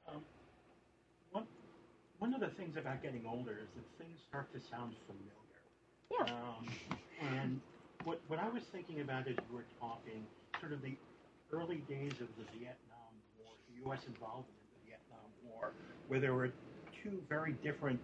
Um, 0.07 0.15
one, 1.31 1.45
one 2.27 2.33
of 2.33 2.41
the 2.41 2.53
things 2.57 2.75
about 2.75 3.01
getting 3.01 3.23
older 3.25 3.51
is 3.51 3.69
that 3.73 4.03
things 4.03 4.19
start 4.27 4.51
to 4.51 4.59
sound 4.59 4.93
familiar. 5.07 5.31
Yeah. 6.11 6.35
Um, 6.35 6.67
and 7.21 7.61
what, 8.03 8.19
what 8.27 8.37
I 8.37 8.49
was 8.49 8.63
thinking 8.69 8.99
about 8.99 9.29
as 9.29 9.35
you 9.49 9.55
were 9.55 9.63
talking, 9.79 10.27
sort 10.59 10.73
of 10.73 10.81
the 10.81 10.91
early 11.53 11.77
days 11.87 12.11
of 12.19 12.27
the 12.35 12.43
Vietnam 12.51 13.13
War, 13.39 13.47
the 13.69 13.87
U.S. 13.87 14.01
involvement 14.07 14.51
in 14.59 14.67
the 14.75 14.91
Vietnam 14.91 15.29
War, 15.47 15.71
where 16.09 16.19
there 16.19 16.33
were 16.33 16.51
two 17.01 17.17
very 17.29 17.53
different 17.63 17.97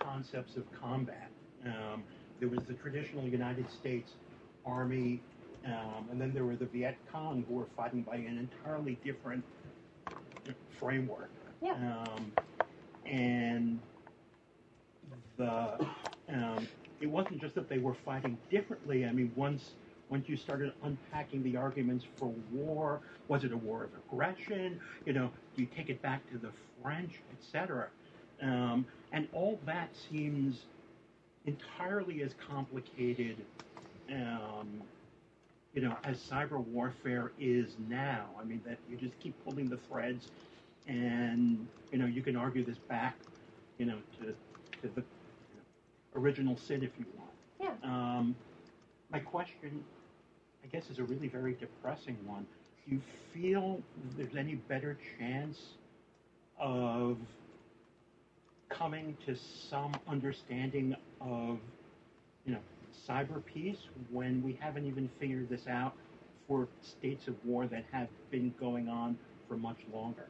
concepts 0.00 0.56
of 0.56 0.64
combat. 0.80 1.30
Um, 1.64 2.02
there 2.40 2.48
was 2.48 2.64
the 2.66 2.74
traditional 2.74 3.22
United 3.22 3.70
States 3.70 4.10
Army, 4.66 5.22
um, 5.64 6.08
and 6.10 6.20
then 6.20 6.34
there 6.34 6.44
were 6.44 6.56
the 6.56 6.66
Viet 6.66 6.96
Cong 7.12 7.44
who 7.48 7.54
were 7.54 7.68
fighting 7.76 8.02
by 8.02 8.16
an 8.16 8.50
entirely 8.50 8.98
different 9.04 9.44
framework. 10.80 11.30
Yeah. 11.62 11.74
Um, 11.74 12.32
and 13.06 13.80
the 15.36 15.86
um, 16.32 16.66
it 17.00 17.06
wasn't 17.06 17.40
just 17.40 17.54
that 17.54 17.68
they 17.68 17.78
were 17.78 17.94
fighting 18.04 18.38
differently. 18.50 19.04
I 19.04 19.12
mean, 19.12 19.32
once 19.36 19.72
once 20.08 20.28
you 20.28 20.36
started 20.36 20.72
unpacking 20.82 21.42
the 21.42 21.56
arguments 21.56 22.04
for 22.18 22.32
war, 22.52 23.00
was 23.28 23.44
it 23.44 23.52
a 23.52 23.56
war 23.56 23.84
of 23.84 23.90
aggression? 23.94 24.80
You 25.04 25.12
know, 25.12 25.30
do 25.56 25.62
you 25.62 25.68
take 25.76 25.88
it 25.88 26.00
back 26.02 26.28
to 26.30 26.38
the 26.38 26.50
French, 26.82 27.20
etc. 27.32 27.88
Um, 28.42 28.86
and 29.12 29.28
all 29.32 29.58
that 29.66 29.90
seems 30.10 30.66
entirely 31.46 32.22
as 32.22 32.34
complicated, 32.46 33.36
um, 34.10 34.82
you 35.74 35.82
know, 35.82 35.96
as 36.04 36.18
cyber 36.18 36.58
warfare 36.58 37.32
is 37.38 37.76
now. 37.88 38.26
I 38.40 38.44
mean, 38.44 38.60
that 38.66 38.78
you 38.90 38.96
just 38.96 39.18
keep 39.20 39.34
pulling 39.44 39.68
the 39.68 39.78
threads, 39.88 40.28
and 40.86 41.66
you 41.92 41.98
know, 41.98 42.06
you 42.06 42.22
can 42.22 42.36
argue 42.36 42.64
this 42.64 42.78
back, 42.88 43.16
you 43.78 43.86
know, 43.86 43.98
to 44.18 44.26
to 44.26 44.94
the 44.94 45.00
you 45.00 45.56
know, 45.56 46.20
original 46.20 46.56
sin 46.56 46.82
if 46.82 46.90
you 46.98 47.06
want. 47.16 47.30
Yeah. 47.60 47.88
Um, 47.88 48.34
my 49.10 49.20
question, 49.20 49.84
I 50.62 50.66
guess, 50.68 50.90
is 50.90 50.98
a 50.98 51.04
really 51.04 51.28
very 51.28 51.54
depressing 51.54 52.16
one. 52.26 52.46
Do 52.86 52.94
you 52.94 53.00
feel 53.32 53.80
there's 54.16 54.36
any 54.36 54.56
better 54.56 54.98
chance 55.18 55.58
of 56.58 57.16
coming 58.68 59.16
to 59.26 59.36
some 59.36 59.94
understanding 60.08 60.96
of, 61.20 61.58
you 62.44 62.52
know, 62.52 62.58
cyber 63.08 63.44
peace 63.44 63.78
when 64.10 64.42
we 64.42 64.58
haven't 64.60 64.86
even 64.86 65.08
figured 65.18 65.48
this 65.48 65.66
out 65.68 65.94
for 66.46 66.68
states 66.82 67.28
of 67.28 67.34
war 67.44 67.66
that 67.66 67.84
have 67.92 68.08
been 68.30 68.52
going 68.58 68.88
on 68.88 69.16
for 69.48 69.56
much 69.56 69.78
longer? 69.92 70.26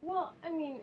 Well, 0.00 0.34
I 0.44 0.50
mean, 0.50 0.80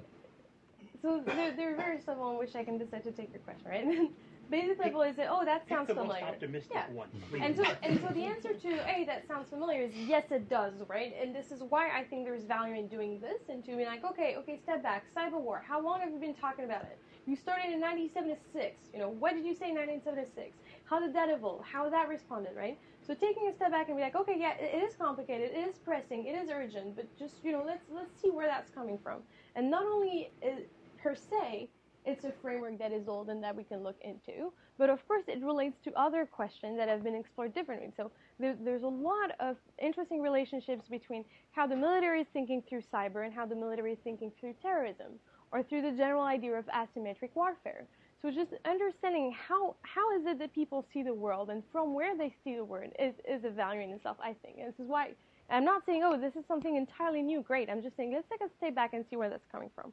so 1.01 1.21
there, 1.25 1.55
there 1.55 1.73
are 1.73 1.75
various 1.75 2.07
levels 2.07 2.33
in 2.33 2.39
which 2.39 2.55
I 2.55 2.63
can 2.63 2.77
decide 2.77 3.03
to 3.03 3.11
take 3.11 3.31
your 3.31 3.41
question, 3.41 3.69
right? 3.69 4.09
Basic 4.49 4.77
level 4.77 5.01
is 5.01 5.15
that, 5.15 5.27
oh, 5.31 5.43
that 5.43 5.65
Pick 5.65 5.75
sounds 5.75 5.87
the 5.87 5.95
most 5.95 6.05
familiar. 6.13 6.25
optimistic 6.35 6.71
Yeah. 6.75 6.91
one, 6.91 7.07
please. 7.31 7.41
And 7.43 7.55
so, 7.55 7.63
and 7.81 7.99
so 7.99 8.13
the 8.13 8.25
answer 8.25 8.53
to, 8.53 8.77
hey, 8.85 9.03
that 9.05 9.27
sounds 9.27 9.49
familiar 9.49 9.81
is 9.81 9.91
yes, 9.95 10.25
it 10.29 10.47
does, 10.49 10.73
right? 10.87 11.15
And 11.19 11.33
this 11.33 11.51
is 11.51 11.63
why 11.63 11.89
I 11.89 12.03
think 12.03 12.25
there's 12.25 12.43
value 12.43 12.75
in 12.75 12.87
doing 12.87 13.19
this 13.19 13.41
and 13.49 13.65
to 13.65 13.75
be 13.75 13.85
like, 13.85 14.03
okay, 14.05 14.35
okay, 14.37 14.59
step 14.61 14.83
back. 14.83 15.05
Cyber 15.17 15.41
war, 15.41 15.63
how 15.67 15.81
long 15.83 15.99
have 16.01 16.11
you 16.11 16.19
been 16.19 16.35
talking 16.35 16.63
about 16.65 16.83
it? 16.83 16.99
You 17.25 17.35
started 17.35 17.73
in 17.73 17.81
1976. 17.81 18.89
You 18.93 18.99
know, 18.99 19.09
what 19.09 19.33
did 19.33 19.45
you 19.45 19.55
say 19.55 19.69
in 19.69 19.75
1976? 19.75 20.53
How 20.83 20.99
did 20.99 21.15
that 21.15 21.29
evolve? 21.29 21.63
How 21.65 21.89
that 21.89 22.07
responded, 22.07 22.55
right? 22.55 22.77
So 23.05 23.13
taking 23.13 23.47
a 23.51 23.55
step 23.55 23.71
back 23.71 23.87
and 23.87 23.97
be 23.97 24.01
like, 24.01 24.15
okay, 24.15 24.35
yeah, 24.37 24.53
it 24.59 24.83
is 24.83 24.95
complicated, 24.95 25.51
it 25.53 25.69
is 25.69 25.77
pressing, 25.77 26.25
it 26.25 26.35
is 26.35 26.49
urgent, 26.49 26.95
but 26.95 27.05
just 27.17 27.35
you 27.43 27.51
know, 27.51 27.63
let's 27.65 27.85
let's 27.93 28.19
see 28.19 28.31
where 28.31 28.47
that's 28.47 28.71
coming 28.71 28.97
from. 28.97 29.21
And 29.55 29.69
not 29.69 29.83
only 29.85 30.31
is, 30.41 30.65
per 31.01 31.13
se, 31.15 31.69
it's 32.03 32.23
a 32.23 32.31
framework 32.41 32.79
that 32.79 32.91
is 32.91 33.07
old 33.07 33.29
and 33.29 33.43
that 33.43 33.55
we 33.55 33.63
can 33.63 33.83
look 33.83 33.97
into, 34.01 34.51
but 34.77 34.89
of 34.89 35.07
course 35.07 35.23
it 35.27 35.43
relates 35.43 35.77
to 35.83 35.93
other 35.93 36.25
questions 36.25 36.77
that 36.77 36.89
have 36.89 37.03
been 37.03 37.15
explored 37.15 37.53
differently. 37.53 37.91
So 37.95 38.11
there, 38.39 38.55
there's 38.59 38.83
a 38.83 38.87
lot 38.87 39.31
of 39.39 39.57
interesting 39.81 40.21
relationships 40.21 40.87
between 40.89 41.25
how 41.51 41.67
the 41.67 41.75
military 41.75 42.21
is 42.21 42.27
thinking 42.33 42.63
through 42.67 42.81
cyber 42.93 43.25
and 43.25 43.33
how 43.33 43.45
the 43.45 43.55
military 43.55 43.93
is 43.93 43.99
thinking 44.03 44.31
through 44.39 44.53
terrorism, 44.61 45.13
or 45.51 45.63
through 45.63 45.83
the 45.83 45.91
general 45.91 46.23
idea 46.23 46.53
of 46.53 46.65
asymmetric 46.67 47.29
warfare. 47.35 47.85
So 48.25 48.31
just 48.31 48.53
understanding 48.65 49.35
how 49.47 49.75
how 49.83 50.17
is 50.17 50.25
it 50.25 50.39
that 50.39 50.51
people 50.51 50.83
see 50.91 51.03
the 51.03 51.13
world 51.13 51.51
and 51.51 51.61
from 51.71 51.93
where 51.93 52.17
they 52.17 52.33
see 52.43 52.55
the 52.55 52.65
world 52.65 52.91
is, 52.97 53.13
is 53.29 53.45
a 53.45 53.51
value 53.51 53.81
in 53.81 53.91
itself, 53.91 54.17
I 54.19 54.33
think. 54.41 54.57
And 54.57 54.67
this 54.67 54.79
is 54.79 54.89
why 54.89 55.11
I'm 55.47 55.63
not 55.63 55.83
saying, 55.85 56.01
oh, 56.03 56.19
this 56.19 56.35
is 56.35 56.43
something 56.47 56.75
entirely 56.75 57.21
new, 57.21 57.43
great. 57.43 57.69
I'm 57.69 57.83
just 57.83 57.95
saying 57.95 58.13
let's 58.13 58.27
take 58.27 58.41
a 58.41 58.51
step 58.57 58.73
back 58.73 58.95
and 58.95 59.05
see 59.11 59.15
where 59.15 59.29
that's 59.29 59.45
coming 59.51 59.69
from. 59.75 59.91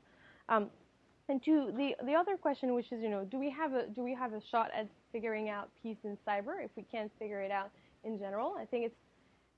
Um, 0.48 0.70
and 1.28 1.44
to 1.44 1.74
the 1.76 1.94
the 2.06 2.14
other 2.14 2.38
question, 2.38 2.72
which 2.72 2.90
is, 2.90 3.02
you 3.02 3.10
know, 3.10 3.22
do 3.26 3.38
we 3.38 3.50
have 3.50 3.74
a 3.74 3.86
do 3.88 4.02
we 4.02 4.14
have 4.14 4.32
a 4.32 4.40
shot 4.50 4.70
at 4.74 4.88
figuring 5.12 5.50
out 5.50 5.68
peace 5.82 5.98
in 6.02 6.16
cyber 6.26 6.64
if 6.64 6.70
we 6.74 6.84
can't 6.90 7.12
figure 7.18 7.42
it 7.42 7.50
out 7.50 7.70
in 8.02 8.18
general? 8.18 8.54
I 8.58 8.64
think 8.64 8.86
it's 8.86 8.96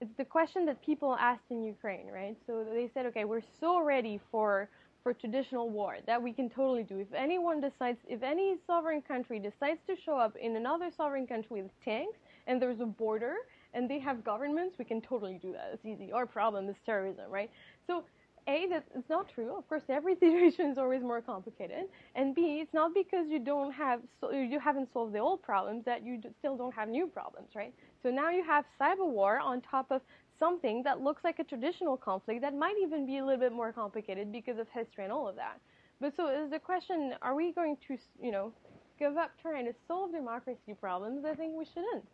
it's 0.01 0.17
the 0.17 0.25
question 0.25 0.67
that 0.67 0.85
people 0.85 1.15
asked 1.15 1.49
in 1.49 1.63
Ukraine, 1.63 2.09
right? 2.09 2.37
So 2.49 2.65
they 2.65 2.91
said, 2.93 3.07
okay, 3.07 3.25
we're 3.25 3.49
so 3.61 3.81
ready 3.81 4.21
for 4.33 4.69
for 5.05 5.13
traditional 5.13 5.69
war 5.69 5.99
that 6.07 6.21
we 6.21 6.33
can 6.33 6.49
totally 6.49 6.83
do. 6.83 6.99
If 6.99 7.13
anyone 7.15 7.61
decides, 7.61 7.99
if 8.09 8.23
any 8.23 8.57
sovereign 8.67 9.03
country 9.03 9.39
decides 9.39 9.79
to 9.87 9.95
show 9.95 10.17
up 10.17 10.35
in 10.37 10.57
another 10.57 10.91
sovereign 10.97 11.27
country 11.27 11.63
with 11.63 11.71
tanks 11.85 12.19
and 12.49 12.61
there's 12.61 12.81
a 12.81 12.87
border 12.87 13.35
and 13.75 13.89
they 13.89 13.99
have 14.01 14.25
governments, 14.25 14.77
we 14.79 14.85
can 14.85 15.03
totally 15.03 15.39
do 15.41 15.53
that. 15.53 15.71
It's 15.75 15.85
easy. 15.85 16.11
Our 16.11 16.27
problem 16.27 16.69
is 16.71 16.77
terrorism, 16.87 17.31
right? 17.31 17.51
So 17.87 18.05
a, 18.47 18.67
that 18.69 18.85
it's 18.95 19.09
not 19.09 19.29
true. 19.29 19.57
Of 19.57 19.69
course, 19.69 19.83
every 19.89 20.15
situation 20.21 20.71
is 20.71 20.79
always 20.79 21.03
more 21.03 21.21
complicated. 21.21 21.85
And 22.15 22.35
B, 22.35 22.61
it's 22.63 22.73
not 22.75 22.95
because 22.95 23.27
you 23.29 23.39
don't 23.39 23.73
have, 23.73 24.01
so 24.21 24.31
you 24.31 24.59
haven't 24.59 24.93
solved 24.93 25.15
the 25.15 25.19
old 25.19 25.43
problems 25.43 25.85
that 25.85 26.05
you 26.05 26.21
still 26.39 26.57
don't 26.57 26.75
have 26.75 26.89
new 26.89 27.07
problems, 27.07 27.49
right? 27.55 27.75
So 28.03 28.11
now 28.11 28.31
you 28.31 28.45
have 28.45 28.65
cyber 28.81 29.07
war 29.07 29.39
on 29.39 29.61
top 29.61 29.91
of 29.91 30.03
something 30.39 30.83
that 30.83 31.01
looks 31.01 31.25
like 31.25 31.39
a 31.39 31.45
traditional 31.45 31.97
conflict 31.97 32.41
that 32.43 32.55
might 32.55 32.77
even 32.83 33.07
be 33.07 33.19
a 33.19 33.25
little 33.25 33.41
bit 33.41 33.53
more 33.53 33.73
complicated 33.73 34.33
because 34.33 34.59
of 34.59 34.67
history 34.69 35.05
and 35.05 35.13
all 35.13 35.29
of 35.29 35.37
that. 35.37 35.61
But 36.01 36.15
so 36.17 36.29
is 36.29 36.51
the 36.51 36.59
question, 36.59 37.15
are 37.23 37.35
we 37.35 37.53
going 37.53 37.77
to, 37.89 37.97
you 38.21 38.33
know, 38.33 38.53
give 38.99 39.17
up 39.17 39.31
trying 39.41 39.65
to 39.67 39.73
solve 39.87 40.13
democracy 40.13 40.75
problems? 40.81 41.25
I 41.25 41.35
think 41.35 41.57
we 41.57 41.65
shouldn't. 41.65 42.05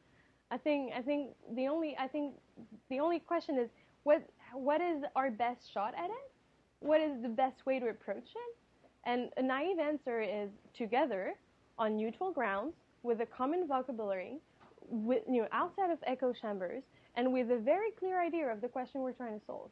I 0.51 0.59
think 0.59 0.93
I 0.97 1.01
think 1.01 1.31
the 1.55 1.69
only 1.69 1.97
I 1.99 2.09
think 2.09 2.35
the 2.89 2.99
only 2.99 3.21
question 3.21 3.57
is 3.57 3.69
what 4.03 4.23
what 4.53 4.81
is 4.81 5.03
our 5.15 5.31
best 5.31 5.61
shot 5.73 5.95
at 5.97 6.11
it? 6.11 6.31
What 6.81 7.01
is 7.01 7.23
the 7.23 7.29
best 7.29 7.65
way 7.67 7.79
to 7.79 7.89
approach 7.89 8.17
it? 8.25 8.57
And 9.05 9.31
a 9.37 9.43
naive 9.43 9.79
answer 9.79 10.21
is 10.21 10.51
together 10.77 11.35
on 11.79 11.97
neutral 11.97 12.33
grounds 12.33 12.75
with 13.03 13.21
a 13.21 13.27
common 13.27 13.67
vocabulary, 13.67 14.39
with, 14.89 15.23
you 15.29 15.43
know, 15.43 15.49
outside 15.53 15.91
of 15.91 15.99
echo 16.07 16.33
chambers, 16.33 16.83
and 17.17 17.33
with 17.33 17.51
a 17.51 17.59
very 17.59 17.91
clear 17.93 18.21
idea 18.21 18.47
of 18.47 18.61
the 18.61 18.69
question 18.69 19.03
we're 19.03 19.13
trying 19.13 19.39
to 19.39 19.45
solve. 19.45 19.71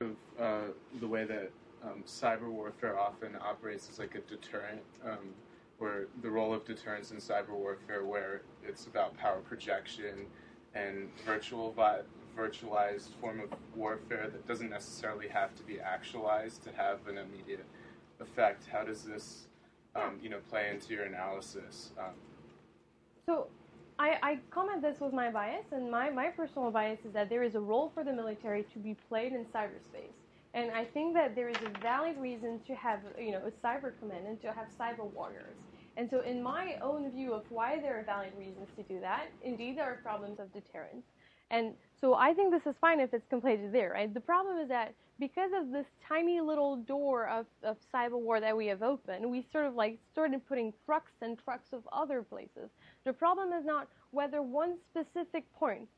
Of 0.00 0.16
uh, 0.38 0.72
the 1.00 1.08
way 1.08 1.24
that 1.24 1.50
um, 1.82 2.02
cyber 2.06 2.50
warfare 2.50 2.98
often 2.98 3.36
operates 3.40 3.88
as 3.90 3.98
like 3.98 4.14
a 4.14 4.20
deterrent, 4.20 4.82
um, 5.04 5.34
where 5.78 6.06
the 6.22 6.30
role 6.30 6.52
of 6.52 6.64
deterrence 6.64 7.10
in 7.10 7.18
cyber 7.18 7.50
warfare, 7.50 8.04
where 8.04 8.42
it's 8.66 8.86
about 8.86 9.16
power 9.16 9.40
projection 9.40 10.26
and 10.74 11.08
virtual 11.24 11.72
vi- 11.72 12.02
virtualized 12.36 13.08
form 13.20 13.40
of 13.40 13.48
warfare 13.74 14.28
that 14.28 14.46
doesn't 14.46 14.68
necessarily 14.68 15.28
have 15.28 15.54
to 15.54 15.62
be 15.62 15.80
actualized 15.80 16.62
to 16.62 16.70
have 16.72 17.06
an 17.08 17.16
immediate 17.16 17.64
effect. 18.20 18.66
How 18.70 18.84
does 18.84 19.02
this, 19.02 19.46
um, 19.94 20.18
you 20.22 20.28
know, 20.28 20.40
play 20.50 20.70
into 20.70 20.92
your 20.92 21.04
analysis? 21.04 21.92
Um, 21.98 22.14
so 23.26 23.48
I, 23.98 24.18
I, 24.22 24.38
comment 24.50 24.82
this 24.82 25.00
with 25.00 25.12
my 25.12 25.30
bias, 25.30 25.64
and 25.72 25.90
my, 25.90 26.10
my 26.10 26.28
personal 26.28 26.70
bias 26.70 27.00
is 27.06 27.12
that 27.14 27.30
there 27.30 27.42
is 27.42 27.54
a 27.54 27.60
role 27.60 27.90
for 27.94 28.04
the 28.04 28.12
military 28.12 28.64
to 28.74 28.78
be 28.78 28.94
played 29.08 29.32
in 29.32 29.44
cyberspace. 29.46 30.12
And 30.52 30.70
I 30.70 30.84
think 30.84 31.14
that 31.14 31.34
there 31.34 31.48
is 31.48 31.56
a 31.64 31.78
valid 31.80 32.16
reason 32.18 32.60
to 32.66 32.74
have, 32.74 33.00
you 33.18 33.32
know, 33.32 33.42
a 33.46 33.66
cyber 33.66 33.92
command 33.98 34.26
and 34.26 34.40
to 34.42 34.52
have 34.52 34.66
cyber 34.78 35.10
warriors. 35.12 35.56
And 35.96 36.10
so, 36.10 36.20
in 36.20 36.42
my 36.42 36.76
own 36.82 37.10
view 37.10 37.32
of 37.32 37.44
why 37.50 37.78
there 37.80 37.98
are 37.98 38.02
valid 38.02 38.32
reasons 38.38 38.68
to 38.76 38.82
do 38.82 39.00
that, 39.00 39.28
indeed 39.42 39.78
there 39.78 39.84
are 39.84 39.96
problems 40.02 40.40
of 40.40 40.52
deterrence. 40.52 41.04
And 41.50 41.74
so, 41.98 42.14
I 42.14 42.34
think 42.34 42.52
this 42.52 42.66
is 42.66 42.76
fine 42.80 43.00
if 43.00 43.14
it's 43.14 43.26
completed 43.28 43.72
there, 43.72 43.92
right? 43.92 44.12
The 44.12 44.20
problem 44.20 44.58
is 44.58 44.68
that 44.68 44.94
because 45.18 45.50
of 45.54 45.70
this 45.70 45.86
tiny 46.06 46.40
little 46.40 46.76
door 46.76 47.28
of, 47.28 47.46
of 47.62 47.76
cyber 47.94 48.20
war 48.20 48.40
that 48.40 48.54
we 48.54 48.66
have 48.66 48.82
opened, 48.82 49.30
we 49.30 49.46
sort 49.50 49.64
of 49.64 49.74
like 49.74 49.98
started 50.12 50.46
putting 50.46 50.72
trucks 50.84 51.12
and 51.22 51.38
trucks 51.42 51.72
of 51.72 51.86
other 51.92 52.22
places. 52.22 52.70
The 53.06 53.12
problem 53.12 53.52
is 53.52 53.64
not 53.64 53.86
whether 54.10 54.42
one 54.42 54.78
specific 54.90 55.44
point 55.54 55.88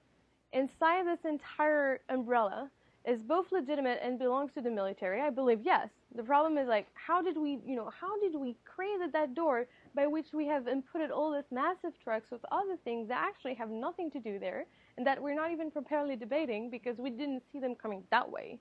inside 0.52 1.06
this 1.06 1.24
entire 1.24 2.00
umbrella 2.10 2.70
is 3.06 3.22
both 3.22 3.50
legitimate 3.50 3.98
and 4.02 4.18
belongs 4.18 4.52
to 4.52 4.60
the 4.60 4.70
military. 4.70 5.22
I 5.22 5.30
believe 5.30 5.60
yes. 5.64 5.88
The 6.14 6.22
problem 6.22 6.58
is 6.58 6.68
like 6.68 6.86
how 6.92 7.22
did 7.22 7.38
we, 7.38 7.60
you 7.66 7.76
know, 7.76 7.90
how 7.98 8.20
did 8.20 8.34
we 8.38 8.56
create 8.66 9.00
that 9.10 9.34
door 9.34 9.66
by 9.94 10.06
which 10.06 10.26
we 10.34 10.46
have 10.48 10.64
inputted 10.64 11.10
all 11.10 11.32
these 11.32 11.50
massive 11.50 11.98
trucks 12.04 12.30
with 12.30 12.42
other 12.52 12.76
things 12.84 13.08
that 13.08 13.24
actually 13.26 13.54
have 13.54 13.70
nothing 13.70 14.10
to 14.10 14.20
do 14.20 14.38
there 14.38 14.66
and 14.98 15.06
that 15.06 15.22
we're 15.22 15.34
not 15.34 15.50
even 15.50 15.70
properly 15.70 16.14
debating 16.14 16.68
because 16.68 16.98
we 16.98 17.08
didn't 17.08 17.42
see 17.50 17.58
them 17.58 17.74
coming 17.74 18.02
that 18.10 18.30
way. 18.30 18.58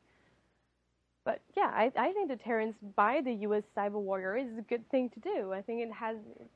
But 1.26 1.42
yeah, 1.58 1.72
I, 1.74 1.92
I 1.98 2.14
think 2.14 2.30
deterrence 2.30 2.78
by 2.96 3.20
the 3.20 3.34
U.S. 3.48 3.64
cyber 3.76 4.00
warrior 4.00 4.38
is 4.38 4.58
a 4.58 4.62
good 4.62 4.90
thing 4.90 5.10
to 5.10 5.20
do. 5.20 5.52
I 5.52 5.62
think 5.62 5.82
it 5.82 5.92
has 5.92 6.16
it 6.38 6.48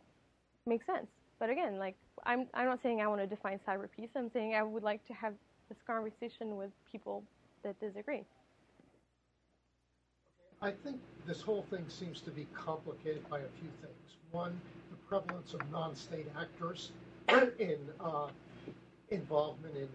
makes 0.66 0.86
sense. 0.86 1.08
But 1.42 1.50
again, 1.50 1.80
like 1.80 1.96
I'm 2.24 2.46
I'm 2.54 2.68
not 2.68 2.84
saying 2.84 3.02
I 3.02 3.08
want 3.08 3.20
to 3.20 3.26
define 3.26 3.60
cyber 3.68 3.88
peace. 3.98 4.10
I'm 4.16 4.30
saying 4.32 4.54
I 4.54 4.62
would 4.62 4.84
like 4.84 5.06
to 5.08 5.14
have 5.14 5.34
this 5.70 5.78
conversation 5.88 6.56
with 6.56 6.70
people 6.90 7.24
that 7.64 7.80
disagree. 7.80 8.24
I 10.62 10.70
think 10.70 11.00
this 11.26 11.42
whole 11.42 11.66
thing 11.72 11.84
seems 11.88 12.22
to 12.22 12.30
be 12.30 12.46
complicated 12.54 13.28
by 13.28 13.40
a 13.40 13.52
few 13.60 13.72
things. 13.82 14.18
One, 14.30 14.62
the 14.92 14.98
prevalence 15.10 15.56
of 15.56 15.62
non-state 15.72 16.28
actors 16.40 16.92
in 17.60 17.80
uh, 18.00 18.28
involvement 19.10 19.76
in 19.76 19.90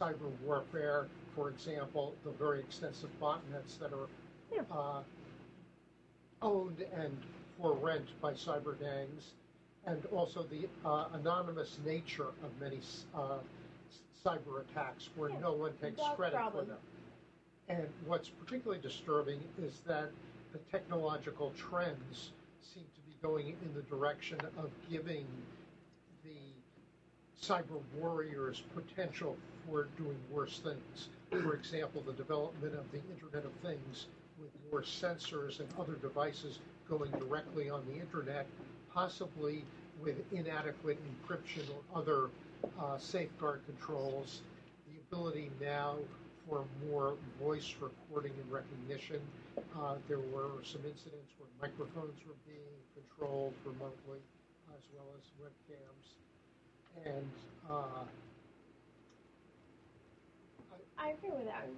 cyber 0.00 0.30
warfare. 0.42 1.06
For 1.34 1.50
example, 1.50 2.14
the 2.24 2.30
very 2.30 2.60
extensive 2.60 3.10
botnets 3.20 3.78
that 3.78 3.92
are 3.92 4.08
yeah. 4.50 4.62
uh, 4.72 5.02
owned 6.40 6.82
and 6.94 7.14
for 7.60 7.74
rent 7.74 8.08
by 8.22 8.32
cyber 8.32 8.80
gangs, 8.80 9.34
and 9.88 10.04
also 10.06 10.44
the 10.50 10.68
uh, 10.86 11.06
anonymous 11.14 11.78
nature 11.84 12.28
of 12.42 12.60
many 12.60 12.80
uh, 13.14 13.38
cyber 14.24 14.60
attacks 14.60 15.08
where 15.16 15.30
yeah. 15.30 15.38
no 15.40 15.52
one 15.52 15.72
takes 15.80 16.00
credit 16.14 16.36
problem. 16.36 16.66
for 16.66 16.70
them. 16.70 16.78
And 17.68 17.88
what's 18.06 18.28
particularly 18.28 18.82
disturbing 18.82 19.40
is 19.62 19.80
that 19.86 20.10
the 20.52 20.58
technological 20.70 21.52
trends 21.56 22.32
seem 22.60 22.84
to 22.84 23.00
be 23.06 23.16
going 23.22 23.48
in 23.48 23.74
the 23.74 23.82
direction 23.82 24.38
of 24.58 24.70
giving 24.90 25.26
the 26.24 27.42
cyber 27.42 27.80
warriors 27.96 28.62
potential 28.74 29.36
for 29.66 29.88
doing 29.96 30.18
worse 30.30 30.60
things. 30.60 31.08
For 31.30 31.54
example, 31.54 32.02
the 32.06 32.14
development 32.14 32.74
of 32.74 32.90
the 32.90 33.00
Internet 33.12 33.44
of 33.44 33.52
Things 33.62 34.06
with 34.38 34.50
more 34.70 34.82
sensors 34.82 35.60
and 35.60 35.68
other 35.78 35.94
devices 35.94 36.58
going 36.88 37.10
directly 37.12 37.68
on 37.68 37.84
the 37.86 38.00
Internet, 38.00 38.46
possibly 38.98 39.64
with 40.02 40.16
inadequate 40.32 40.98
encryption 41.06 41.62
or 41.70 42.00
other 42.00 42.30
uh, 42.80 42.98
safeguard 42.98 43.60
controls. 43.64 44.42
The 44.88 44.98
ability 45.08 45.52
now 45.60 45.94
for 46.48 46.64
more 46.90 47.14
voice 47.40 47.74
recording 47.80 48.32
and 48.42 48.50
recognition. 48.50 49.20
Uh, 49.56 49.94
there 50.08 50.18
were 50.18 50.50
some 50.64 50.80
incidents 50.82 51.30
where 51.38 51.70
microphones 51.70 52.18
were 52.26 52.34
being 52.44 52.74
controlled 52.96 53.54
remotely, 53.64 54.18
as 54.74 54.82
well 54.92 55.06
as 55.14 55.24
webcams. 55.38 56.06
And 57.06 57.30
uh, 57.70 58.02
I 61.00 61.10
agree 61.10 61.30
with 61.30 61.46
that. 61.46 61.68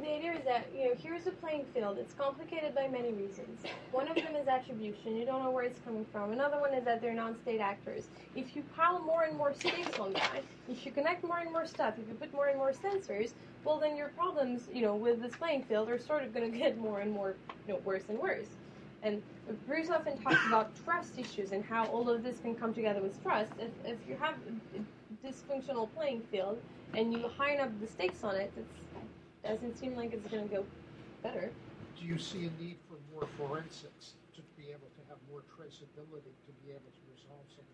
The, 0.00 0.08
idea 0.08 0.32
is 0.32 0.44
that, 0.44 0.68
you 0.74 0.88
know, 0.88 0.94
here's 0.98 1.26
a 1.26 1.30
playing 1.32 1.66
field. 1.74 1.98
It's 1.98 2.14
complicated 2.14 2.74
by 2.74 2.88
many 2.88 3.12
reasons. 3.12 3.60
One 3.92 4.08
of 4.08 4.16
them 4.16 4.34
is 4.36 4.48
attribution. 4.48 5.16
You 5.16 5.26
don't 5.26 5.44
know 5.44 5.50
where 5.50 5.64
it's 5.64 5.78
coming 5.84 6.06
from. 6.10 6.32
Another 6.32 6.58
one 6.58 6.72
is 6.72 6.84
that 6.84 7.02
they're 7.02 7.14
non-state 7.14 7.60
actors. 7.60 8.08
If 8.34 8.56
you 8.56 8.64
pile 8.74 9.00
more 9.00 9.24
and 9.24 9.36
more 9.36 9.52
stakes 9.52 9.98
on 9.98 10.14
that, 10.14 10.42
if 10.68 10.86
you 10.86 10.92
connect 10.92 11.24
more 11.24 11.38
and 11.38 11.52
more 11.52 11.66
stuff, 11.66 11.94
if 11.98 12.08
you 12.08 12.14
put 12.14 12.32
more 12.32 12.46
and 12.46 12.56
more 12.56 12.72
sensors, 12.72 13.32
well, 13.64 13.78
then 13.78 13.96
your 13.96 14.08
problems, 14.08 14.62
you 14.72 14.82
know, 14.82 14.96
with 14.96 15.20
this 15.20 15.36
playing 15.36 15.64
field 15.64 15.90
are 15.90 15.98
sort 15.98 16.22
of 16.22 16.32
going 16.32 16.50
to 16.52 16.58
get 16.58 16.78
more 16.78 17.00
and 17.00 17.12
more, 17.12 17.36
you 17.66 17.74
know, 17.74 17.80
worse 17.84 18.04
and 18.08 18.18
worse. 18.18 18.48
And 19.02 19.22
Bruce 19.66 19.90
often 19.90 20.18
talks 20.18 20.44
about 20.46 20.70
trust 20.84 21.18
issues 21.18 21.52
and 21.52 21.64
how 21.64 21.86
all 21.86 22.08
of 22.08 22.22
this 22.22 22.40
can 22.40 22.54
come 22.54 22.74
together 22.74 23.00
with 23.00 23.22
trust. 23.22 23.52
If, 23.58 23.70
if 23.84 23.98
you 24.08 24.16
have 24.16 24.34
a 24.74 25.26
dysfunctional 25.26 25.88
playing 25.94 26.22
field 26.30 26.58
and 26.94 27.12
you 27.12 27.28
high 27.28 27.56
up 27.56 27.70
the 27.80 27.86
stakes 27.86 28.24
on 28.24 28.34
it, 28.34 28.52
it 28.56 28.66
doesn't 29.46 29.78
seem 29.78 29.94
like 29.94 30.12
it's 30.12 30.26
going 30.30 30.48
to 30.48 30.54
go 30.54 30.64
better. 31.22 31.50
Do 31.98 32.06
you 32.06 32.18
see 32.18 32.46
a 32.46 32.62
need 32.62 32.76
for 32.88 32.96
more 33.14 33.28
forensics 33.38 34.14
to 34.34 34.42
be 34.56 34.70
able 34.70 34.90
to 34.94 35.02
have 35.08 35.18
more 35.30 35.42
traceability 35.56 36.34
to 36.46 36.52
be 36.64 36.70
able 36.70 36.90
to 36.90 37.02
resolve 37.14 37.46
some? 37.54 37.64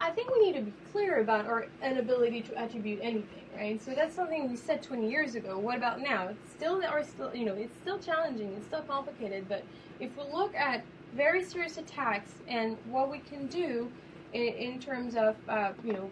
I 0.00 0.10
think 0.10 0.30
we 0.30 0.46
need 0.46 0.54
to 0.56 0.62
be 0.62 0.72
clear 0.92 1.20
about 1.20 1.46
our 1.46 1.66
inability 1.82 2.42
to 2.42 2.54
attribute 2.56 3.00
anything, 3.02 3.44
right? 3.56 3.82
So 3.82 3.94
that's 3.94 4.14
something 4.14 4.48
we 4.48 4.56
said 4.56 4.82
20 4.82 5.10
years 5.10 5.34
ago. 5.34 5.58
What 5.58 5.76
about 5.76 6.00
now? 6.00 6.28
It's 6.28 6.50
still, 6.52 6.80
are 6.84 7.02
still, 7.02 7.34
you 7.34 7.44
know, 7.44 7.54
it's 7.54 7.76
still 7.80 7.98
challenging. 7.98 8.52
It's 8.56 8.66
still 8.66 8.82
complicated. 8.82 9.48
But 9.48 9.64
if 9.98 10.16
we 10.16 10.22
look 10.32 10.54
at 10.54 10.84
very 11.16 11.42
serious 11.44 11.78
attacks 11.78 12.34
and 12.46 12.76
what 12.88 13.10
we 13.10 13.18
can 13.18 13.48
do 13.48 13.90
in, 14.32 14.42
in 14.54 14.80
terms 14.80 15.16
of, 15.16 15.34
uh, 15.48 15.72
you 15.84 15.92
know, 15.92 16.10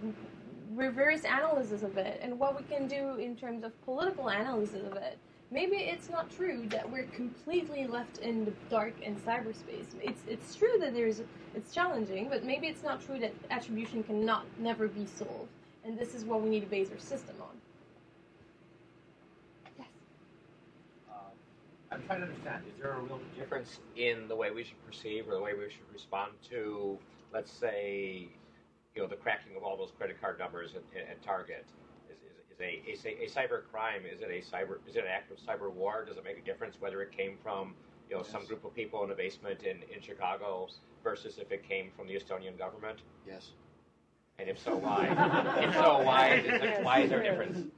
reverse 0.74 1.20
analysis 1.20 1.82
of 1.82 1.96
it, 1.96 2.18
and 2.20 2.38
what 2.40 2.56
we 2.56 2.64
can 2.64 2.88
do 2.88 3.14
in 3.16 3.36
terms 3.36 3.62
of 3.62 3.72
political 3.84 4.28
analysis 4.28 4.84
of 4.84 4.96
it, 4.96 5.16
maybe 5.50 5.76
it's 5.76 6.10
not 6.10 6.30
true 6.30 6.66
that 6.70 6.90
we're 6.90 7.06
completely 7.06 7.86
left 7.86 8.18
in 8.18 8.44
the 8.44 8.52
dark 8.68 8.94
in 9.02 9.16
cyberspace. 9.16 9.86
It's 10.02 10.22
it's 10.26 10.54
true 10.54 10.76
that 10.80 10.94
there's 10.94 11.22
it's 11.54 11.72
challenging, 11.74 12.28
but 12.28 12.44
maybe 12.44 12.66
it's 12.66 12.82
not 12.82 13.04
true 13.04 13.18
that 13.20 13.32
attribution 13.50 14.02
cannot 14.02 14.44
never 14.58 14.88
be 14.88 15.06
solved. 15.06 15.48
And 15.84 15.98
this 15.98 16.14
is 16.14 16.24
what 16.24 16.42
we 16.42 16.50
need 16.50 16.60
to 16.60 16.66
base 16.66 16.90
our 16.90 16.98
system 16.98 17.36
on. 17.40 17.56
Yes. 19.78 19.86
Uh, 21.08 21.14
I'm 21.92 22.02
trying 22.02 22.20
to 22.20 22.26
understand. 22.26 22.64
Is 22.66 22.82
there 22.82 22.92
a 22.92 23.00
real 23.00 23.20
difference 23.38 23.78
in 23.96 24.26
the 24.26 24.34
way 24.34 24.50
we 24.50 24.64
should 24.64 24.84
perceive 24.84 25.28
or 25.28 25.34
the 25.34 25.40
way 25.40 25.52
we 25.54 25.70
should 25.70 25.92
respond 25.92 26.32
to, 26.50 26.98
let's 27.32 27.52
say, 27.52 28.26
you 28.96 29.02
know, 29.02 29.06
the 29.06 29.14
cracking 29.14 29.56
of 29.56 29.62
all 29.62 29.76
those 29.76 29.92
credit 29.96 30.20
card 30.20 30.40
numbers 30.40 30.72
at, 30.74 31.00
at 31.00 31.22
Target? 31.22 31.64
Is 32.60 33.04
a, 33.04 33.08
a, 33.08 33.26
a 33.26 33.28
cyber 33.28 33.62
crime? 33.70 34.02
Is 34.10 34.20
it 34.20 34.28
a 34.30 34.56
cyber? 34.56 34.78
Is 34.88 34.96
it 34.96 35.04
an 35.04 35.10
act 35.10 35.30
of 35.30 35.38
cyber 35.38 35.72
war? 35.72 36.04
Does 36.06 36.16
it 36.16 36.24
make 36.24 36.38
a 36.38 36.42
difference 36.42 36.76
whether 36.80 37.02
it 37.02 37.12
came 37.12 37.36
from 37.42 37.74
you 38.08 38.16
know 38.16 38.22
yes. 38.22 38.30
some 38.30 38.44
group 38.46 38.64
of 38.64 38.74
people 38.74 39.04
in 39.04 39.10
a 39.10 39.14
basement 39.14 39.62
in, 39.62 39.78
in 39.94 40.00
Chicago 40.00 40.68
versus 41.02 41.38
if 41.38 41.52
it 41.52 41.66
came 41.68 41.90
from 41.96 42.06
the 42.06 42.14
Estonian 42.14 42.56
government? 42.58 43.00
Yes. 43.26 43.50
And 44.38 44.48
if 44.48 44.58
so, 44.58 44.76
why? 44.76 45.06
if 45.62 45.74
so, 45.74 46.02
why? 46.02 46.34
Is, 46.34 46.84
why 46.84 47.00
is 47.00 47.10
there 47.10 47.20
a 47.20 47.24
difference? 47.24 47.70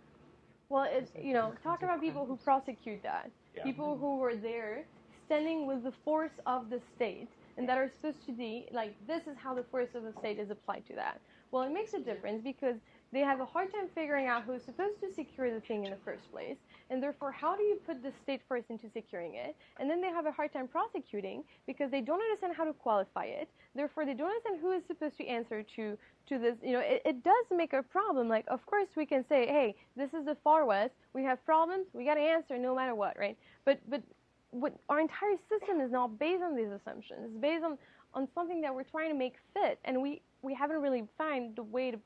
Well, 0.68 0.86
it's 0.90 1.10
you 1.20 1.32
know, 1.32 1.52
talk 1.62 1.82
about 1.82 2.00
people 2.00 2.26
who 2.26 2.36
prosecute 2.36 3.02
that. 3.02 3.30
Yeah. 3.56 3.62
People 3.64 3.96
who 3.96 4.18
were 4.18 4.36
there, 4.36 4.84
standing 5.26 5.66
with 5.66 5.82
the 5.82 5.92
force 6.04 6.32
of 6.46 6.68
the 6.68 6.80
state, 6.94 7.28
and 7.56 7.68
that 7.68 7.78
are 7.78 7.90
supposed 7.94 8.24
to 8.26 8.32
be 8.32 8.66
like 8.72 8.94
this 9.06 9.22
is 9.26 9.36
how 9.36 9.54
the 9.54 9.64
force 9.64 9.94
of 9.94 10.02
the 10.02 10.12
state 10.20 10.38
is 10.38 10.50
applied 10.50 10.86
to 10.88 10.94
that. 10.94 11.20
Well, 11.50 11.62
it 11.62 11.72
makes 11.72 11.94
a 11.94 12.00
difference 12.00 12.42
because 12.42 12.76
they 13.12 13.20
have 13.20 13.40
a 13.40 13.44
hard 13.44 13.72
time 13.72 13.88
figuring 13.94 14.26
out 14.26 14.44
who's 14.44 14.62
supposed 14.62 15.00
to 15.00 15.12
secure 15.14 15.52
the 15.52 15.60
thing 15.60 15.84
in 15.84 15.90
the 15.90 15.96
first 16.04 16.30
place, 16.30 16.56
and 16.90 17.02
therefore, 17.02 17.32
how 17.32 17.56
do 17.56 17.62
you 17.62 17.78
put 17.86 18.02
the 18.02 18.12
state 18.22 18.40
first 18.48 18.66
into 18.70 18.88
securing 18.92 19.34
it? 19.34 19.56
And 19.78 19.90
then 19.90 20.00
they 20.00 20.08
have 20.08 20.26
a 20.26 20.32
hard 20.32 20.52
time 20.52 20.68
prosecuting 20.68 21.42
because 21.66 21.90
they 21.90 22.00
don't 22.00 22.20
understand 22.20 22.54
how 22.56 22.64
to 22.64 22.72
qualify 22.72 23.24
it. 23.24 23.48
Therefore, 23.74 24.04
they 24.04 24.14
don't 24.14 24.28
understand 24.28 24.58
who 24.60 24.72
is 24.72 24.82
supposed 24.86 25.16
to 25.18 25.26
answer 25.26 25.64
to 25.76 25.96
to 26.28 26.38
this. 26.38 26.56
You 26.62 26.72
know, 26.74 26.80
it, 26.80 27.02
it 27.04 27.24
does 27.24 27.44
make 27.50 27.72
a 27.72 27.82
problem. 27.82 28.28
Like, 28.28 28.44
of 28.48 28.64
course, 28.66 28.88
we 28.96 29.06
can 29.06 29.24
say, 29.28 29.46
hey, 29.46 29.74
this 29.96 30.12
is 30.12 30.24
the 30.24 30.36
far 30.44 30.66
west. 30.66 30.92
We 31.14 31.22
have 31.24 31.44
problems. 31.44 31.86
We 31.92 32.04
got 32.04 32.14
to 32.14 32.20
answer 32.20 32.58
no 32.58 32.74
matter 32.74 32.94
what, 32.94 33.18
right? 33.18 33.36
But 33.64 33.80
but 33.88 34.02
what 34.50 34.74
our 34.88 35.00
entire 35.00 35.36
system 35.48 35.80
is 35.80 35.90
not 35.90 36.18
based 36.18 36.42
on 36.42 36.56
these 36.56 36.68
assumptions. 36.68 37.20
It's 37.24 37.40
based 37.40 37.64
on 37.64 37.78
on 38.14 38.28
something 38.34 38.60
that 38.62 38.74
we're 38.74 38.84
trying 38.84 39.10
to 39.10 39.18
make 39.18 39.34
fit, 39.54 39.78
and 39.84 40.00
we 40.00 40.22
we 40.42 40.54
haven't 40.54 40.80
really 40.80 41.04
found 41.18 41.56
the 41.56 41.62
way 41.62 41.90
to 41.90 41.98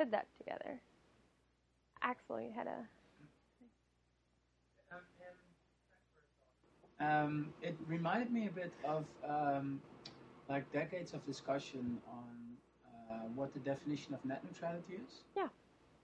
put 0.00 0.10
that 0.10 0.26
together. 0.38 0.80
Axel, 2.02 2.40
you 2.40 2.50
had 2.54 2.66
a. 2.66 2.78
Um, 7.02 7.48
it 7.62 7.76
reminded 7.86 8.30
me 8.30 8.46
a 8.46 8.50
bit 8.50 8.72
of 8.84 9.04
um, 9.26 9.80
like 10.48 10.70
decades 10.72 11.14
of 11.14 11.24
discussion 11.26 11.98
on 12.10 12.26
uh, 13.10 13.14
what 13.34 13.52
the 13.54 13.60
definition 13.60 14.12
of 14.14 14.22
net 14.24 14.42
neutrality 14.44 14.94
is. 14.94 15.22
Yeah. 15.36 15.48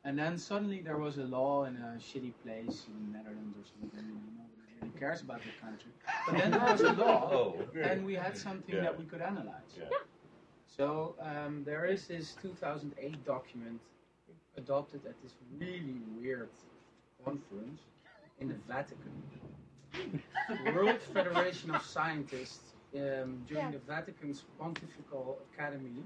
And 0.04 0.18
then 0.18 0.38
suddenly 0.38 0.80
there 0.80 0.98
was 0.98 1.18
a 1.18 1.24
law 1.24 1.64
in 1.64 1.76
a 1.76 1.98
shitty 1.98 2.32
place 2.44 2.86
in 2.88 3.12
the 3.12 3.18
Netherlands 3.18 3.56
or 3.58 3.64
something, 3.80 3.98
and 3.98 4.08
nobody 4.38 4.72
really 4.80 4.98
cares 4.98 5.20
about 5.20 5.40
the 5.40 5.52
country. 5.60 5.90
But 6.26 6.38
then 6.38 6.50
there 6.50 6.60
was 6.60 6.80
a 6.80 6.92
law, 6.92 7.30
oh. 7.32 7.56
and 7.78 8.06
we 8.06 8.14
had 8.14 8.36
something 8.36 8.74
yeah. 8.74 8.82
that 8.82 8.98
we 8.98 9.04
could 9.04 9.20
analyze. 9.20 9.72
Yeah. 9.76 9.88
So 10.76 11.14
um, 11.20 11.62
there 11.64 11.86
is 11.86 12.06
this 12.06 12.36
2008 12.42 13.24
document 13.24 13.80
adopted 14.56 15.00
at 15.06 15.14
this 15.22 15.32
really 15.58 15.96
weird 16.20 16.50
conference 17.24 17.80
in 18.40 18.48
the 18.48 18.54
Vatican. 18.68 19.22
World 20.74 21.00
Federation 21.14 21.70
of 21.70 21.82
Scientists 21.82 22.74
um, 22.94 23.42
during 23.48 23.64
yeah. 23.66 23.70
the 23.70 23.78
Vatican's 23.78 24.44
Pontifical 24.58 25.38
Academy. 25.54 26.02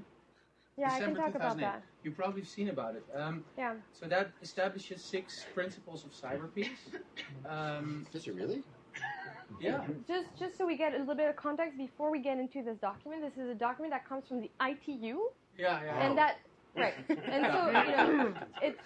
Yeah, 0.76 0.90
December 0.90 1.20
I 1.20 1.22
can 1.24 1.32
talk 1.32 1.34
about 1.34 1.58
that. 1.58 1.82
You've 2.04 2.16
probably 2.16 2.44
seen 2.44 2.68
about 2.68 2.94
it. 2.94 3.04
Um, 3.14 3.44
yeah. 3.58 3.74
So 3.92 4.06
that 4.06 4.30
establishes 4.42 5.02
six 5.02 5.44
principles 5.52 6.04
of 6.04 6.12
cyber 6.12 6.52
peace. 6.54 6.68
Um, 7.48 8.06
Does 8.12 8.26
it 8.26 8.34
really? 8.34 8.62
Yeah. 9.60 9.84
Just 10.08 10.26
just 10.38 10.56
so 10.56 10.66
we 10.66 10.76
get 10.76 10.94
a 10.94 10.98
little 10.98 11.14
bit 11.14 11.28
of 11.28 11.36
context 11.36 11.76
before 11.76 12.10
we 12.10 12.20
get 12.20 12.38
into 12.38 12.62
this 12.62 12.78
document, 12.78 13.22
this 13.22 13.42
is 13.42 13.50
a 13.50 13.54
document 13.54 13.92
that 13.92 14.08
comes 14.08 14.24
from 14.26 14.40
the 14.40 14.50
ITU. 14.60 15.18
Yeah, 15.58 15.80
yeah. 15.84 16.06
And 16.06 16.16
that 16.16 16.38
right. 16.76 16.94
And 17.08 17.46
so 17.52 17.66
you 17.66 17.92
know 17.96 18.34
it's 18.62 18.80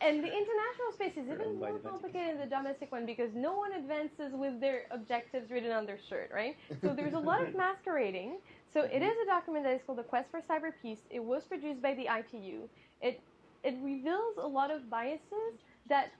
and 0.00 0.18
the 0.22 0.28
international 0.28 0.92
space 0.92 1.12
is 1.16 1.30
even 1.32 1.58
more 1.58 1.78
complicated 1.78 2.34
than 2.34 2.40
the 2.40 2.54
domestic 2.54 2.92
one 2.92 3.06
because 3.06 3.30
no 3.34 3.54
one 3.54 3.72
advances 3.72 4.32
with 4.34 4.60
their 4.60 4.82
objectives 4.90 5.50
written 5.50 5.72
on 5.72 5.86
their 5.86 5.98
shirt, 6.08 6.30
right? 6.32 6.56
So 6.82 6.92
there's 6.94 7.14
a 7.14 7.18
lot 7.18 7.42
of 7.42 7.54
masquerading. 7.54 8.38
So 8.74 8.82
it 8.82 9.02
is 9.02 9.14
a 9.22 9.26
document 9.26 9.64
that 9.64 9.74
is 9.74 9.80
called 9.86 9.98
the 9.98 10.02
Quest 10.02 10.30
for 10.30 10.40
Cyber 10.40 10.72
Peace. 10.82 10.98
It 11.10 11.22
was 11.22 11.44
produced 11.44 11.80
by 11.80 11.94
the 11.94 12.06
ITU. 12.18 12.68
It 13.00 13.20
it 13.62 13.76
reveals 13.82 14.36
a 14.36 14.46
lot 14.46 14.70
of 14.70 14.90
biases 14.90 15.54
that 15.88 16.10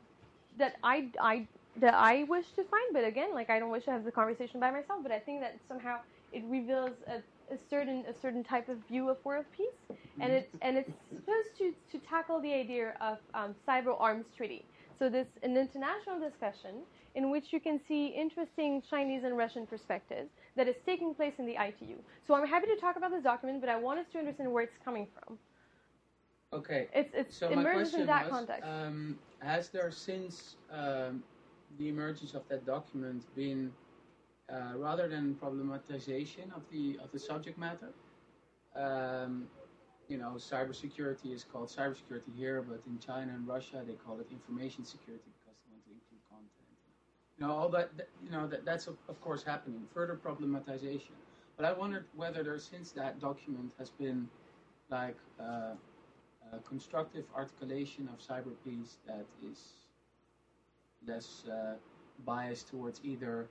that 0.58 0.76
I 0.82 1.10
I 1.20 1.46
that 1.76 1.94
I 1.94 2.24
wish 2.24 2.46
to 2.56 2.64
find, 2.64 2.92
but 2.92 3.04
again, 3.04 3.34
like 3.34 3.50
I 3.50 3.58
don't 3.58 3.70
wish 3.70 3.84
to 3.84 3.90
have 3.90 4.04
the 4.04 4.12
conversation 4.12 4.60
by 4.60 4.70
myself. 4.70 5.00
But 5.02 5.12
I 5.12 5.18
think 5.18 5.40
that 5.40 5.58
somehow 5.68 5.98
it 6.32 6.44
reveals 6.48 6.92
a, 7.06 7.16
a 7.52 7.58
certain 7.68 8.04
a 8.08 8.14
certain 8.14 8.44
type 8.44 8.68
of 8.68 8.78
view 8.88 9.08
of 9.08 9.24
world 9.24 9.46
peace, 9.56 9.96
and 10.20 10.32
it 10.32 10.50
and 10.62 10.76
it's 10.76 10.92
supposed 11.14 11.56
to 11.58 11.74
to 11.92 11.98
tackle 12.06 12.40
the 12.40 12.52
idea 12.52 12.94
of 13.00 13.18
um, 13.34 13.54
cyber 13.66 13.96
arms 13.98 14.26
treaty. 14.36 14.64
So 14.98 15.08
this 15.08 15.26
an 15.42 15.56
international 15.56 16.20
discussion 16.20 16.82
in 17.14 17.30
which 17.30 17.52
you 17.52 17.60
can 17.60 17.80
see 17.86 18.06
interesting 18.06 18.82
Chinese 18.88 19.24
and 19.24 19.36
Russian 19.36 19.66
perspectives 19.66 20.30
that 20.56 20.68
is 20.68 20.74
taking 20.84 21.14
place 21.14 21.34
in 21.38 21.46
the 21.46 21.54
ITU. 21.54 21.96
So 22.26 22.34
I'm 22.34 22.46
happy 22.46 22.66
to 22.66 22.76
talk 22.76 22.96
about 22.96 23.10
this 23.10 23.22
document, 23.22 23.60
but 23.60 23.70
I 23.70 23.76
want 23.76 24.00
us 24.00 24.06
to 24.12 24.18
understand 24.18 24.52
where 24.52 24.64
it's 24.64 24.78
coming 24.84 25.06
from. 25.14 25.38
Okay. 26.52 26.88
It's 26.94 27.12
it's 27.14 27.36
so 27.36 27.50
emerges 27.50 27.94
in 27.94 28.06
that 28.06 28.26
was, 28.26 28.32
context. 28.32 28.68
Um, 28.68 29.18
has 29.40 29.68
there 29.68 29.90
since 29.90 30.56
um, 30.72 31.22
the 31.78 31.88
emergence 31.88 32.34
of 32.34 32.42
that 32.48 32.66
document 32.66 33.24
been 33.34 33.72
uh, 34.52 34.76
rather 34.76 35.08
than 35.08 35.34
problematization 35.42 36.54
of 36.54 36.62
the 36.70 36.98
of 37.02 37.10
the 37.12 37.18
subject 37.18 37.58
matter. 37.58 37.92
Um, 38.76 39.46
you 40.08 40.18
know, 40.18 40.32
cybersecurity 40.36 41.32
is 41.32 41.44
called 41.44 41.68
cybersecurity 41.68 42.36
here, 42.36 42.62
but 42.62 42.80
in 42.86 42.98
China 42.98 43.32
and 43.32 43.46
Russia 43.48 43.82
they 43.86 43.94
call 43.94 44.20
it 44.20 44.26
information 44.30 44.84
security 44.84 45.24
because 45.40 45.56
they 45.64 45.72
want 45.72 45.84
to 45.86 45.92
include 45.92 46.22
content. 46.28 46.50
You 47.38 47.46
know, 47.46 47.52
all 47.52 47.68
that, 47.70 47.90
you 48.22 48.30
know 48.30 48.46
that 48.46 48.64
that's 48.64 48.86
of, 48.86 48.96
of 49.08 49.20
course 49.20 49.42
happening. 49.42 49.82
Further 49.94 50.16
problematization, 50.22 51.16
but 51.56 51.64
I 51.64 51.72
wondered 51.72 52.04
whether 52.14 52.42
there 52.42 52.58
since 52.58 52.92
that 52.92 53.20
document 53.20 53.72
has 53.78 53.90
been 53.90 54.28
like 54.90 55.16
uh, 55.40 55.72
a 56.52 56.58
constructive 56.68 57.24
articulation 57.34 58.08
of 58.12 58.20
cyber 58.20 58.52
peace 58.64 58.98
that 59.06 59.24
is 59.50 59.58
less 61.06 61.44
uh, 61.46 61.74
biased 62.24 62.68
towards 62.68 63.00
either 63.04 63.46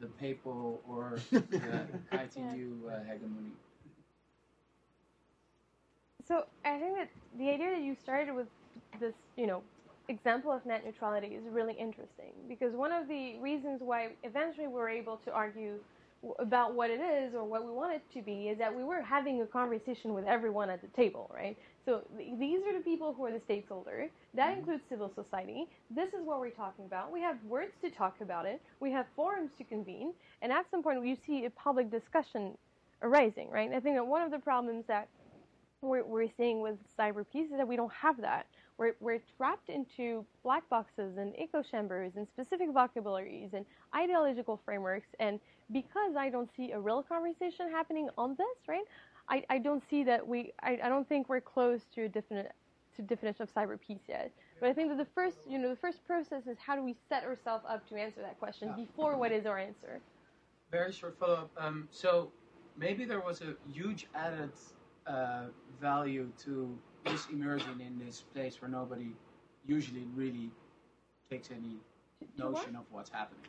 the 0.00 0.06
papal 0.06 0.80
or 0.88 1.18
the 1.30 1.86
ITU 2.12 2.88
uh, 2.88 3.04
hegemony. 3.04 3.52
So 6.26 6.44
I 6.64 6.78
think 6.78 6.96
that 6.96 7.10
the 7.38 7.50
idea 7.50 7.70
that 7.70 7.82
you 7.82 7.94
started 8.02 8.34
with 8.34 8.46
this, 9.00 9.14
you 9.36 9.46
know, 9.46 9.62
example 10.08 10.52
of 10.52 10.64
net 10.66 10.84
neutrality 10.84 11.28
is 11.28 11.44
really 11.50 11.74
interesting 11.74 12.32
because 12.48 12.74
one 12.74 12.92
of 12.92 13.08
the 13.08 13.38
reasons 13.40 13.80
why 13.82 14.10
eventually 14.22 14.66
we're 14.66 14.88
able 14.90 15.16
to 15.18 15.32
argue 15.32 15.78
about 16.38 16.74
what 16.74 16.90
it 16.90 17.00
is 17.00 17.34
or 17.34 17.44
what 17.44 17.64
we 17.64 17.70
want 17.72 17.94
it 17.94 18.02
to 18.12 18.22
be 18.22 18.48
is 18.48 18.58
that 18.58 18.74
we 18.74 18.82
were 18.84 19.02
having 19.02 19.42
a 19.42 19.46
conversation 19.46 20.14
with 20.14 20.24
everyone 20.26 20.70
at 20.70 20.80
the 20.80 20.88
table, 20.88 21.30
right? 21.34 21.56
So 21.84 22.02
th- 22.16 22.38
these 22.38 22.60
are 22.66 22.72
the 22.72 22.84
people 22.84 23.12
who 23.12 23.24
are 23.26 23.32
the 23.32 23.40
stakeholder. 23.40 24.08
That 24.34 24.50
Mm-hmm. 24.50 24.58
includes 24.58 24.82
civil 24.88 25.10
society. 25.14 25.66
This 25.90 26.08
is 26.14 26.24
what 26.24 26.40
we're 26.40 26.50
talking 26.50 26.86
about. 26.86 27.12
We 27.12 27.20
have 27.20 27.36
words 27.48 27.72
to 27.82 27.90
talk 27.90 28.20
about 28.20 28.46
it. 28.46 28.60
We 28.80 28.90
have 28.92 29.06
forums 29.16 29.50
to 29.58 29.64
convene, 29.64 30.12
and 30.42 30.52
at 30.52 30.70
some 30.70 30.82
point 30.82 31.04
you 31.06 31.16
see 31.16 31.44
a 31.44 31.50
public 31.50 31.90
discussion 31.90 32.56
arising, 33.02 33.50
right? 33.50 33.70
I 33.72 33.80
think 33.80 33.96
that 33.96 34.06
one 34.06 34.22
of 34.22 34.30
the 34.30 34.38
problems 34.38 34.86
that 34.88 35.08
we're, 35.82 36.04
we're 36.04 36.28
seeing 36.36 36.60
with 36.60 36.76
cyber 36.98 37.24
peace 37.30 37.50
is 37.50 37.58
that 37.58 37.68
we 37.68 37.76
don't 37.76 37.92
have 37.92 38.20
that. 38.22 38.46
We're, 38.78 38.94
we're 39.00 39.20
trapped 39.36 39.68
into 39.68 40.24
black 40.42 40.68
boxes 40.68 41.16
and 41.18 41.34
echo 41.38 41.62
chambers 41.62 42.12
and 42.16 42.26
specific 42.28 42.70
vocabularies 42.72 43.50
and 43.52 43.64
ideological 43.94 44.60
frameworks. 44.64 45.08
And 45.20 45.38
because 45.72 46.16
I 46.16 46.30
don't 46.30 46.50
see 46.56 46.72
a 46.72 46.80
real 46.80 47.02
conversation 47.02 47.70
happening 47.70 48.08
on 48.18 48.30
this, 48.38 48.58
right? 48.68 48.84
I, 49.28 49.44
I 49.48 49.58
don't 49.58 49.82
see 49.88 50.04
that 50.04 50.26
we. 50.26 50.52
I, 50.62 50.78
I 50.82 50.88
don't 50.88 51.08
think 51.08 51.28
we're 51.28 51.40
close 51.40 51.80
to 51.94 52.04
a 52.04 52.08
definite 52.08 52.52
to 52.96 53.02
definition 53.02 53.42
of 53.42 53.52
cyber 53.52 53.78
peace 53.80 54.02
yet. 54.08 54.30
But 54.60 54.68
I 54.70 54.72
think 54.72 54.88
that 54.90 54.98
the 54.98 55.10
first, 55.14 55.36
you 55.48 55.58
know, 55.58 55.68
the 55.68 55.76
first 55.76 56.06
process 56.06 56.46
is 56.46 56.56
how 56.58 56.76
do 56.76 56.82
we 56.82 56.94
set 57.08 57.24
ourselves 57.24 57.64
up 57.68 57.88
to 57.88 57.96
answer 57.96 58.20
that 58.20 58.38
question 58.38 58.72
before 58.76 59.16
what 59.16 59.32
is 59.32 59.46
our 59.46 59.58
answer. 59.58 60.00
Very 60.70 60.92
short 60.92 61.18
follow 61.18 61.34
up. 61.34 61.50
Um, 61.58 61.88
so 61.90 62.30
maybe 62.76 63.04
there 63.04 63.20
was 63.20 63.40
a 63.42 63.54
huge 63.72 64.06
added 64.14 64.52
uh, 65.06 65.46
value 65.80 66.30
to 66.44 66.76
this 67.04 67.26
immersion 67.32 67.80
in 67.80 67.98
this 68.04 68.24
place 68.32 68.60
where 68.60 68.70
nobody 68.70 69.10
usually 69.66 70.04
really 70.14 70.50
takes 71.30 71.50
any 71.50 71.76
notion 72.38 72.76
of 72.76 72.84
what's 72.90 73.10
happening. 73.10 73.42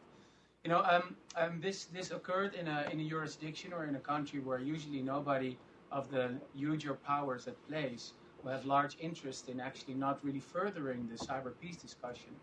You 0.63 0.71
know, 0.71 0.84
um, 0.84 1.15
um, 1.36 1.61
this 1.61 1.86
this 1.86 2.09
occurred 2.09 2.55
in 2.55 2.67
a 2.67 2.88
in 2.91 2.99
a 2.99 3.07
jurisdiction 3.07 3.71
or 3.71 3.86
in 3.86 3.95
a 3.95 3.99
country 3.99 4.39
where 4.39 4.59
usually 4.59 5.03
nobody 5.03 5.57
of 5.92 6.10
the 6.10 6.42
huger 6.54 6.96
powers 6.96 7.48
at 7.48 7.62
place 7.68 8.14
who 8.42 8.50
have 8.50 8.66
large 8.66 8.98
interest 9.00 9.50
in 9.50 9.60
actually 9.60 9.96
not 9.96 10.24
really 10.24 10.40
furthering 10.40 11.08
the 11.08 11.16
cyber 11.16 11.54
peace 11.60 11.78
discussion. 11.78 12.42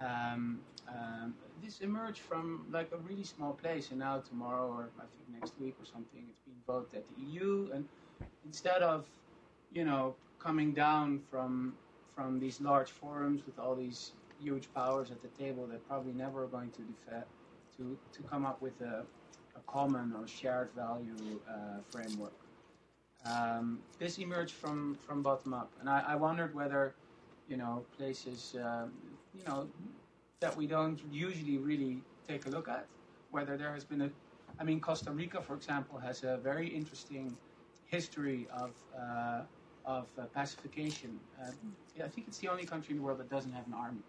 Um, 0.00 0.64
um, 0.88 1.36
this 1.62 1.80
emerged 1.80 2.20
from 2.20 2.66
like 2.70 2.90
a 2.92 2.98
really 2.98 3.24
small 3.24 3.54
place, 3.54 3.90
and 3.90 4.00
now 4.00 4.20
tomorrow 4.20 4.68
or 4.68 4.92
I 4.98 5.06
think 5.06 5.28
next 5.28 5.58
week 5.58 5.76
or 5.80 5.84
something, 5.86 6.26
it's 6.28 6.40
being 6.40 6.62
voted 6.66 6.94
at 6.94 7.08
the 7.08 7.22
EU, 7.22 7.70
and 7.72 7.88
instead 8.44 8.82
of 8.82 9.06
you 9.70 9.84
know 9.84 10.16
coming 10.38 10.74
down 10.74 11.20
from 11.30 11.78
from 12.14 12.38
these 12.40 12.60
large 12.60 12.90
forums 12.90 13.46
with 13.46 13.58
all 13.58 13.74
these 13.76 14.14
huge 14.38 14.72
powers 14.74 15.10
at 15.10 15.22
the 15.22 15.28
table 15.28 15.66
that 15.68 15.86
probably 15.86 16.12
never 16.12 16.44
are 16.44 16.48
going 16.48 16.70
to 16.72 16.82
defa- 16.82 17.24
to 17.76 17.98
to 18.12 18.22
come 18.24 18.44
up 18.46 18.60
with 18.60 18.80
a, 18.80 19.06
a 19.56 19.60
common 19.66 20.12
or 20.14 20.26
shared 20.26 20.72
value 20.74 21.40
uh, 21.48 21.80
framework. 21.92 22.43
Um, 23.24 23.80
this 23.98 24.18
emerged 24.18 24.54
from 24.54 24.94
from 24.96 25.22
bottom 25.22 25.54
up, 25.54 25.70
and 25.80 25.88
I, 25.88 26.04
I 26.08 26.16
wondered 26.16 26.54
whether 26.54 26.94
you 27.48 27.56
know 27.56 27.84
places 27.96 28.54
um, 28.62 28.92
you 29.34 29.44
know 29.46 29.68
that 30.40 30.56
we 30.56 30.66
don't 30.66 31.00
usually 31.10 31.56
really 31.58 32.02
take 32.28 32.46
a 32.46 32.50
look 32.50 32.68
at 32.68 32.86
whether 33.30 33.56
there 33.56 33.72
has 33.72 33.84
been 33.84 34.02
a 34.02 34.10
I 34.58 34.64
mean 34.64 34.80
Costa 34.80 35.10
Rica 35.10 35.40
for 35.40 35.54
example 35.54 35.98
has 35.98 36.22
a 36.22 36.36
very 36.36 36.68
interesting 36.68 37.36
history 37.86 38.46
of 38.52 38.72
uh, 38.98 39.42
of 39.84 40.06
uh, 40.18 40.26
pacification. 40.34 41.18
Uh, 41.40 41.52
I 42.04 42.08
think 42.08 42.28
it's 42.28 42.38
the 42.38 42.48
only 42.48 42.64
country 42.64 42.92
in 42.92 42.98
the 42.98 43.02
world 43.02 43.18
that 43.20 43.30
doesn't 43.30 43.52
have 43.52 43.66
an 43.66 43.74
army. 43.74 44.02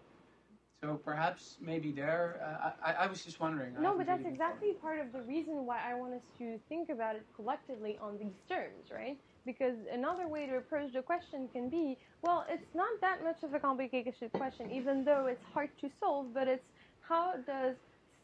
So 0.82 1.00
perhaps 1.02 1.56
maybe 1.60 1.90
there. 1.90 2.40
Uh, 2.44 2.70
I, 2.84 3.04
I 3.04 3.06
was 3.06 3.24
just 3.24 3.40
wondering. 3.40 3.74
No, 3.80 3.96
but 3.96 4.06
that's 4.06 4.26
exactly 4.26 4.74
part 4.74 5.00
of 5.00 5.10
the 5.12 5.22
reason 5.22 5.64
why 5.64 5.80
I 5.82 5.94
want 5.94 6.12
us 6.12 6.22
to 6.38 6.58
think 6.68 6.90
about 6.90 7.16
it 7.16 7.24
collectively 7.34 7.98
on 8.00 8.18
these 8.18 8.36
terms, 8.48 8.90
right? 8.92 9.16
Because 9.46 9.76
another 9.90 10.28
way 10.28 10.46
to 10.46 10.56
approach 10.58 10.92
the 10.92 11.02
question 11.02 11.48
can 11.52 11.70
be, 11.70 11.96
well, 12.22 12.44
it's 12.50 12.74
not 12.74 13.00
that 13.00 13.24
much 13.24 13.42
of 13.42 13.54
a 13.54 13.60
complicated 13.60 14.14
question, 14.34 14.70
even 14.70 15.04
though 15.04 15.26
it's 15.26 15.44
hard 15.54 15.70
to 15.80 15.88
solve, 15.98 16.34
but 16.34 16.46
it's 16.46 16.64
how 17.00 17.34
does 17.46 17.76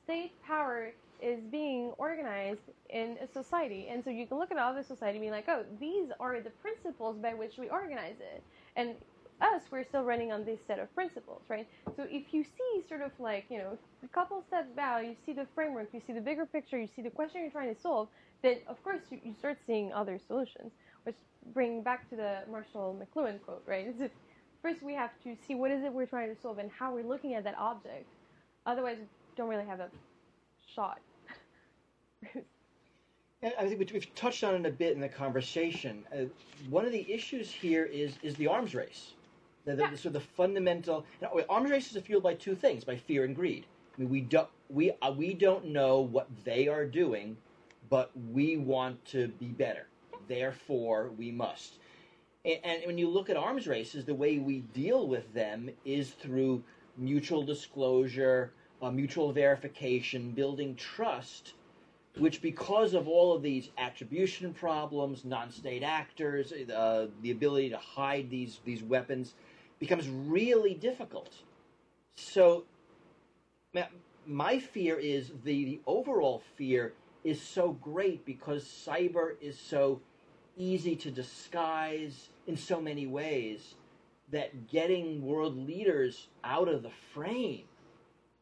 state 0.05 0.33
power 0.47 0.93
is 1.23 1.41
being 1.51 1.93
organized 1.99 2.61
in 2.91 3.17
a 3.23 3.27
society. 3.33 3.87
And 3.89 4.05
so 4.05 4.11
you 4.11 4.27
can 4.27 4.39
look 4.39 4.51
at 4.51 4.59
other 4.59 4.83
society 4.83 5.19
and 5.19 5.27
be 5.27 5.31
like, 5.31 5.47
oh, 5.49 5.65
these 5.81 6.11
are 6.19 6.41
the 6.41 6.51
principles 6.51 7.17
by 7.17 7.33
which 7.33 7.57
we 7.57 7.69
organize 7.71 8.17
it. 8.19 8.43
And 8.77 8.97
us, 9.43 9.63
we're 9.71 9.85
still 9.85 10.05
running 10.05 10.33
on 10.33 10.45
this 10.45 10.61
set 10.67 10.79
of 10.79 10.95
principles, 10.95 11.43
right? 11.49 11.69
So 11.97 12.07
if 12.09 12.33
you 12.33 12.45
see 12.45 12.83
sort 12.89 13.03
of 13.03 13.11
like, 13.19 13.47
you 13.51 13.59
know, 13.59 13.77
a 14.05 14.09
couple 14.09 14.43
steps 14.47 14.69
back, 14.75 15.05
you 15.05 15.17
see 15.27 15.33
the 15.33 15.47
framework, 15.55 15.89
you 15.93 16.01
see 16.07 16.13
the 16.13 16.21
bigger 16.21 16.47
picture, 16.47 16.79
you 16.79 16.89
see 16.95 17.03
the 17.03 17.11
question 17.11 17.43
you're 17.43 17.51
trying 17.51 17.75
to 17.75 17.81
solve, 17.81 18.09
then 18.43 18.59
of 18.69 18.83
course 18.83 19.01
you, 19.11 19.21
you 19.25 19.35
start 19.39 19.59
seeing 19.67 19.93
other 19.93 20.19
solutions. 20.27 20.73
Which 21.05 21.17
bring 21.53 21.83
back 21.83 22.09
to 22.11 22.17
the 22.17 22.39
Marshall 22.51 22.97
McLuhan 23.01 23.43
quote, 23.43 23.65
right? 23.67 23.93
First 24.63 24.83
we 24.83 24.95
have 24.95 25.11
to 25.25 25.37
see 25.47 25.57
what 25.57 25.73
is 25.73 25.83
it 25.83 25.93
we're 25.93 26.07
trying 26.07 26.33
to 26.35 26.41
solve 26.41 26.59
and 26.59 26.71
how 26.71 26.95
we're 26.95 27.03
looking 27.03 27.35
at 27.35 27.43
that 27.45 27.59
object. 27.59 28.07
Otherwise, 28.65 28.99
we 29.01 29.07
don't 29.37 29.49
really 29.49 29.67
have 29.67 29.81
a 29.81 29.89
shot. 30.75 31.01
I 33.43 33.67
think 33.67 33.81
we- 33.81 33.89
we've 33.93 34.15
touched 34.15 34.45
on 34.45 34.55
it 34.55 34.67
a 34.67 34.71
bit 34.71 34.93
in 34.95 35.01
the 35.01 35.09
conversation. 35.09 36.05
Uh, 36.15 36.27
one 36.71 36.87
of 36.87 36.93
the 36.93 37.13
issues 37.13 37.51
here 37.51 37.85
is 37.85 38.15
is 38.23 38.37
the 38.37 38.47
arms 38.47 38.73
race. 38.77 39.15
The, 39.65 39.77
the, 39.77 39.83
Yeah. 39.83 39.91
the 39.91 39.97
sort 39.97 40.07
of 40.17 40.23
the 40.23 40.29
fundamental 40.29 41.07
know, 41.21 41.45
arms 41.49 41.71
races 41.71 41.97
are 41.97 42.01
fueled 42.01 42.23
by 42.23 42.35
two 42.35 42.55
things: 42.57 42.85
by 42.85 42.97
fear 42.97 43.25
and 43.25 43.35
greed. 43.35 43.67
I 43.97 44.01
mean, 44.01 44.11
we 44.11 44.21
don't 44.21 44.49
we 44.69 44.93
uh, 45.03 45.13
we 45.13 45.35
don't 45.35 45.67
know 45.67 46.01
what 46.01 46.29
they 46.45 46.69
are 46.69 46.85
doing, 46.85 47.37
but 47.89 48.11
we 48.33 48.57
want 48.57 49.05
to 49.07 49.29
be 49.29 49.49
better. 49.49 49.87
Therefore, 50.29 51.11
we 51.17 51.31
must. 51.31 51.79
And, 52.45 52.59
and 52.65 52.83
when 52.87 52.99
you 52.99 53.09
look 53.09 53.31
at 53.31 53.37
arms 53.37 53.69
races, 53.69 54.05
the 54.05 54.15
way 54.15 54.39
we 54.39 54.61
deal 54.61 55.07
with 55.07 55.33
them 55.33 55.71
is 55.85 56.11
through 56.11 56.65
mutual 56.97 57.43
disclosure, 57.45 58.53
uh, 58.81 58.91
mutual 58.91 59.33
verification, 59.33 60.33
building 60.33 60.75
trust 60.75 61.55
which 62.19 62.43
because 62.43 62.93
of 62.95 63.09
all 63.09 63.35
of 63.35 63.43
these 63.43 63.71
attribution 63.79 64.53
problems, 64.53 65.25
non-state 65.25 65.83
actors, 65.83 66.53
uh, 66.53 67.07
the 67.23 67.31
ability 67.31 67.71
to 67.71 67.79
hide 67.79 68.29
these 68.29 68.61
these 68.65 68.83
weapons, 68.83 69.35
becomes 69.83 70.09
really 70.09 70.75
difficult. 70.75 71.35
So, 72.15 72.65
my 74.25 74.61
fear 74.61 74.97
is 74.97 75.33
the, 75.45 75.65
the 75.65 75.81
overall 75.89 76.41
fear 76.57 76.93
is 77.25 77.43
so 77.43 77.73
great 77.73 78.25
because 78.25 78.63
cyber 78.65 79.33
is 79.41 79.59
so 79.59 80.01
easy 80.57 80.95
to 80.95 81.11
disguise 81.11 82.29
in 82.47 82.57
so 82.57 82.81
many 82.81 83.09
ways 83.09 83.75
that 84.31 84.69
getting 84.69 85.21
world 85.21 85.57
leaders 85.67 86.29
out 86.45 86.69
of 86.69 86.85
the 86.85 86.93
frame 87.13 87.65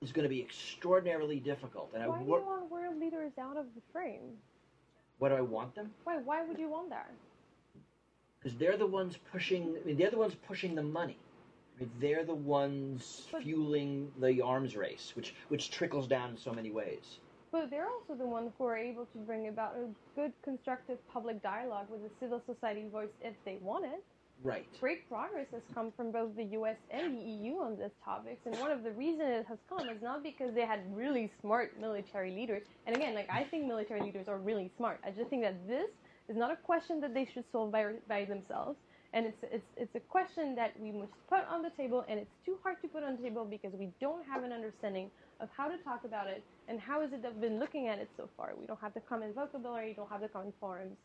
is 0.03 0.13
going 0.13 0.25
to 0.25 0.29
be 0.29 0.43
extraordinarily 0.43 1.41
difficult. 1.41 1.91
And 1.95 2.03
I 2.03 2.09
Why 2.09 2.19
do 2.19 2.25
wor- 2.25 2.39
you 2.41 2.45
want 2.45 2.71
world 2.71 3.01
leaders 3.01 3.33
out 3.41 3.57
of 3.57 3.65
the 3.75 3.81
frame? 3.95 4.37
what 5.19 5.31
do 5.31 5.37
I 5.37 5.41
want 5.41 5.75
them? 5.75 5.91
Why? 6.05 6.19
Why 6.19 6.45
would 6.45 6.59
you 6.59 6.69
want 6.69 6.91
that? 6.91 7.11
Because 8.39 8.59
they're 8.59 8.77
the 8.77 8.87
ones 8.87 9.17
pushing. 9.33 9.77
I 9.83 9.87
mean, 9.87 9.97
they're 9.97 10.11
the 10.11 10.19
ones 10.19 10.35
pushing 10.47 10.75
the 10.75 10.83
money. 10.83 11.17
They're 11.99 12.25
the 12.25 12.35
ones 12.35 13.29
But- 13.33 13.43
fueling 13.43 14.13
the 14.19 14.43
arms 14.43 14.77
race, 14.77 15.15
which 15.17 15.35
which 15.49 15.71
trickles 15.71 16.07
down 16.07 16.31
in 16.31 16.37
so 16.37 16.53
many 16.53 16.71
ways. 16.71 17.21
But 17.51 17.71
they're 17.71 17.89
also 17.89 18.15
the 18.15 18.27
ones 18.27 18.53
who 18.59 18.65
are 18.67 18.77
able 18.77 19.07
to 19.07 19.19
bring 19.19 19.49
about 19.49 19.75
a 19.75 19.89
good, 20.15 20.33
constructive 20.43 20.99
public 21.09 21.43
dialogue 21.43 21.91
with 21.91 22.03
the 22.03 22.11
civil 22.21 22.41
society 22.47 22.87
voice 22.89 23.11
if 23.23 23.35
they 23.45 23.57
want 23.57 23.87
it. 23.87 24.05
Right. 24.43 24.67
Great 24.81 25.07
progress 25.09 25.49
has 25.53 25.63
come 25.75 25.93
from 25.93 26.13
both 26.13 26.35
the 26.37 26.45
US 26.59 26.77
and 26.91 27.19
the 27.19 27.23
EU 27.23 27.59
on 27.59 27.77
these 27.77 27.91
topics, 28.05 28.41
and 28.47 28.57
one 28.59 28.71
of 28.71 28.83
the 28.83 28.93
reasons 28.93 29.29
it 29.41 29.47
has 29.47 29.59
come 29.69 29.89
is 29.89 30.01
not 30.01 30.23
because 30.23 30.55
they 30.55 30.65
had 30.65 30.81
really 30.97 31.31
smart 31.41 31.79
military 31.79 32.31
leaders. 32.31 32.63
And 32.87 32.97
again, 32.97 33.15
like 33.15 33.29
I 33.31 33.45
think 33.45 33.67
military 33.67 34.01
leaders 34.01 34.29
are 34.29 34.39
really 34.39 34.71
smart. 34.77 35.01
I 35.05 35.11
just 35.11 35.29
think 35.29 35.43
that 35.43 35.67
this 35.67 35.91
is 36.29 36.37
not 36.37 36.51
a 36.51 36.57
question 36.57 37.01
that 37.01 37.13
they 37.13 37.27
should 37.27 37.45
solve 37.53 37.73
by 37.73 37.95
by 38.09 38.25
themselves, 38.25 38.79
and 39.13 39.27
it's 39.27 39.43
it's 39.43 39.71
it's 39.77 39.95
a 39.95 40.01
question 40.01 40.55
that 40.55 40.79
we 40.81 40.93
must 40.93 41.13
put 41.29 41.41
on 41.49 41.63
the 41.63 41.71
table, 41.71 42.05
and 42.09 42.19
it's 42.19 42.37
too 42.45 42.57
hard 42.63 42.81
to 42.83 42.89
put 42.89 43.03
on 43.03 43.17
the 43.17 43.23
table 43.23 43.45
because 43.45 43.73
we 43.75 43.89
don't 44.01 44.25
have 44.27 44.45
an 44.45 44.53
understanding 44.53 45.11
of 45.41 45.49
how 45.57 45.69
to 45.69 45.77
talk 45.79 46.05
about 46.05 46.29
it 46.29 46.43
and 46.69 46.79
how 46.81 47.03
is 47.03 47.13
it 47.13 47.23
that 47.23 47.33
we've 47.33 47.41
been 47.41 47.59
looking 47.59 47.89
at 47.89 47.99
it 47.99 48.09
so 48.17 48.29
far. 48.37 48.53
We 48.59 48.67
don't 48.67 48.81
have 48.81 48.95
the 48.95 49.01
common 49.01 49.33
vocabulary, 49.33 49.89
we 49.89 49.95
don't 49.95 50.11
have 50.11 50.21
the 50.21 50.29
common 50.29 50.53
forums. 50.61 50.97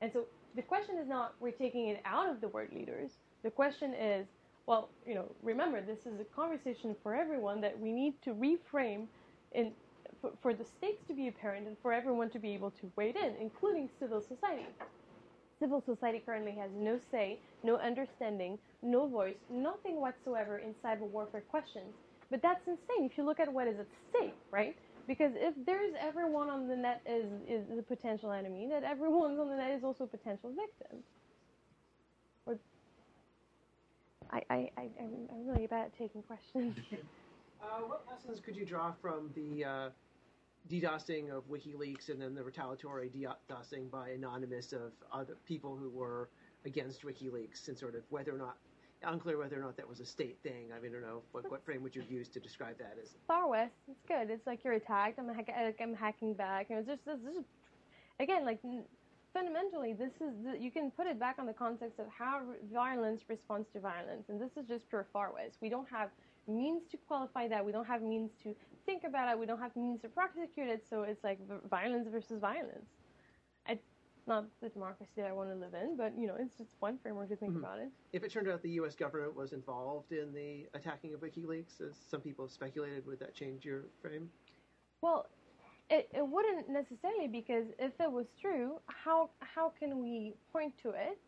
And 0.00 0.12
so 0.12 0.26
the 0.54 0.62
question 0.62 0.96
is 0.98 1.08
not 1.08 1.34
we're 1.40 1.52
taking 1.52 1.88
it 1.88 2.00
out 2.04 2.28
of 2.28 2.40
the 2.40 2.48
word 2.48 2.70
leaders. 2.74 3.12
The 3.42 3.50
question 3.50 3.94
is, 3.94 4.26
well, 4.66 4.88
you 5.06 5.14
know, 5.14 5.30
remember 5.42 5.80
this 5.80 6.00
is 6.00 6.20
a 6.20 6.24
conversation 6.34 6.96
for 7.02 7.14
everyone 7.14 7.60
that 7.60 7.78
we 7.78 7.92
need 7.92 8.14
to 8.22 8.30
reframe 8.34 9.06
in 9.52 9.72
for, 10.20 10.32
for 10.42 10.54
the 10.54 10.64
stakes 10.64 11.04
to 11.08 11.14
be 11.14 11.28
apparent 11.28 11.66
and 11.66 11.76
for 11.82 11.92
everyone 11.92 12.30
to 12.30 12.38
be 12.38 12.54
able 12.54 12.70
to 12.72 12.90
wade 12.96 13.16
in, 13.16 13.34
including 13.40 13.88
civil 14.00 14.20
society. 14.20 14.66
Civil 15.58 15.82
society 15.86 16.22
currently 16.24 16.52
has 16.52 16.70
no 16.76 16.98
say, 17.10 17.38
no 17.62 17.76
understanding, 17.76 18.58
no 18.82 19.06
voice, 19.06 19.36
nothing 19.50 20.00
whatsoever 20.00 20.58
in 20.58 20.74
cyber 20.84 21.08
warfare 21.08 21.42
questions. 21.50 21.94
But 22.30 22.42
that's 22.42 22.60
insane 22.66 23.08
if 23.10 23.16
you 23.16 23.24
look 23.24 23.40
at 23.40 23.50
what 23.52 23.66
is 23.66 23.78
at 23.78 23.86
stake, 24.10 24.34
right? 24.50 24.76
Because 25.06 25.32
if 25.36 25.54
there's 25.64 25.94
everyone 26.00 26.50
on 26.50 26.68
the 26.68 26.76
net 26.76 27.00
is 27.06 27.26
is 27.48 27.62
a 27.78 27.82
potential 27.82 28.32
enemy, 28.32 28.66
that 28.70 28.82
everyone 28.82 29.38
on 29.38 29.48
the 29.48 29.56
net 29.56 29.70
is 29.70 29.84
also 29.84 30.04
a 30.04 30.06
potential 30.08 30.50
victim. 30.50 30.98
Or 32.44 32.58
I, 34.30 34.42
I, 34.50 34.70
I, 34.76 34.88
I'm, 35.00 35.14
I'm 35.30 35.46
really 35.46 35.68
bad 35.68 35.86
at 35.86 35.98
taking 35.98 36.22
questions. 36.22 36.76
Uh, 37.62 37.80
what 37.86 38.04
lessons 38.06 38.38
could 38.44 38.54
you 38.54 38.66
draw 38.66 38.92
from 39.00 39.30
the 39.34 39.64
uh, 39.64 39.88
DDoSing 40.68 41.30
of 41.30 41.48
WikiLeaks 41.48 42.08
and 42.08 42.20
then 42.20 42.34
the 42.34 42.42
retaliatory 42.42 43.08
DDoSing 43.08 43.90
by 43.90 44.10
Anonymous 44.10 44.72
of 44.72 44.92
other 45.12 45.36
people 45.44 45.76
who 45.76 45.90
were 45.90 46.28
against 46.64 47.02
WikiLeaks 47.04 47.68
and 47.68 47.78
sort 47.78 47.94
of 47.94 48.02
whether 48.10 48.34
or 48.34 48.38
not 48.38 48.56
unclear 49.02 49.38
whether 49.38 49.56
or 49.56 49.62
not 49.62 49.76
that 49.76 49.88
was 49.88 50.00
a 50.00 50.06
state 50.06 50.38
thing. 50.42 50.70
I 50.74 50.80
mean, 50.80 50.90
I 50.90 50.94
don't 50.94 51.02
know 51.02 51.22
what, 51.32 51.48
what 51.50 51.64
frame 51.64 51.82
would 51.82 51.94
you 51.94 52.02
use 52.08 52.28
to 52.30 52.40
describe 52.40 52.78
that 52.78 52.96
as. 53.00 53.10
Far 53.28 53.46
West, 53.48 53.74
it's 53.88 54.02
good. 54.08 54.30
It's 54.30 54.46
like 54.46 54.64
you're 54.64 54.72
attacked. 54.72 55.18
I'm, 55.18 55.28
hack- 55.32 55.76
I'm 55.80 55.94
hacking 55.94 56.34
back. 56.34 56.70
You 56.70 56.76
know, 56.76 56.82
just 56.82 57.04
this, 57.04 57.18
this 57.24 57.36
is, 57.36 57.44
again 58.18 58.44
like 58.44 58.60
fundamentally, 59.32 59.92
this 59.92 60.12
is 60.14 60.32
the, 60.44 60.58
you 60.58 60.70
can 60.70 60.90
put 60.90 61.06
it 61.06 61.20
back 61.20 61.36
on 61.38 61.46
the 61.46 61.52
context 61.52 61.98
of 62.00 62.06
how 62.16 62.42
violence 62.72 63.20
responds 63.28 63.68
to 63.74 63.80
violence, 63.80 64.24
and 64.28 64.40
this 64.40 64.50
is 64.56 64.66
just 64.66 64.88
pure 64.88 65.06
Far 65.12 65.30
West. 65.32 65.58
We 65.60 65.68
don't 65.68 65.88
have 65.90 66.08
means 66.48 66.82
to 66.90 66.96
qualify 67.06 67.46
that. 67.48 67.64
We 67.64 67.72
don't 67.72 67.86
have 67.86 68.02
means 68.02 68.30
to 68.44 68.54
think 68.86 69.04
about 69.04 69.30
it. 69.30 69.38
We 69.38 69.46
don't 69.46 69.60
have 69.60 69.74
the 69.74 69.80
means 69.80 70.00
to 70.02 70.08
prosecute 70.08 70.68
it. 70.68 70.84
So 70.88 71.02
it's 71.02 71.22
like 71.22 71.38
violence 71.68 72.08
versus 72.10 72.40
violence. 72.40 72.88
It's 73.68 73.82
not 74.26 74.46
the 74.62 74.68
democracy 74.68 75.10
that 75.16 75.26
I 75.26 75.32
want 75.32 75.50
to 75.50 75.56
live 75.56 75.74
in, 75.74 75.96
but 75.96 76.12
you 76.18 76.26
know, 76.26 76.36
it's 76.38 76.56
just 76.56 76.70
one 76.78 76.98
framework 77.02 77.28
to 77.28 77.36
think 77.36 77.52
Mhm. 77.52 77.58
about 77.58 77.78
it. 77.80 77.90
If 78.12 78.22
it 78.24 78.30
turned 78.30 78.48
out 78.48 78.62
the 78.62 78.70
U.S. 78.82 78.94
government 78.96 79.34
was 79.34 79.52
involved 79.52 80.12
in 80.12 80.32
the 80.32 80.68
attacking 80.74 81.12
of 81.14 81.20
WikiLeaks, 81.20 81.80
as 81.80 81.96
some 81.96 82.20
people 82.20 82.44
have 82.44 82.52
speculated, 82.52 83.04
would 83.06 83.18
that 83.18 83.34
change 83.34 83.64
your 83.64 83.84
frame? 84.00 84.30
Well, 85.02 85.28
it, 85.90 86.08
it 86.12 86.26
wouldn't 86.26 86.68
necessarily 86.68 87.28
because 87.28 87.66
if 87.78 87.92
it 88.00 88.10
was 88.10 88.26
true, 88.40 88.80
how 88.86 89.30
how 89.40 89.68
can 89.70 90.02
we 90.02 90.34
point 90.52 90.76
to 90.82 90.90
it? 90.90 91.20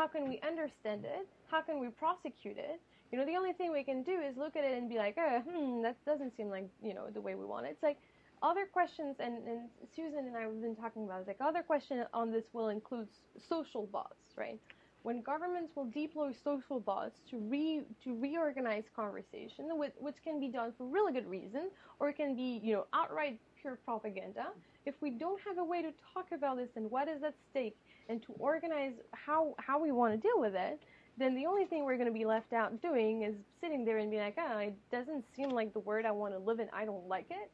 How 0.00 0.06
can 0.06 0.26
we 0.26 0.40
understand 0.40 1.04
it? 1.04 1.28
How 1.50 1.60
can 1.60 1.78
we 1.78 1.88
prosecute 1.88 2.56
it? 2.56 2.80
You 3.12 3.18
know, 3.18 3.26
the 3.26 3.36
only 3.36 3.52
thing 3.52 3.70
we 3.70 3.84
can 3.84 4.02
do 4.02 4.12
is 4.12 4.34
look 4.34 4.56
at 4.56 4.64
it 4.64 4.72
and 4.78 4.88
be 4.88 4.96
like, 4.96 5.14
oh, 5.18 5.42
hmm, 5.46 5.82
that 5.82 6.02
doesn't 6.06 6.34
seem 6.38 6.48
like 6.48 6.70
you 6.82 6.94
know 6.94 7.08
the 7.12 7.20
way 7.20 7.34
we 7.34 7.44
want 7.44 7.66
it. 7.66 7.72
It's 7.72 7.82
like 7.82 7.98
other 8.42 8.64
questions, 8.64 9.16
and, 9.20 9.46
and 9.46 9.68
Susan 9.94 10.20
and 10.20 10.34
I 10.34 10.40
have 10.40 10.62
been 10.62 10.74
talking 10.74 11.04
about. 11.04 11.18
It's 11.18 11.28
like 11.28 11.42
other 11.42 11.62
question 11.62 12.02
on 12.14 12.32
this 12.32 12.44
will 12.54 12.70
include 12.70 13.08
social 13.46 13.84
bots, 13.92 14.24
right? 14.38 14.58
When 15.02 15.20
governments 15.20 15.72
will 15.76 15.90
deploy 15.90 16.32
social 16.32 16.80
bots 16.80 17.20
to 17.30 17.36
re 17.36 17.82
to 18.02 18.18
reorganize 18.18 18.84
conversation, 18.96 19.76
which, 19.76 19.92
which 19.98 20.16
can 20.24 20.40
be 20.40 20.48
done 20.48 20.72
for 20.78 20.86
really 20.86 21.12
good 21.12 21.28
reason, 21.28 21.68
or 21.98 22.08
it 22.08 22.16
can 22.16 22.34
be 22.34 22.58
you 22.64 22.72
know 22.72 22.86
outright 22.94 23.38
pure 23.60 23.78
propaganda. 23.84 24.46
If 24.86 24.94
we 25.02 25.10
don't 25.10 25.40
have 25.46 25.58
a 25.58 25.64
way 25.64 25.82
to 25.82 25.92
talk 26.14 26.28
about 26.32 26.56
this 26.56 26.70
and 26.76 26.90
what 26.90 27.06
is 27.06 27.22
at 27.22 27.34
stake, 27.50 27.76
and 28.08 28.22
to 28.22 28.32
organize 28.38 28.94
how 29.12 29.54
how 29.58 29.80
we 29.80 29.92
want 29.92 30.14
to 30.14 30.18
deal 30.18 30.40
with 30.40 30.54
it, 30.54 30.80
then 31.18 31.34
the 31.34 31.46
only 31.46 31.64
thing 31.64 31.84
we're 31.84 31.96
going 31.96 32.08
to 32.08 32.18
be 32.18 32.24
left 32.24 32.52
out 32.52 32.80
doing 32.80 33.22
is 33.22 33.34
sitting 33.60 33.84
there 33.84 33.98
and 33.98 34.10
being 34.10 34.22
like, 34.22 34.36
ah, 34.38 34.58
it 34.58 34.74
doesn't 34.90 35.24
seem 35.36 35.50
like 35.50 35.72
the 35.72 35.80
word 35.80 36.06
I 36.06 36.10
want 36.10 36.34
to 36.34 36.38
live 36.38 36.60
in. 36.60 36.68
I 36.72 36.84
don't 36.84 37.06
like 37.08 37.26
it. 37.30 37.50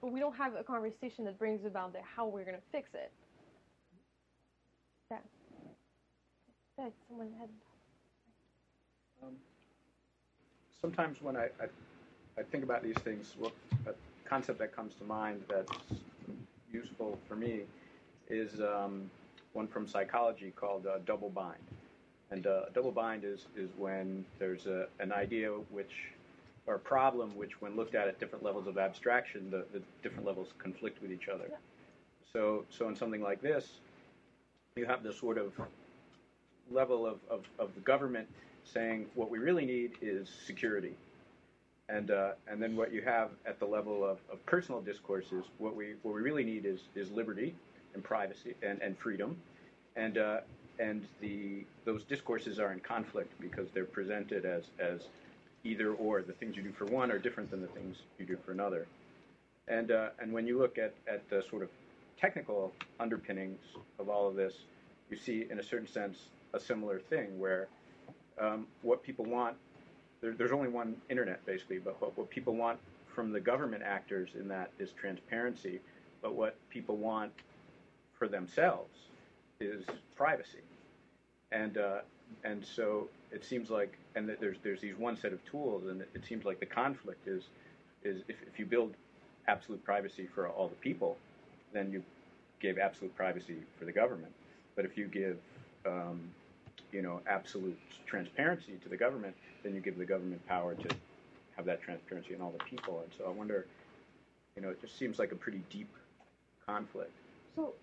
But 0.00 0.12
we 0.12 0.20
don't 0.20 0.36
have 0.36 0.54
a 0.54 0.62
conversation 0.62 1.24
that 1.24 1.38
brings 1.38 1.64
about 1.64 1.92
the 1.92 1.98
how 2.16 2.26
we're 2.28 2.44
going 2.44 2.56
to 2.56 2.62
fix 2.70 2.90
it. 2.94 3.10
Yeah. 5.10 5.18
Someone 7.08 7.32
had. 7.40 7.48
Um, 9.20 9.34
sometimes 10.80 11.20
when 11.20 11.36
I, 11.36 11.48
I, 11.60 11.66
I 12.38 12.42
think 12.44 12.62
about 12.62 12.84
these 12.84 12.96
things, 12.98 13.34
what 13.36 13.52
a 13.86 13.94
concept 14.28 14.60
that 14.60 14.74
comes 14.74 14.94
to 14.94 15.04
mind 15.04 15.42
that's 15.48 15.72
useful 16.72 17.18
for 17.26 17.34
me 17.34 17.62
is 18.28 18.60
um, 18.60 19.10
one 19.58 19.66
from 19.66 19.88
psychology 19.88 20.52
called 20.54 20.86
uh, 20.86 20.98
double 21.04 21.30
bind. 21.30 21.66
And 22.30 22.46
uh, 22.46 22.66
double 22.72 22.92
bind 22.92 23.24
is, 23.24 23.46
is 23.56 23.68
when 23.76 24.24
there's 24.38 24.66
a, 24.66 24.86
an 25.00 25.10
idea 25.10 25.48
which, 25.50 25.94
or 26.68 26.76
a 26.76 26.78
problem 26.78 27.36
which, 27.36 27.60
when 27.60 27.74
looked 27.74 27.96
at 27.96 28.06
at 28.06 28.20
different 28.20 28.44
levels 28.44 28.68
of 28.68 28.78
abstraction, 28.78 29.50
the, 29.50 29.64
the 29.72 29.82
different 30.04 30.24
levels 30.24 30.48
conflict 30.58 31.02
with 31.02 31.10
each 31.10 31.28
other. 31.28 31.50
So, 32.32 32.66
so 32.70 32.88
in 32.88 32.94
something 32.94 33.20
like 33.20 33.42
this, 33.42 33.80
you 34.76 34.86
have 34.86 35.02
this 35.02 35.18
sort 35.18 35.38
of 35.38 35.52
level 36.70 37.04
of, 37.04 37.18
of, 37.28 37.40
of 37.58 37.74
the 37.74 37.80
government 37.80 38.28
saying 38.62 39.06
what 39.16 39.28
we 39.28 39.38
really 39.40 39.66
need 39.66 39.92
is 40.00 40.28
security. 40.46 40.94
And, 41.88 42.12
uh, 42.12 42.32
and 42.46 42.62
then 42.62 42.76
what 42.76 42.92
you 42.92 43.02
have 43.02 43.30
at 43.44 43.58
the 43.58 43.66
level 43.66 44.04
of, 44.04 44.18
of 44.30 44.44
personal 44.46 44.80
discourses, 44.80 45.46
what 45.56 45.74
we, 45.74 45.94
what 46.02 46.14
we 46.14 46.20
really 46.20 46.44
need 46.44 46.64
is, 46.64 46.80
is 46.94 47.10
liberty 47.10 47.56
and 47.94 48.02
privacy 48.02 48.54
and, 48.62 48.80
and 48.82 48.98
freedom. 48.98 49.36
And, 49.96 50.18
uh, 50.18 50.40
and 50.78 51.06
the, 51.20 51.64
those 51.84 52.04
discourses 52.04 52.58
are 52.58 52.72
in 52.72 52.80
conflict 52.80 53.32
because 53.40 53.68
they're 53.72 53.84
presented 53.84 54.44
as, 54.44 54.64
as 54.78 55.08
either 55.64 55.92
or. 55.92 56.22
The 56.22 56.32
things 56.32 56.56
you 56.56 56.62
do 56.62 56.72
for 56.72 56.84
one 56.86 57.10
are 57.10 57.18
different 57.18 57.50
than 57.50 57.60
the 57.60 57.68
things 57.68 57.96
you 58.18 58.26
do 58.26 58.36
for 58.44 58.52
another. 58.52 58.86
And, 59.66 59.90
uh, 59.90 60.10
and 60.20 60.32
when 60.32 60.46
you 60.46 60.58
look 60.58 60.78
at, 60.78 60.94
at 61.12 61.28
the 61.28 61.42
sort 61.50 61.62
of 61.62 61.68
technical 62.20 62.72
underpinnings 63.00 63.58
of 63.98 64.08
all 64.08 64.28
of 64.28 64.34
this, 64.34 64.54
you 65.10 65.16
see, 65.16 65.46
in 65.50 65.58
a 65.58 65.62
certain 65.62 65.86
sense, 65.86 66.28
a 66.54 66.60
similar 66.60 66.98
thing 66.98 67.38
where 67.38 67.68
um, 68.40 68.66
what 68.82 69.02
people 69.02 69.24
want, 69.24 69.56
there, 70.20 70.32
there's 70.32 70.52
only 70.52 70.68
one 70.68 70.96
internet 71.10 71.44
basically, 71.44 71.78
but 71.78 72.00
what, 72.00 72.16
what 72.16 72.30
people 72.30 72.54
want 72.54 72.78
from 73.14 73.32
the 73.32 73.40
government 73.40 73.82
actors 73.84 74.30
in 74.38 74.48
that 74.48 74.70
is 74.78 74.92
transparency, 74.92 75.80
but 76.22 76.34
what 76.34 76.56
people 76.70 76.96
want 76.96 77.32
for 78.18 78.28
themselves 78.28 78.94
is 79.60 79.84
privacy. 80.16 80.62
And, 81.52 81.78
uh, 81.78 81.98
and 82.44 82.64
so 82.64 83.08
it 83.32 83.44
seems 83.44 83.70
like, 83.70 83.96
and 84.14 84.28
there's, 84.40 84.56
there's 84.62 84.80
these 84.80 84.96
one 84.96 85.16
set 85.16 85.32
of 85.32 85.44
tools, 85.44 85.84
and 85.88 86.02
it 86.02 86.24
seems 86.26 86.44
like 86.44 86.60
the 86.60 86.66
conflict 86.66 87.26
is, 87.26 87.44
is 88.04 88.22
if, 88.28 88.36
if 88.46 88.58
you 88.58 88.66
build 88.66 88.94
absolute 89.46 89.82
privacy 89.84 90.28
for 90.34 90.48
all 90.48 90.68
the 90.68 90.74
people, 90.76 91.16
then 91.72 91.90
you 91.90 92.02
give 92.60 92.78
absolute 92.78 93.14
privacy 93.16 93.56
for 93.78 93.84
the 93.84 93.92
government. 93.92 94.32
But 94.76 94.84
if 94.84 94.96
you 94.96 95.06
give, 95.06 95.38
um, 95.86 96.20
you 96.92 97.02
know, 97.02 97.20
absolute 97.26 97.78
transparency 98.06 98.72
to 98.82 98.88
the 98.88 98.96
government, 98.96 99.34
then 99.62 99.74
you 99.74 99.80
give 99.80 99.98
the 99.98 100.04
government 100.04 100.46
power 100.46 100.74
to 100.74 100.88
have 101.56 101.64
that 101.66 101.82
transparency 101.82 102.34
in 102.34 102.40
all 102.40 102.54
the 102.56 102.64
people. 102.64 103.00
And 103.02 103.12
so 103.16 103.24
I 103.26 103.30
wonder, 103.30 103.66
you 104.54 104.62
know, 104.62 104.70
it 104.70 104.80
just 104.80 104.98
seems 104.98 105.18
like 105.18 105.32
a 105.32 105.36
pretty 105.36 105.62
deep 105.70 105.88
conflict. 106.64 107.12
So, 107.56 107.74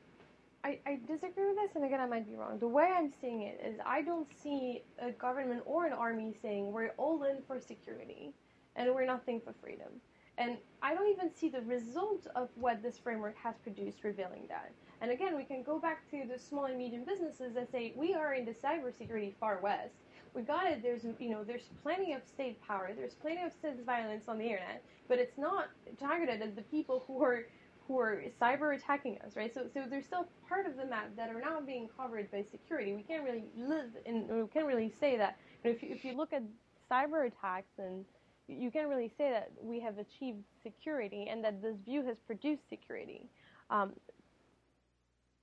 I, 0.66 0.80
I 0.88 0.99
disagree 1.05 1.45
with 1.45 1.57
this, 1.57 1.76
and 1.76 1.86
again, 1.86 2.01
I 2.01 2.07
might 2.07 2.28
be 2.28 2.36
wrong. 2.36 2.57
The 2.57 2.68
way 2.68 2.89
I'm 2.91 3.13
seeing 3.22 3.43
it 3.43 3.61
is 3.63 3.80
I 3.86 4.01
don't 4.01 4.28
see 4.41 4.82
a 4.97 5.11
government 5.11 5.61
or 5.68 5.86
an 5.86 5.93
army 5.93 6.34
saying 6.41 6.72
we're 6.72 6.89
all 6.97 7.22
in 7.22 7.38
for 7.45 7.59
security 7.59 8.34
and 8.76 8.91
we're 8.91 9.05
nothing 9.05 9.39
for 9.39 9.53
freedom. 9.61 10.01
And 10.39 10.57
I 10.82 10.95
don't 10.95 11.07
even 11.07 11.32
see 11.32 11.49
the 11.49 11.61
result 11.61 12.26
of 12.36 12.49
what 12.55 12.82
this 12.82 12.97
framework 12.97 13.36
has 13.38 13.53
produced 13.61 14.03
revealing 14.03 14.45
that. 14.49 14.72
And 15.01 15.11
again, 15.11 15.38
we 15.38 15.43
can 15.43 15.61
go 15.61 15.78
back 15.78 16.09
to 16.09 16.24
the 16.28 16.39
small 16.39 16.66
and 16.66 16.80
medium 16.80 17.03
businesses 17.05 17.53
that 17.53 17.72
say 17.72 17.93
we 17.95 18.16
are 18.16 18.34
in 18.34 18.43
the 18.43 18.53
cybersecurity 18.53 19.36
far 19.39 19.59
west. 19.61 19.93
We 20.34 20.41
got 20.41 20.66
it. 20.66 20.82
There's 20.82 21.03
you 21.20 21.30
know 21.30 21.43
there's 21.43 21.70
plenty 21.84 22.13
of 22.13 22.22
state 22.26 22.59
power. 22.68 22.89
There's 22.93 23.13
plenty 23.13 23.43
of 23.43 23.53
state 23.53 23.86
violence 23.86 24.28
on 24.28 24.39
the 24.39 24.45
internet, 24.45 24.84
but 25.07 25.20
it's 25.20 25.38
not 25.38 25.70
targeted 25.97 26.41
at 26.41 26.55
the 26.55 26.63
people 26.63 27.03
who 27.07 27.24
are 27.24 27.45
who 27.88 28.00
are 28.00 28.24
cyber 28.42 28.76
attacking 28.76 29.20
us, 29.26 29.36
right? 29.36 29.54
So 29.54 29.68
so 29.74 29.84
there's 29.90 30.06
still 30.06 30.28
part 30.50 30.66
of 30.66 30.76
the 30.78 30.86
map 30.86 31.12
that 31.16 31.30
are 31.30 31.40
not 31.40 31.66
being 31.66 31.88
covered 31.98 32.32
by 32.32 32.44
security. 32.44 32.94
We 32.94 33.04
can't 33.04 33.24
really 33.24 33.46
live 33.58 33.92
in. 34.06 34.28
We 34.28 34.48
can't 34.48 34.66
really 34.66 34.92
say 35.00 35.18
that. 35.18 35.38
If 35.64 35.84
you 35.84 35.90
if 35.92 36.04
you 36.04 36.16
look 36.16 36.34
at 36.34 36.44
cyber 36.92 37.28
attacks 37.28 37.72
and 37.78 38.06
you 38.48 38.70
can't 38.70 38.90
really 38.90 39.12
say 39.18 39.32
that 39.32 39.52
we 39.62 39.80
have 39.80 39.98
achieved 39.98 40.44
security 40.62 41.28
and 41.30 41.44
that 41.44 41.62
this 41.62 41.76
view 41.84 42.06
has 42.06 42.18
produced 42.28 42.62
security. 42.70 43.28
Um, 43.70 43.94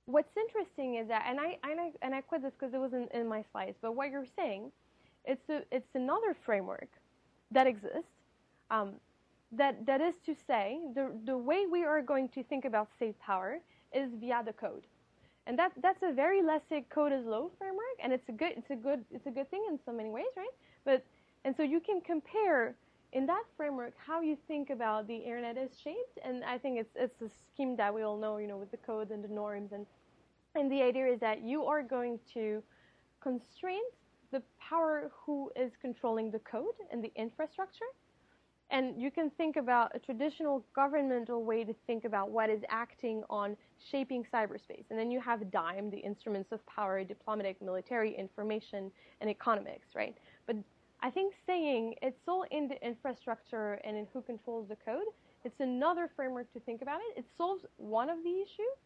what's 0.05 0.35
interesting 0.37 0.95
is 0.95 1.07
that, 1.09 1.25
and 1.27 1.39
I 1.39 1.57
and 1.63 1.79
I, 1.79 1.91
and 2.01 2.15
I 2.15 2.21
quit 2.21 2.41
this 2.41 2.53
because 2.57 2.73
it 2.73 2.79
wasn't 2.79 3.11
in 3.11 3.27
my 3.27 3.43
slides, 3.51 3.77
but 3.81 3.95
what 3.95 4.09
you're 4.09 4.25
saying, 4.37 4.71
it's 5.25 5.47
a, 5.49 5.63
it's 5.71 5.95
another 5.95 6.35
framework 6.45 6.89
that 7.51 7.67
exists. 7.67 8.07
Um, 8.71 8.93
that 9.57 9.85
that 9.85 10.01
is 10.01 10.15
to 10.25 10.35
say, 10.47 10.79
the 10.95 11.11
the 11.25 11.37
way 11.37 11.65
we 11.71 11.83
are 11.83 12.01
going 12.01 12.29
to 12.29 12.43
think 12.43 12.65
about 12.65 12.91
state 12.93 13.19
power 13.19 13.59
is 13.93 14.13
via 14.19 14.43
the 14.45 14.53
code, 14.53 14.85
and 15.47 15.57
that 15.59 15.71
that's 15.81 16.03
a 16.03 16.11
very 16.11 16.41
Lessig 16.41 16.89
code 16.89 17.13
is 17.13 17.25
law 17.25 17.49
framework, 17.57 17.97
and 18.03 18.11
it's 18.13 18.29
a 18.29 18.31
good 18.31 18.53
it's 18.57 18.69
a 18.69 18.75
good 18.75 19.03
it's 19.11 19.27
a 19.27 19.31
good 19.31 19.49
thing 19.49 19.65
in 19.69 19.79
so 19.85 19.91
many 19.91 20.09
ways, 20.09 20.33
right? 20.35 20.55
But 20.85 21.05
and 21.45 21.55
so 21.55 21.63
you 21.63 21.79
can 21.79 22.01
compare 22.01 22.75
in 23.11 23.25
that 23.27 23.43
framework 23.55 23.93
how 23.97 24.21
you 24.21 24.35
think 24.47 24.69
about 24.69 25.07
the 25.07 25.15
internet 25.15 25.57
is 25.57 25.71
shaped, 25.83 26.17
and 26.23 26.43
I 26.43 26.57
think 26.57 26.79
it's 26.79 26.95
it's 26.95 27.21
a 27.21 27.29
scheme 27.29 27.75
that 27.77 27.93
we 27.93 28.01
all 28.01 28.17
know, 28.17 28.37
you 28.37 28.47
know, 28.47 28.57
with 28.57 28.71
the 28.71 28.77
codes 28.77 29.11
and 29.11 29.23
the 29.23 29.27
norms, 29.27 29.71
and 29.71 29.85
and 30.55 30.71
the 30.71 30.81
idea 30.81 31.07
is 31.07 31.19
that 31.19 31.41
you 31.41 31.65
are 31.65 31.83
going 31.83 32.19
to 32.33 32.63
constrain 33.21 33.81
the 34.31 34.41
power 34.59 35.11
who 35.25 35.51
is 35.55 35.71
controlling 35.79 36.31
the 36.31 36.39
code 36.39 36.77
and 36.91 37.03
the 37.03 37.11
infrastructure. 37.15 37.85
And 38.73 38.99
you 38.99 39.11
can 39.11 39.29
think 39.37 39.55
about 39.55 39.91
a 39.93 39.99
traditional 39.99 40.65
governmental 40.75 41.43
way 41.43 41.63
to 41.63 41.75
think 41.85 42.05
about 42.05 42.31
what 42.31 42.49
is 42.49 42.61
acting 42.69 43.23
on 43.29 43.55
shaping 43.91 44.25
cyberspace. 44.33 44.85
And 44.89 44.97
then 44.97 45.11
you 45.11 45.21
have 45.21 45.51
DIME, 45.51 45.91
the 45.91 45.99
instruments 45.99 46.51
of 46.51 46.65
power, 46.65 47.03
diplomatic, 47.03 47.61
military, 47.61 48.17
information, 48.17 48.91
and 49.21 49.29
economics, 49.29 49.89
right? 49.95 50.17
But 50.47 50.55
I 51.03 51.11
think 51.11 51.35
saying 51.45 51.93
it's 52.01 52.17
all 52.27 52.45
in 52.49 52.67
the 52.67 52.83
infrastructure 52.83 53.73
and 53.83 53.95
in 53.95 54.07
who 54.11 54.23
controls 54.23 54.67
the 54.67 54.77
code, 54.83 55.05
it's 55.43 55.59
another 55.59 56.09
framework 56.15 56.51
to 56.53 56.59
think 56.61 56.81
about 56.81 56.99
it. 57.11 57.19
It 57.19 57.25
solves 57.37 57.63
one 57.77 58.09
of 58.09 58.23
the 58.23 58.31
issues. 58.31 58.77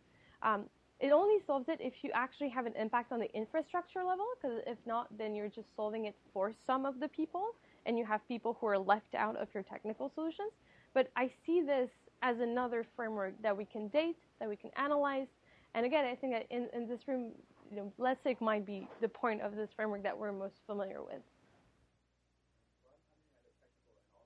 Um, 0.41 0.65
it 0.99 1.11
only 1.11 1.37
solves 1.45 1.69
it 1.69 1.79
if 1.79 1.93
you 2.01 2.09
actually 2.13 2.49
have 2.49 2.65
an 2.65 2.73
impact 2.75 3.11
on 3.11 3.19
the 3.19 3.31
infrastructure 3.35 4.03
level, 4.03 4.25
because 4.41 4.61
if 4.65 4.77
not, 4.85 5.07
then 5.17 5.35
you're 5.35 5.49
just 5.49 5.67
solving 5.75 6.05
it 6.05 6.15
for 6.33 6.53
some 6.65 6.85
of 6.85 6.99
the 6.99 7.07
people, 7.07 7.55
and 7.85 7.97
you 7.97 8.05
have 8.05 8.27
people 8.27 8.57
who 8.59 8.67
are 8.67 8.77
left 8.79 9.13
out 9.15 9.35
of 9.35 9.47
your 9.53 9.63
technical 9.63 10.11
solutions. 10.15 10.51
But 10.93 11.11
I 11.15 11.29
see 11.45 11.61
this 11.61 11.89
as 12.23 12.39
another 12.39 12.85
framework 12.95 13.33
that 13.43 13.55
we 13.55 13.65
can 13.65 13.89
date, 13.89 14.17
that 14.39 14.49
we 14.49 14.55
can 14.55 14.71
analyze. 14.75 15.27
And 15.75 15.85
again, 15.85 16.05
I 16.05 16.15
think 16.15 16.33
that 16.33 16.47
in, 16.49 16.67
in 16.73 16.87
this 16.87 17.07
room, 17.07 17.31
you 17.69 17.77
know, 17.77 17.93
Lessig 17.99 18.41
might 18.41 18.65
be 18.65 18.87
the 19.01 19.07
point 19.07 19.41
of 19.41 19.55
this 19.55 19.69
framework 19.75 20.01
that 20.03 20.17
we're 20.17 20.31
most 20.31 20.55
familiar 20.65 21.03
with. 21.03 21.21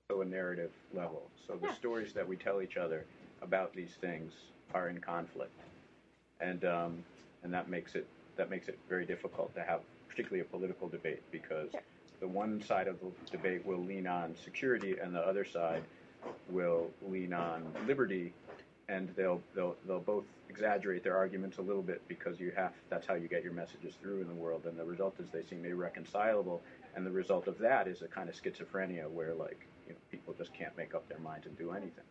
Also 0.08 0.22
a 0.22 0.24
narrative 0.24 0.72
level. 0.94 1.28
So 1.46 1.56
the 1.56 1.66
Yeah. 1.66 1.74
stories 1.74 2.14
that 2.14 2.26
we 2.26 2.36
tell 2.36 2.62
each 2.62 2.78
other 2.78 3.04
about 3.42 3.74
these 3.74 3.94
things 4.00 4.32
are 4.72 4.88
in 4.88 5.00
conflict, 5.00 5.58
and 6.42 6.64
um, 6.64 7.04
and 7.42 7.52
that 7.54 7.68
makes 7.68 7.94
it 7.94 8.06
that 8.36 8.50
makes 8.50 8.68
it 8.68 8.78
very 8.88 9.06
difficult 9.06 9.54
to 9.54 9.62
have, 9.62 9.80
particularly 10.08 10.40
a 10.40 10.44
political 10.44 10.88
debate, 10.88 11.22
because 11.30 11.70
Sure. 11.72 11.80
the 12.20 12.28
one 12.28 12.62
side 12.62 12.88
of 12.88 12.98
the 13.00 13.10
debate 13.30 13.64
will 13.64 13.78
lean 13.82 14.06
on 14.06 14.34
security, 14.44 14.96
and 14.98 15.14
the 15.14 15.20
other 15.20 15.44
side 15.44 15.82
will 16.50 16.90
lean 17.08 17.32
on 17.32 17.62
liberty, 17.86 18.32
and 18.88 19.08
they'll 19.16 19.40
they'll 19.54 19.76
they'll 19.86 20.00
both 20.00 20.24
exaggerate 20.48 21.02
their 21.02 21.16
arguments 21.16 21.56
a 21.58 21.62
little 21.62 21.82
bit 21.82 22.02
because 22.08 22.38
you 22.38 22.52
have 22.54 22.72
that's 22.90 23.06
how 23.06 23.14
you 23.14 23.28
get 23.28 23.42
your 23.42 23.52
messages 23.54 23.94
through 24.02 24.20
in 24.20 24.28
the 24.28 24.34
world, 24.34 24.66
and 24.66 24.78
the 24.78 24.84
result 24.84 25.14
is 25.20 25.26
they 25.32 25.42
seem 25.42 25.64
irreconcilable, 25.64 26.60
and 26.96 27.06
the 27.06 27.10
result 27.10 27.46
of 27.46 27.58
that 27.58 27.86
is 27.86 28.02
a 28.02 28.08
kind 28.08 28.28
of 28.28 28.34
schizophrenia 28.34 29.08
where 29.08 29.34
like 29.34 29.66
you 29.86 29.92
know 29.92 29.98
people 30.10 30.34
just 30.36 30.52
can't 30.54 30.76
make 30.76 30.94
up 30.94 31.08
their 31.08 31.18
minds 31.20 31.46
and 31.46 31.56
do 31.58 31.70
anything. 31.72 32.04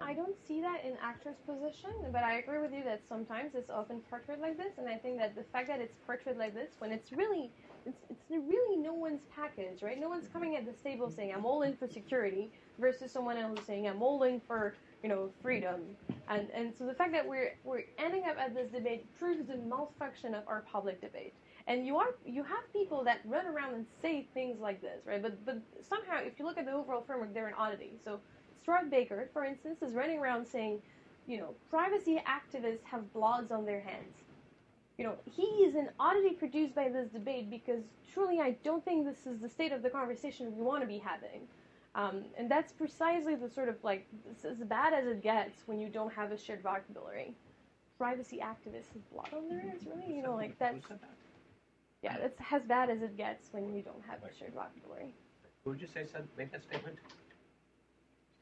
I 0.00 0.12
don't 0.12 0.36
see 0.46 0.60
that 0.60 0.84
in 0.84 0.96
actors' 1.00 1.36
position, 1.46 1.90
but 2.12 2.22
I 2.22 2.38
agree 2.38 2.60
with 2.60 2.72
you 2.72 2.82
that 2.84 3.02
sometimes 3.08 3.54
it's 3.54 3.70
often 3.70 4.00
portrayed 4.10 4.40
like 4.40 4.56
this, 4.56 4.78
and 4.78 4.88
I 4.88 4.96
think 4.96 5.18
that 5.18 5.34
the 5.34 5.44
fact 5.44 5.68
that 5.68 5.80
it's 5.80 5.96
portrayed 6.04 6.36
like 6.36 6.54
this, 6.54 6.72
when 6.78 6.92
it's 6.92 7.12
really, 7.12 7.52
it's, 7.86 7.98
it's 8.10 8.24
really 8.30 8.76
no 8.76 8.92
one's 8.92 9.22
package, 9.34 9.82
right? 9.82 9.98
No 9.98 10.08
one's 10.08 10.28
coming 10.28 10.56
at 10.56 10.66
the 10.66 10.72
table 10.72 11.10
saying 11.10 11.32
I'm 11.34 11.46
all 11.46 11.62
in 11.62 11.76
for 11.76 11.86
security, 11.86 12.50
versus 12.78 13.12
someone 13.12 13.36
else 13.36 13.60
saying 13.66 13.86
I'm 13.86 14.02
all 14.02 14.22
in 14.24 14.40
for 14.40 14.74
you 15.02 15.08
know 15.08 15.30
freedom, 15.42 15.96
and 16.28 16.50
and 16.50 16.74
so 16.76 16.86
the 16.86 16.94
fact 16.94 17.12
that 17.12 17.26
we're 17.26 17.56
we're 17.62 17.84
ending 17.98 18.24
up 18.28 18.36
at 18.38 18.54
this 18.54 18.70
debate 18.70 19.06
proves 19.18 19.46
the 19.46 19.56
malfunction 19.56 20.34
of 20.34 20.42
our 20.48 20.64
public 20.70 21.00
debate. 21.00 21.34
And 21.66 21.86
you 21.86 21.96
are 21.96 22.16
you 22.26 22.42
have 22.42 22.70
people 22.72 23.04
that 23.04 23.20
run 23.24 23.46
around 23.46 23.74
and 23.74 23.86
say 24.02 24.28
things 24.34 24.60
like 24.60 24.82
this, 24.82 25.06
right? 25.06 25.22
But 25.22 25.44
but 25.44 25.62
somehow, 25.88 26.18
if 26.20 26.38
you 26.38 26.44
look 26.44 26.58
at 26.58 26.66
the 26.66 26.72
overall 26.72 27.02
framework, 27.06 27.32
they're 27.32 27.46
an 27.48 27.54
oddity. 27.54 27.92
So 28.04 28.20
Stewart 28.64 28.90
Baker, 28.90 29.28
for 29.34 29.44
instance, 29.44 29.82
is 29.82 29.92
running 29.92 30.18
around 30.18 30.46
saying, 30.46 30.80
you 31.26 31.36
know, 31.36 31.54
privacy 31.68 32.18
activists 32.26 32.82
have 32.84 33.02
blogs 33.14 33.52
on 33.52 33.66
their 33.66 33.80
hands. 33.80 34.16
You 34.96 35.04
know, 35.04 35.16
he 35.30 35.42
is 35.42 35.74
an 35.74 35.90
oddity 36.00 36.30
produced 36.30 36.74
by 36.74 36.88
this 36.88 37.10
debate 37.10 37.50
because 37.50 37.82
truly 38.10 38.40
I 38.40 38.56
don't 38.64 38.82
think 38.82 39.04
this 39.04 39.26
is 39.26 39.38
the 39.40 39.50
state 39.50 39.72
of 39.72 39.82
the 39.82 39.90
conversation 39.90 40.56
we 40.56 40.62
want 40.62 40.80
to 40.80 40.86
be 40.86 40.96
having. 40.96 41.42
Um, 41.94 42.24
and 42.38 42.50
that's 42.50 42.72
precisely 42.72 43.34
the 43.34 43.50
sort 43.50 43.68
of 43.68 43.76
like, 43.84 44.06
it's 44.30 44.46
as 44.46 44.58
bad 44.58 44.94
as 44.94 45.06
it 45.06 45.22
gets 45.22 45.58
when 45.66 45.78
you 45.78 45.90
don't 45.90 46.12
have 46.12 46.32
a 46.32 46.38
shared 46.38 46.62
vocabulary. 46.62 47.34
Privacy 47.98 48.40
activists 48.42 48.92
have 48.94 49.10
blog 49.12 49.28
on 49.36 49.48
their 49.50 49.60
hands, 49.60 49.82
really? 49.86 50.16
You 50.16 50.22
know, 50.22 50.34
like 50.34 50.58
that's, 50.58 50.86
yeah, 52.02 52.16
that's 52.18 52.40
as 52.50 52.62
bad 52.62 52.88
as 52.88 53.02
it 53.02 53.16
gets 53.18 53.48
when 53.52 53.74
you 53.74 53.82
don't 53.82 54.02
have 54.08 54.20
a 54.22 54.34
shared 54.34 54.54
vocabulary. 54.54 55.12
Who 55.64 55.70
would 55.70 55.80
you 55.82 55.86
say 55.86 56.06
said 56.10 56.26
made 56.38 56.50
that 56.52 56.64
statement? 56.64 56.96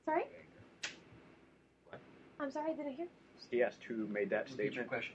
Sorry? 0.05 0.25
What? 1.91 2.01
I'm 2.41 2.51
sorry, 2.51 2.73
I 2.73 2.75
didn't 2.75 2.95
hear. 2.95 3.07
He 3.51 3.63
asked 3.63 3.83
who 3.85 4.07
made 4.09 4.31
that 4.31 4.45
Repeat 4.51 4.57
your 4.65 4.67
statement. 4.73 4.89
question. 4.89 5.15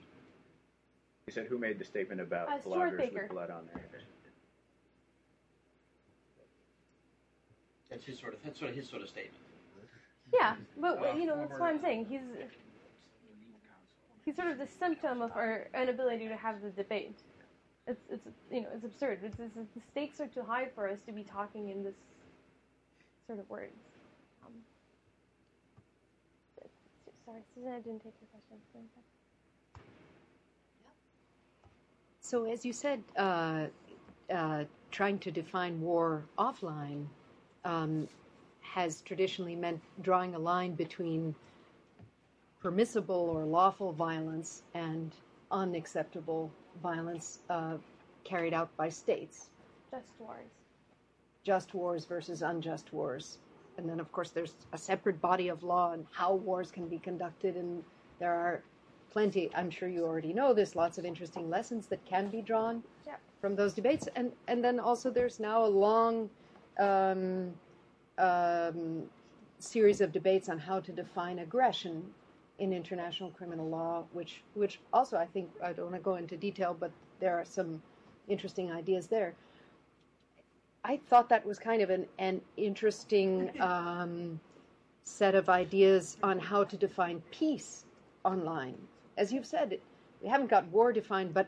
He 1.25 1.31
said 1.31 1.47
who 1.47 1.57
made 1.57 1.77
the 1.79 1.85
statement 1.85 2.21
about 2.21 2.47
Uh, 2.49 2.59
Stewart 2.61 2.91
bloggers 2.93 2.97
Baker. 2.97 3.21
with 3.23 3.31
blood 3.31 3.49
on 3.49 3.65
their 3.67 3.81
hands. 3.83 4.03
That's 7.89 8.05
his 8.05 8.19
sort 8.19 8.33
of 8.33 8.43
that's 8.43 8.59
sort 8.59 8.71
of 8.71 8.75
his 8.77 8.87
sort 8.89 9.01
of 9.01 9.09
statement. 9.09 9.43
Yeah, 10.33 10.55
but 10.77 11.17
you 11.17 11.25
know 11.25 11.37
that's 11.37 11.57
what 11.59 11.69
I'm 11.73 11.81
saying. 11.81 12.05
He's 12.05 12.21
he's 14.25 14.35
sort 14.35 14.49
of 14.49 14.57
the 14.57 14.67
symptom 14.67 15.21
of 15.21 15.31
our 15.31 15.67
inability 15.73 16.27
to 16.27 16.35
have 16.35 16.61
the 16.61 16.69
debate. 16.69 17.17
It's 17.87 18.01
it's 18.09 18.27
you 18.51 18.61
know 18.61 18.67
it's 18.75 18.83
absurd. 18.83 19.19
It's, 19.23 19.39
it's, 19.39 19.55
the 19.55 19.81
stakes 19.91 20.19
are 20.19 20.27
too 20.27 20.43
high 20.43 20.67
for 20.75 20.87
us 20.89 20.99
to 21.07 21.13
be 21.13 21.23
talking 21.23 21.69
in 21.69 21.83
this 21.83 21.95
sort 23.25 23.39
of 23.39 23.49
words. 23.49 23.71
Um, 24.45 24.51
sorry, 27.27 27.41
Susan, 27.53 27.71
I 27.73 27.79
didn't 27.79 28.03
take 28.03 28.13
your 28.21 28.29
question. 28.31 28.83
So, 32.21 32.45
as 32.45 32.65
you 32.65 32.73
said, 32.73 33.03
uh, 33.17 33.65
uh, 34.33 34.63
trying 34.91 35.19
to 35.19 35.31
define 35.31 35.79
war 35.81 36.23
offline 36.37 37.05
um, 37.65 38.07
has 38.61 39.01
traditionally 39.01 39.55
meant 39.55 39.81
drawing 40.01 40.35
a 40.35 40.39
line 40.39 40.73
between 40.73 41.35
permissible 42.61 43.31
or 43.33 43.43
lawful 43.43 43.91
violence 43.91 44.63
and 44.73 45.11
unacceptable 45.51 46.49
violence 46.81 47.39
uh, 47.49 47.75
carried 48.23 48.53
out 48.53 48.69
by 48.77 48.89
states. 48.89 49.49
Just 49.91 50.11
wars. 50.19 50.51
Just 51.43 51.73
wars 51.73 52.05
versus 52.05 52.41
unjust 52.41 52.91
wars. 52.91 53.37
And 53.77 53.87
then, 53.87 53.99
of 53.99 54.11
course, 54.11 54.31
there's 54.31 54.55
a 54.73 54.77
separate 54.77 55.21
body 55.21 55.49
of 55.49 55.63
law 55.63 55.91
on 55.91 56.07
how 56.11 56.33
wars 56.33 56.71
can 56.71 56.87
be 56.87 56.97
conducted, 56.97 57.55
and 57.55 57.83
there 58.19 58.33
are 58.33 58.63
plenty, 59.11 59.49
I'm 59.55 59.69
sure 59.69 59.87
you 59.87 60.03
already 60.05 60.33
know 60.33 60.53
this, 60.53 60.75
lots 60.75 60.97
of 60.97 61.05
interesting 61.05 61.49
lessons 61.49 61.87
that 61.87 62.03
can 62.05 62.27
be 62.29 62.41
drawn 62.41 62.83
from 63.39 63.55
those 63.55 63.73
debates. 63.73 64.07
And, 64.15 64.31
and 64.47 64.63
then 64.63 64.79
also 64.79 65.09
there's 65.11 65.39
now 65.39 65.63
a 65.63 65.67
long 65.67 66.29
um, 66.79 67.53
um, 68.17 69.03
series 69.59 70.01
of 70.01 70.11
debates 70.11 70.49
on 70.49 70.57
how 70.57 70.79
to 70.79 70.91
define 70.91 71.39
aggression 71.39 72.03
in 72.59 72.73
international 72.73 73.29
criminal 73.31 73.69
law, 73.69 74.03
which, 74.13 74.41
which 74.55 74.79
also 74.91 75.17
I 75.17 75.25
think, 75.25 75.49
I 75.63 75.73
don't 75.73 75.85
want 75.85 75.95
to 75.95 76.01
go 76.01 76.15
into 76.15 76.35
detail, 76.35 76.75
but 76.79 76.91
there 77.19 77.37
are 77.37 77.45
some 77.45 77.81
interesting 78.27 78.71
ideas 78.71 79.07
there. 79.07 79.35
I 80.83 80.97
thought 81.09 81.29
that 81.29 81.45
was 81.45 81.59
kind 81.59 81.81
of 81.81 81.89
an, 81.89 82.05
an 82.17 82.41
interesting 82.55 83.51
um, 83.59 84.39
set 85.03 85.35
of 85.35 85.49
ideas 85.49 86.17
on 86.23 86.39
how 86.39 86.63
to 86.63 86.77
define 86.77 87.21
peace 87.31 87.85
online. 88.23 88.75
As 89.17 89.31
you've 89.31 89.45
said, 89.45 89.79
we 90.21 90.29
haven't 90.29 90.49
got 90.49 90.65
war 90.67 90.91
defined, 90.93 91.33
but 91.33 91.47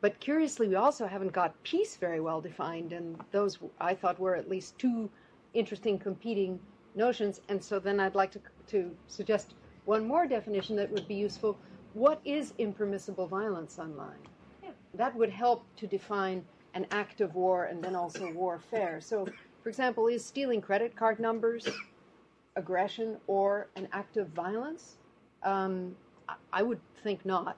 but 0.00 0.18
curiously, 0.18 0.66
we 0.66 0.76
also 0.76 1.06
haven't 1.06 1.32
got 1.32 1.62
peace 1.62 1.96
very 1.96 2.20
well 2.20 2.40
defined, 2.40 2.92
and 2.92 3.22
those 3.32 3.58
I 3.80 3.94
thought 3.94 4.18
were 4.18 4.34
at 4.34 4.48
least 4.48 4.78
two 4.78 5.10
interesting 5.52 5.98
competing 5.98 6.58
notions. 6.94 7.42
And 7.50 7.62
so 7.62 7.78
then 7.78 8.00
I'd 8.00 8.14
like 8.14 8.30
to 8.32 8.40
to 8.68 8.96
suggest 9.08 9.54
one 9.84 10.06
more 10.06 10.26
definition 10.26 10.76
that 10.76 10.90
would 10.90 11.06
be 11.06 11.14
useful. 11.14 11.58
What 11.92 12.20
is 12.24 12.54
impermissible 12.58 13.26
violence 13.26 13.78
online? 13.78 14.22
Yeah. 14.62 14.70
That 14.94 15.14
would 15.16 15.30
help 15.30 15.64
to 15.76 15.86
define 15.86 16.44
an 16.74 16.86
act 16.90 17.20
of 17.20 17.34
war 17.34 17.64
and 17.64 17.82
then 17.82 17.94
also 17.94 18.30
warfare. 18.32 19.00
So, 19.00 19.26
for 19.62 19.68
example, 19.68 20.06
is 20.08 20.24
stealing 20.24 20.60
credit 20.60 20.96
card 20.96 21.20
numbers 21.20 21.68
aggression 22.56 23.16
or 23.26 23.68
an 23.76 23.88
act 23.92 24.16
of 24.16 24.28
violence? 24.28 24.96
Um, 25.42 25.96
I- 26.52 26.62
would 26.62 26.80
think 27.02 27.24
not. 27.24 27.56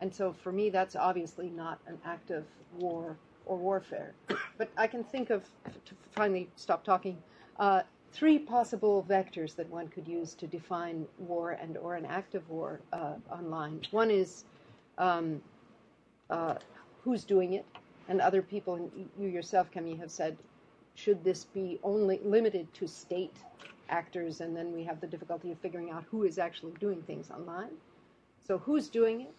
And 0.00 0.14
so 0.14 0.32
for 0.32 0.52
me, 0.52 0.70
that's 0.70 0.96
obviously 0.96 1.50
not 1.50 1.78
an 1.86 1.98
act 2.04 2.30
of 2.30 2.44
war 2.78 3.16
or 3.44 3.56
warfare. 3.58 4.14
But 4.56 4.70
I 4.76 4.86
can 4.86 5.04
think 5.04 5.30
of, 5.30 5.44
to 5.84 5.94
finally 6.12 6.48
stop 6.56 6.84
talking, 6.84 7.22
uh, 7.58 7.82
three 8.12 8.38
possible 8.38 9.04
vectors 9.08 9.54
that 9.56 9.68
one 9.68 9.88
could 9.88 10.08
use 10.08 10.34
to 10.34 10.46
define 10.46 11.06
war 11.18 11.52
and 11.52 11.76
or 11.76 11.94
an 11.96 12.06
act 12.06 12.34
of 12.34 12.48
war 12.48 12.80
uh, 12.92 13.14
online. 13.30 13.82
One 13.90 14.10
is 14.10 14.44
um, 14.98 15.42
uh, 16.30 16.54
who's 17.02 17.24
doing 17.24 17.54
it, 17.54 17.66
and 18.10 18.20
other 18.20 18.42
people, 18.42 18.74
and 18.74 18.90
you 19.18 19.28
yourself, 19.28 19.70
Camille, 19.70 19.96
have 19.96 20.10
said, 20.10 20.36
should 20.96 21.22
this 21.22 21.44
be 21.44 21.78
only 21.84 22.20
limited 22.24 22.66
to 22.74 22.86
state 22.86 23.36
actors, 23.88 24.40
and 24.40 24.54
then 24.54 24.72
we 24.72 24.82
have 24.84 25.00
the 25.00 25.06
difficulty 25.06 25.52
of 25.52 25.58
figuring 25.60 25.90
out 25.90 26.04
who 26.10 26.24
is 26.24 26.36
actually 26.36 26.72
doing 26.80 27.00
things 27.02 27.30
online. 27.30 27.70
So 28.46 28.58
who's 28.58 28.88
doing 28.88 29.22
it? 29.22 29.34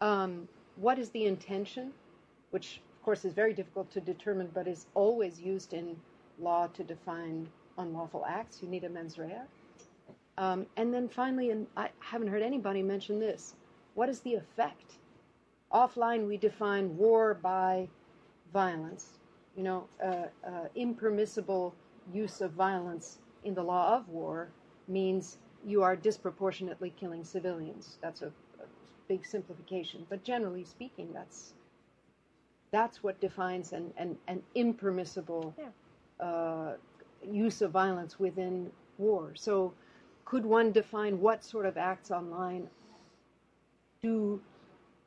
Um, 0.00 0.48
what 0.76 0.98
is 0.98 1.10
the 1.10 1.24
intention? 1.24 1.92
Which, 2.50 2.80
of 2.96 3.04
course, 3.04 3.24
is 3.24 3.32
very 3.32 3.54
difficult 3.54 3.90
to 3.92 4.00
determine, 4.00 4.50
but 4.52 4.66
is 4.66 4.86
always 4.94 5.40
used 5.40 5.72
in 5.72 5.96
law 6.40 6.66
to 6.74 6.82
define 6.82 7.48
unlawful 7.78 8.26
acts. 8.26 8.60
You 8.60 8.68
need 8.68 8.82
a 8.82 8.88
mens 8.88 9.18
rea. 9.18 9.42
Um, 10.36 10.66
and 10.76 10.92
then 10.92 11.08
finally, 11.08 11.50
and 11.50 11.66
I 11.76 11.90
haven't 12.00 12.28
heard 12.28 12.42
anybody 12.42 12.82
mention 12.82 13.20
this, 13.20 13.54
what 13.94 14.08
is 14.08 14.20
the 14.20 14.34
effect? 14.34 14.94
Offline, 15.72 16.26
we 16.26 16.36
define 16.36 16.96
war 16.96 17.34
by 17.34 17.88
violence. 18.52 19.18
You 19.56 19.64
know, 19.64 19.84
uh, 20.02 20.26
uh, 20.46 20.68
impermissible 20.74 21.74
use 22.12 22.40
of 22.40 22.52
violence 22.52 23.18
in 23.44 23.54
the 23.54 23.62
law 23.62 23.96
of 23.96 24.08
war 24.08 24.50
means 24.88 25.38
you 25.66 25.82
are 25.82 25.96
disproportionately 25.96 26.92
killing 26.98 27.24
civilians. 27.24 27.98
That's 28.02 28.22
a, 28.22 28.28
a 28.28 28.66
big 29.08 29.26
simplification, 29.26 30.06
but 30.08 30.24
generally 30.24 30.64
speaking, 30.64 31.12
that's 31.12 31.54
that's 32.72 33.02
what 33.02 33.20
defines 33.20 33.72
an, 33.72 33.92
an, 33.96 34.16
an 34.28 34.42
impermissible 34.54 35.54
Yeah. 35.58 36.26
uh, 36.26 36.74
use 37.30 37.62
of 37.62 37.72
violence 37.72 38.18
within 38.20 38.70
war. 38.98 39.32
So, 39.34 39.74
could 40.24 40.46
one 40.46 40.72
define 40.72 41.20
what 41.20 41.44
sort 41.44 41.66
of 41.66 41.76
acts 41.76 42.10
online 42.10 42.68
do 44.02 44.40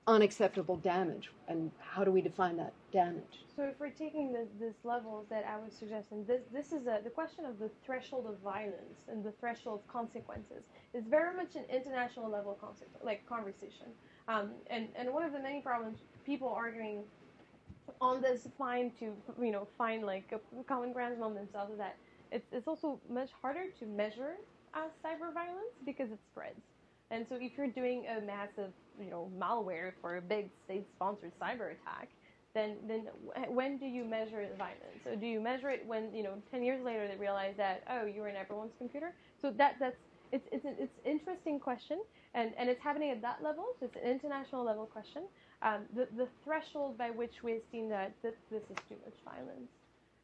unacceptable 0.07 0.77
damage, 0.77 1.31
and 1.47 1.71
how 1.79 2.03
do 2.03 2.11
we 2.11 2.21
define 2.21 2.57
that 2.57 2.73
damage? 2.93 3.43
So 3.55 3.63
if 3.63 3.79
we're 3.79 3.89
taking 3.89 4.31
the, 4.31 4.47
this 4.59 4.75
levels 4.83 5.25
that 5.29 5.43
I 5.45 5.59
would 5.59 5.73
suggest, 5.73 6.11
and 6.11 6.25
this 6.25 6.43
this 6.53 6.71
is 6.71 6.87
a, 6.87 7.01
the 7.03 7.09
question 7.09 7.45
of 7.45 7.59
the 7.59 7.69
threshold 7.85 8.25
of 8.27 8.39
violence 8.39 9.01
and 9.09 9.23
the 9.23 9.33
threshold 9.39 9.81
of 9.81 9.87
consequences 9.91 10.63
is 10.93 11.03
very 11.07 11.35
much 11.35 11.55
an 11.55 11.65
international 11.69 12.29
level 12.29 12.57
concept, 12.61 12.91
like 13.03 13.27
conversation. 13.27 13.87
Um, 14.27 14.51
and 14.67 14.87
and 14.95 15.11
one 15.11 15.23
of 15.23 15.33
the 15.33 15.39
many 15.39 15.59
problems 15.59 15.97
people 16.25 16.47
arguing 16.47 17.03
on 17.99 18.21
this 18.21 18.47
find 18.57 18.97
to 18.99 19.13
you 19.41 19.51
know 19.51 19.67
find 19.77 20.03
like 20.05 20.31
a 20.31 20.63
common 20.63 20.93
ground 20.93 21.15
among 21.17 21.35
themselves 21.35 21.73
is 21.73 21.77
that 21.79 21.97
it's 22.31 22.47
it's 22.51 22.67
also 22.67 22.99
much 23.09 23.29
harder 23.41 23.65
to 23.79 23.85
measure 23.85 24.35
uh, 24.73 24.87
cyber 25.03 25.33
violence 25.33 25.75
because 25.85 26.11
it 26.11 26.19
spreads. 26.31 26.61
And 27.11 27.27
so 27.27 27.35
if 27.39 27.51
you're 27.57 27.67
doing 27.67 28.05
a 28.07 28.21
massive 28.21 28.71
you 28.99 29.09
know 29.09 29.29
malware 29.37 29.91
for 30.01 30.17
a 30.17 30.21
big 30.21 30.49
state-sponsored 30.65 31.33
cyber 31.41 31.71
attack, 31.73 32.09
then 32.53 32.77
then 32.87 33.07
when 33.49 33.77
do 33.77 33.85
you 33.85 34.03
measure 34.05 34.47
the 34.47 34.55
violence? 34.55 35.01
So 35.03 35.15
do 35.15 35.25
you 35.25 35.41
measure 35.41 35.69
it 35.69 35.83
when 35.85 36.13
you 36.13 36.23
know 36.23 36.35
ten 36.51 36.63
years 36.63 36.83
later 36.83 37.07
they 37.07 37.15
realize 37.17 37.55
that 37.57 37.83
oh 37.89 38.05
you 38.05 38.21
were 38.21 38.29
in 38.29 38.35
everyone's 38.35 38.73
computer? 38.77 39.13
So 39.41 39.51
that 39.51 39.75
that's 39.79 39.97
it's 40.31 40.47
it's 40.51 40.65
an 40.65 40.75
it's 40.79 40.99
interesting 41.05 41.59
question 41.59 41.99
and 42.33 42.51
and 42.57 42.69
it's 42.69 42.81
happening 42.81 43.11
at 43.11 43.21
that 43.21 43.43
level. 43.43 43.65
So 43.79 43.85
it's 43.85 43.95
an 43.95 44.09
international 44.09 44.63
level 44.63 44.85
question. 44.85 45.23
Um, 45.61 45.85
the 45.95 46.07
the 46.15 46.27
threshold 46.43 46.97
by 46.97 47.09
which 47.09 47.43
we 47.43 47.53
esteem 47.53 47.89
that 47.89 48.13
this, 48.21 48.35
this 48.51 48.63
is 48.63 48.77
too 48.89 48.95
much 49.05 49.15
violence. 49.25 49.69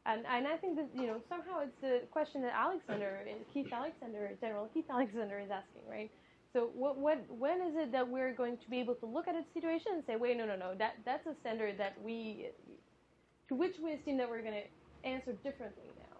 And, 0.06 0.24
and 0.26 0.46
I 0.48 0.56
think 0.56 0.76
that 0.76 0.88
you 0.94 1.06
know 1.06 1.20
somehow 1.28 1.60
it's 1.60 1.76
the 1.80 2.02
question 2.10 2.42
that 2.42 2.54
Alexander, 2.54 3.20
Keith 3.52 3.72
Alexander, 3.72 4.30
General 4.40 4.68
Keith 4.72 4.86
Alexander 4.90 5.38
is 5.38 5.50
asking, 5.50 5.82
right? 5.88 6.10
So 6.52 6.70
what, 6.74 6.98
what, 6.98 7.24
when 7.28 7.62
is 7.62 7.74
it 7.76 7.92
that 7.92 8.08
we're 8.08 8.32
going 8.32 8.56
to 8.58 8.70
be 8.70 8.80
able 8.80 8.96
to 8.96 9.06
look 9.06 9.28
at 9.28 9.34
a 9.36 9.44
situation 9.54 9.92
and 9.94 10.02
say, 10.06 10.16
wait, 10.16 10.36
no, 10.36 10.44
no, 10.44 10.56
no, 10.56 10.74
that, 10.78 10.96
that's 11.04 11.26
a 11.26 11.34
standard 11.40 11.78
that 11.78 11.96
we, 12.02 12.48
to 13.48 13.54
which 13.54 13.76
we 13.82 13.92
assume 13.92 14.16
that 14.18 14.28
we're 14.28 14.42
going 14.42 14.54
to 14.54 15.08
answer 15.08 15.32
differently 15.44 15.84
now. 15.98 16.16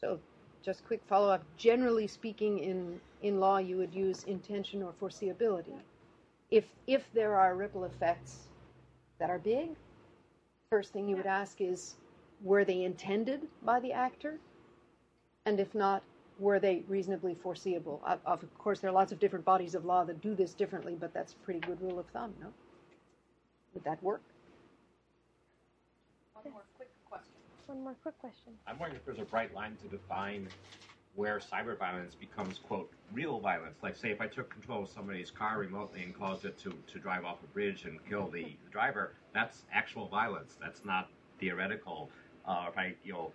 So, 0.00 0.20
just 0.62 0.84
quick 0.86 1.00
follow 1.08 1.30
up. 1.30 1.42
Generally 1.56 2.08
speaking, 2.08 2.58
in, 2.58 3.00
in 3.22 3.40
law, 3.40 3.56
you 3.58 3.78
would 3.78 3.94
use 3.94 4.24
intention 4.24 4.82
or 4.82 4.92
foreseeability. 5.00 5.78
If, 6.50 6.64
if 6.86 7.04
there 7.14 7.36
are 7.36 7.54
ripple 7.54 7.84
effects 7.84 8.48
that 9.18 9.30
are 9.30 9.38
big, 9.38 9.70
first 10.68 10.92
thing 10.92 11.08
you 11.08 11.16
would 11.16 11.26
ask 11.26 11.60
is 11.60 11.94
were 12.42 12.64
they 12.64 12.84
intended 12.84 13.46
by 13.62 13.80
the 13.80 13.92
actor? 13.92 14.38
And 15.46 15.58
if 15.58 15.74
not, 15.74 16.02
were 16.38 16.58
they 16.58 16.84
reasonably 16.88 17.34
foreseeable? 17.34 18.00
Of, 18.06 18.20
of 18.24 18.58
course, 18.58 18.80
there 18.80 18.90
are 18.90 18.94
lots 18.94 19.12
of 19.12 19.18
different 19.18 19.44
bodies 19.44 19.74
of 19.74 19.84
law 19.84 20.04
that 20.04 20.20
do 20.20 20.34
this 20.34 20.54
differently, 20.54 20.96
but 20.98 21.12
that's 21.12 21.32
a 21.32 21.36
pretty 21.36 21.60
good 21.60 21.80
rule 21.80 21.98
of 21.98 22.06
thumb, 22.06 22.34
no? 22.40 22.48
Would 23.74 23.84
that 23.84 24.02
work? 24.02 24.22
One 26.34 26.52
more 26.52 26.62
quick 26.76 26.88
question. 27.08 27.28
One 27.66 27.82
more 27.82 27.96
quick 28.02 28.18
question. 28.18 28.52
I'm 28.66 28.78
wondering 28.78 29.00
if 29.00 29.04
there's 29.04 29.18
a 29.18 29.30
bright 29.30 29.54
line 29.54 29.76
to 29.82 29.88
define 29.88 30.48
where 31.16 31.40
cyber 31.40 31.76
violence 31.76 32.14
becomes, 32.14 32.58
quote, 32.58 32.90
real 33.12 33.40
violence. 33.40 33.76
Like, 33.82 33.96
say, 33.96 34.10
if 34.10 34.20
I 34.20 34.28
took 34.28 34.50
control 34.50 34.84
of 34.84 34.88
somebody's 34.88 35.32
car 35.32 35.58
remotely 35.58 36.02
and 36.02 36.16
caused 36.16 36.44
it 36.44 36.56
to, 36.60 36.72
to 36.92 36.98
drive 37.00 37.24
off 37.24 37.38
a 37.42 37.46
bridge 37.48 37.84
and 37.84 37.98
kill 38.08 38.28
the, 38.28 38.44
the 38.44 38.70
driver, 38.70 39.14
that's 39.34 39.64
actual 39.72 40.06
violence. 40.06 40.56
That's 40.60 40.84
not 40.84 41.10
theoretical. 41.40 42.08
Uh, 42.46 42.66
if 42.68 42.78
I, 42.78 42.94
you 43.04 43.12
know, 43.12 43.32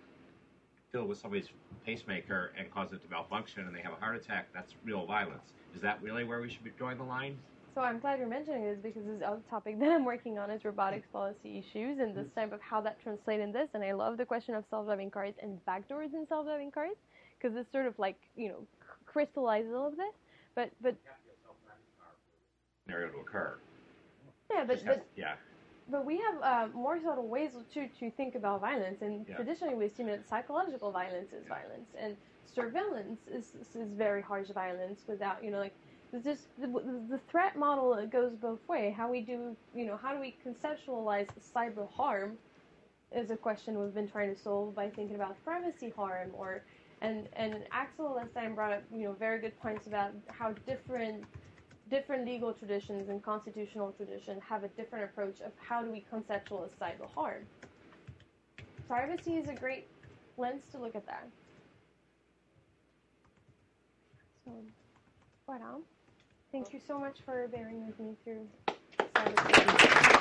fiddle 0.94 1.08
with 1.08 1.18
somebody's 1.18 1.50
pacemaker 1.86 2.52
and 2.58 2.72
cause 2.72 2.94
it 2.94 3.02
to 3.02 3.10
malfunction 3.10 3.66
and 3.66 3.76
they 3.76 3.82
have 3.82 3.94
a 3.94 3.96
heart 3.96 4.16
attack, 4.16 4.48
that's 4.54 4.76
real 4.86 5.06
violence. 5.08 5.52
Is 5.76 5.82
that 5.82 6.02
really 6.04 6.24
where 6.24 6.40
we 6.40 6.50
should 6.50 6.64
be 6.64 6.70
drawing 6.78 7.00
the 7.00 7.04
line? 7.04 7.36
So 7.74 7.82
I'm 7.82 7.98
glad 7.98 8.20
you're 8.20 8.28
mentioning 8.28 8.64
this 8.64 8.78
because 8.82 9.02
this 9.04 9.20
other 9.26 9.42
topic 9.50 9.80
that 9.80 9.92
I'm 9.92 10.06
working 10.06 10.38
on 10.38 10.52
is 10.52 10.64
robotics 10.64 11.08
policy 11.12 11.58
issues 11.58 11.98
and 11.98 12.16
this 12.16 12.28
type 12.36 12.54
of 12.54 12.62
how 12.62 12.80
that 12.82 13.02
translates 13.02 13.42
in 13.42 13.52
this. 13.52 13.70
And 13.74 13.84
I 13.84 13.94
love 13.94 14.18
the 14.18 14.26
question 14.26 14.54
of 14.54 14.66
self-driving 14.70 15.10
cars 15.10 15.34
and 15.42 15.58
backdoors 15.68 16.14
in 16.14 16.28
self-driving 16.30 16.70
cars 16.70 16.96
because 17.42 17.58
it's 17.58 17.72
sort 17.72 17.88
of 17.88 17.98
like 17.98 18.18
you 18.36 18.50
know 18.50 18.68
crystallizes 19.08 19.74
all 19.74 19.88
of 19.88 19.98
this. 19.98 20.14
But 20.54 20.70
but 20.80 20.96
Scenario 22.86 23.10
to 23.12 23.18
occur. 23.18 23.58
yeah, 24.52 24.64
but, 24.68 24.74
Just 24.76 24.86
but 24.86 25.06
yeah. 25.16 25.34
But 25.90 26.06
we 26.06 26.18
have 26.18 26.42
uh, 26.42 26.68
more 26.74 27.00
subtle 27.00 27.28
ways 27.28 27.52
to, 27.74 27.88
to 27.88 28.12
think 28.12 28.36
about 28.36 28.62
violence, 28.62 29.02
and 29.02 29.26
Yeah. 29.28 29.36
traditionally 29.36 29.76
we've 29.76 29.88
assume 29.88 30.08
that 30.08 30.28
psychological 30.28 30.92
violence 30.92 31.34
is 31.34 31.46
violence, 31.48 31.90
and 31.98 32.16
surveillance 32.46 33.20
is, 33.28 33.54
is, 33.56 33.76
very 33.90 34.22
harsh 34.22 34.50
violence 34.50 35.04
without, 35.08 35.44
you 35.44 35.52
know, 35.52 35.60
like, 35.60 35.76
just 36.24 36.44
the, 36.60 36.68
the 37.10 37.20
threat 37.28 37.56
model 37.58 37.96
it 37.96 38.12
goes 38.12 38.36
both 38.36 38.66
way. 38.68 38.92
How 38.96 39.10
we 39.10 39.22
do, 39.22 39.58
you 39.74 39.86
know, 39.86 39.98
how 39.98 40.14
do 40.14 40.20
we 40.20 40.36
conceptualize 40.46 41.28
cyber 41.54 41.90
harm 41.92 42.38
is 43.12 43.32
a 43.32 43.38
question 43.38 43.80
we've 43.80 43.94
been 43.94 44.08
trying 44.08 44.34
to 44.34 44.40
solve 44.40 44.76
by 44.76 44.90
thinking 44.90 45.16
about 45.16 45.44
privacy 45.44 45.92
harm, 45.96 46.30
or, 46.34 46.64
and, 47.02 47.28
and 47.34 47.64
Axel 47.72 48.14
last 48.14 48.34
time 48.34 48.56
brought 48.56 48.72
up, 48.74 48.84
you 48.92 49.04
know, 49.04 49.14
very 49.14 49.40
good 49.40 49.60
points 49.60 49.88
about 49.88 50.12
how 50.28 50.54
different 50.66 51.26
different 51.90 52.26
legal 52.26 52.54
traditions 52.54 53.10
and 53.10 53.22
constitutional 53.24 53.92
tradition 53.92 54.40
have 54.48 54.64
a 54.64 54.68
different 54.70 55.06
approach 55.06 55.42
of 55.42 55.52
how 55.58 55.82
do 55.82 55.92
we 55.92 56.06
conceptualize 56.12 56.72
cyber 56.82 57.10
harm. 57.14 57.44
Privacy 58.88 59.38
is 59.38 59.50
a 59.50 59.54
great 59.54 59.88
lens 60.38 60.64
to 60.72 60.78
look 60.78 60.96
at 60.96 61.06
that. 61.06 61.28
So, 64.46 64.52
voilà. 65.48 65.82
Thank 66.52 66.74
you 66.74 66.80
so 66.86 67.00
much 67.00 67.18
for 67.26 67.48
bearing 67.48 67.88
with 67.88 68.00
me 68.00 68.16
through 68.24 68.48
cyber. 69.16 70.13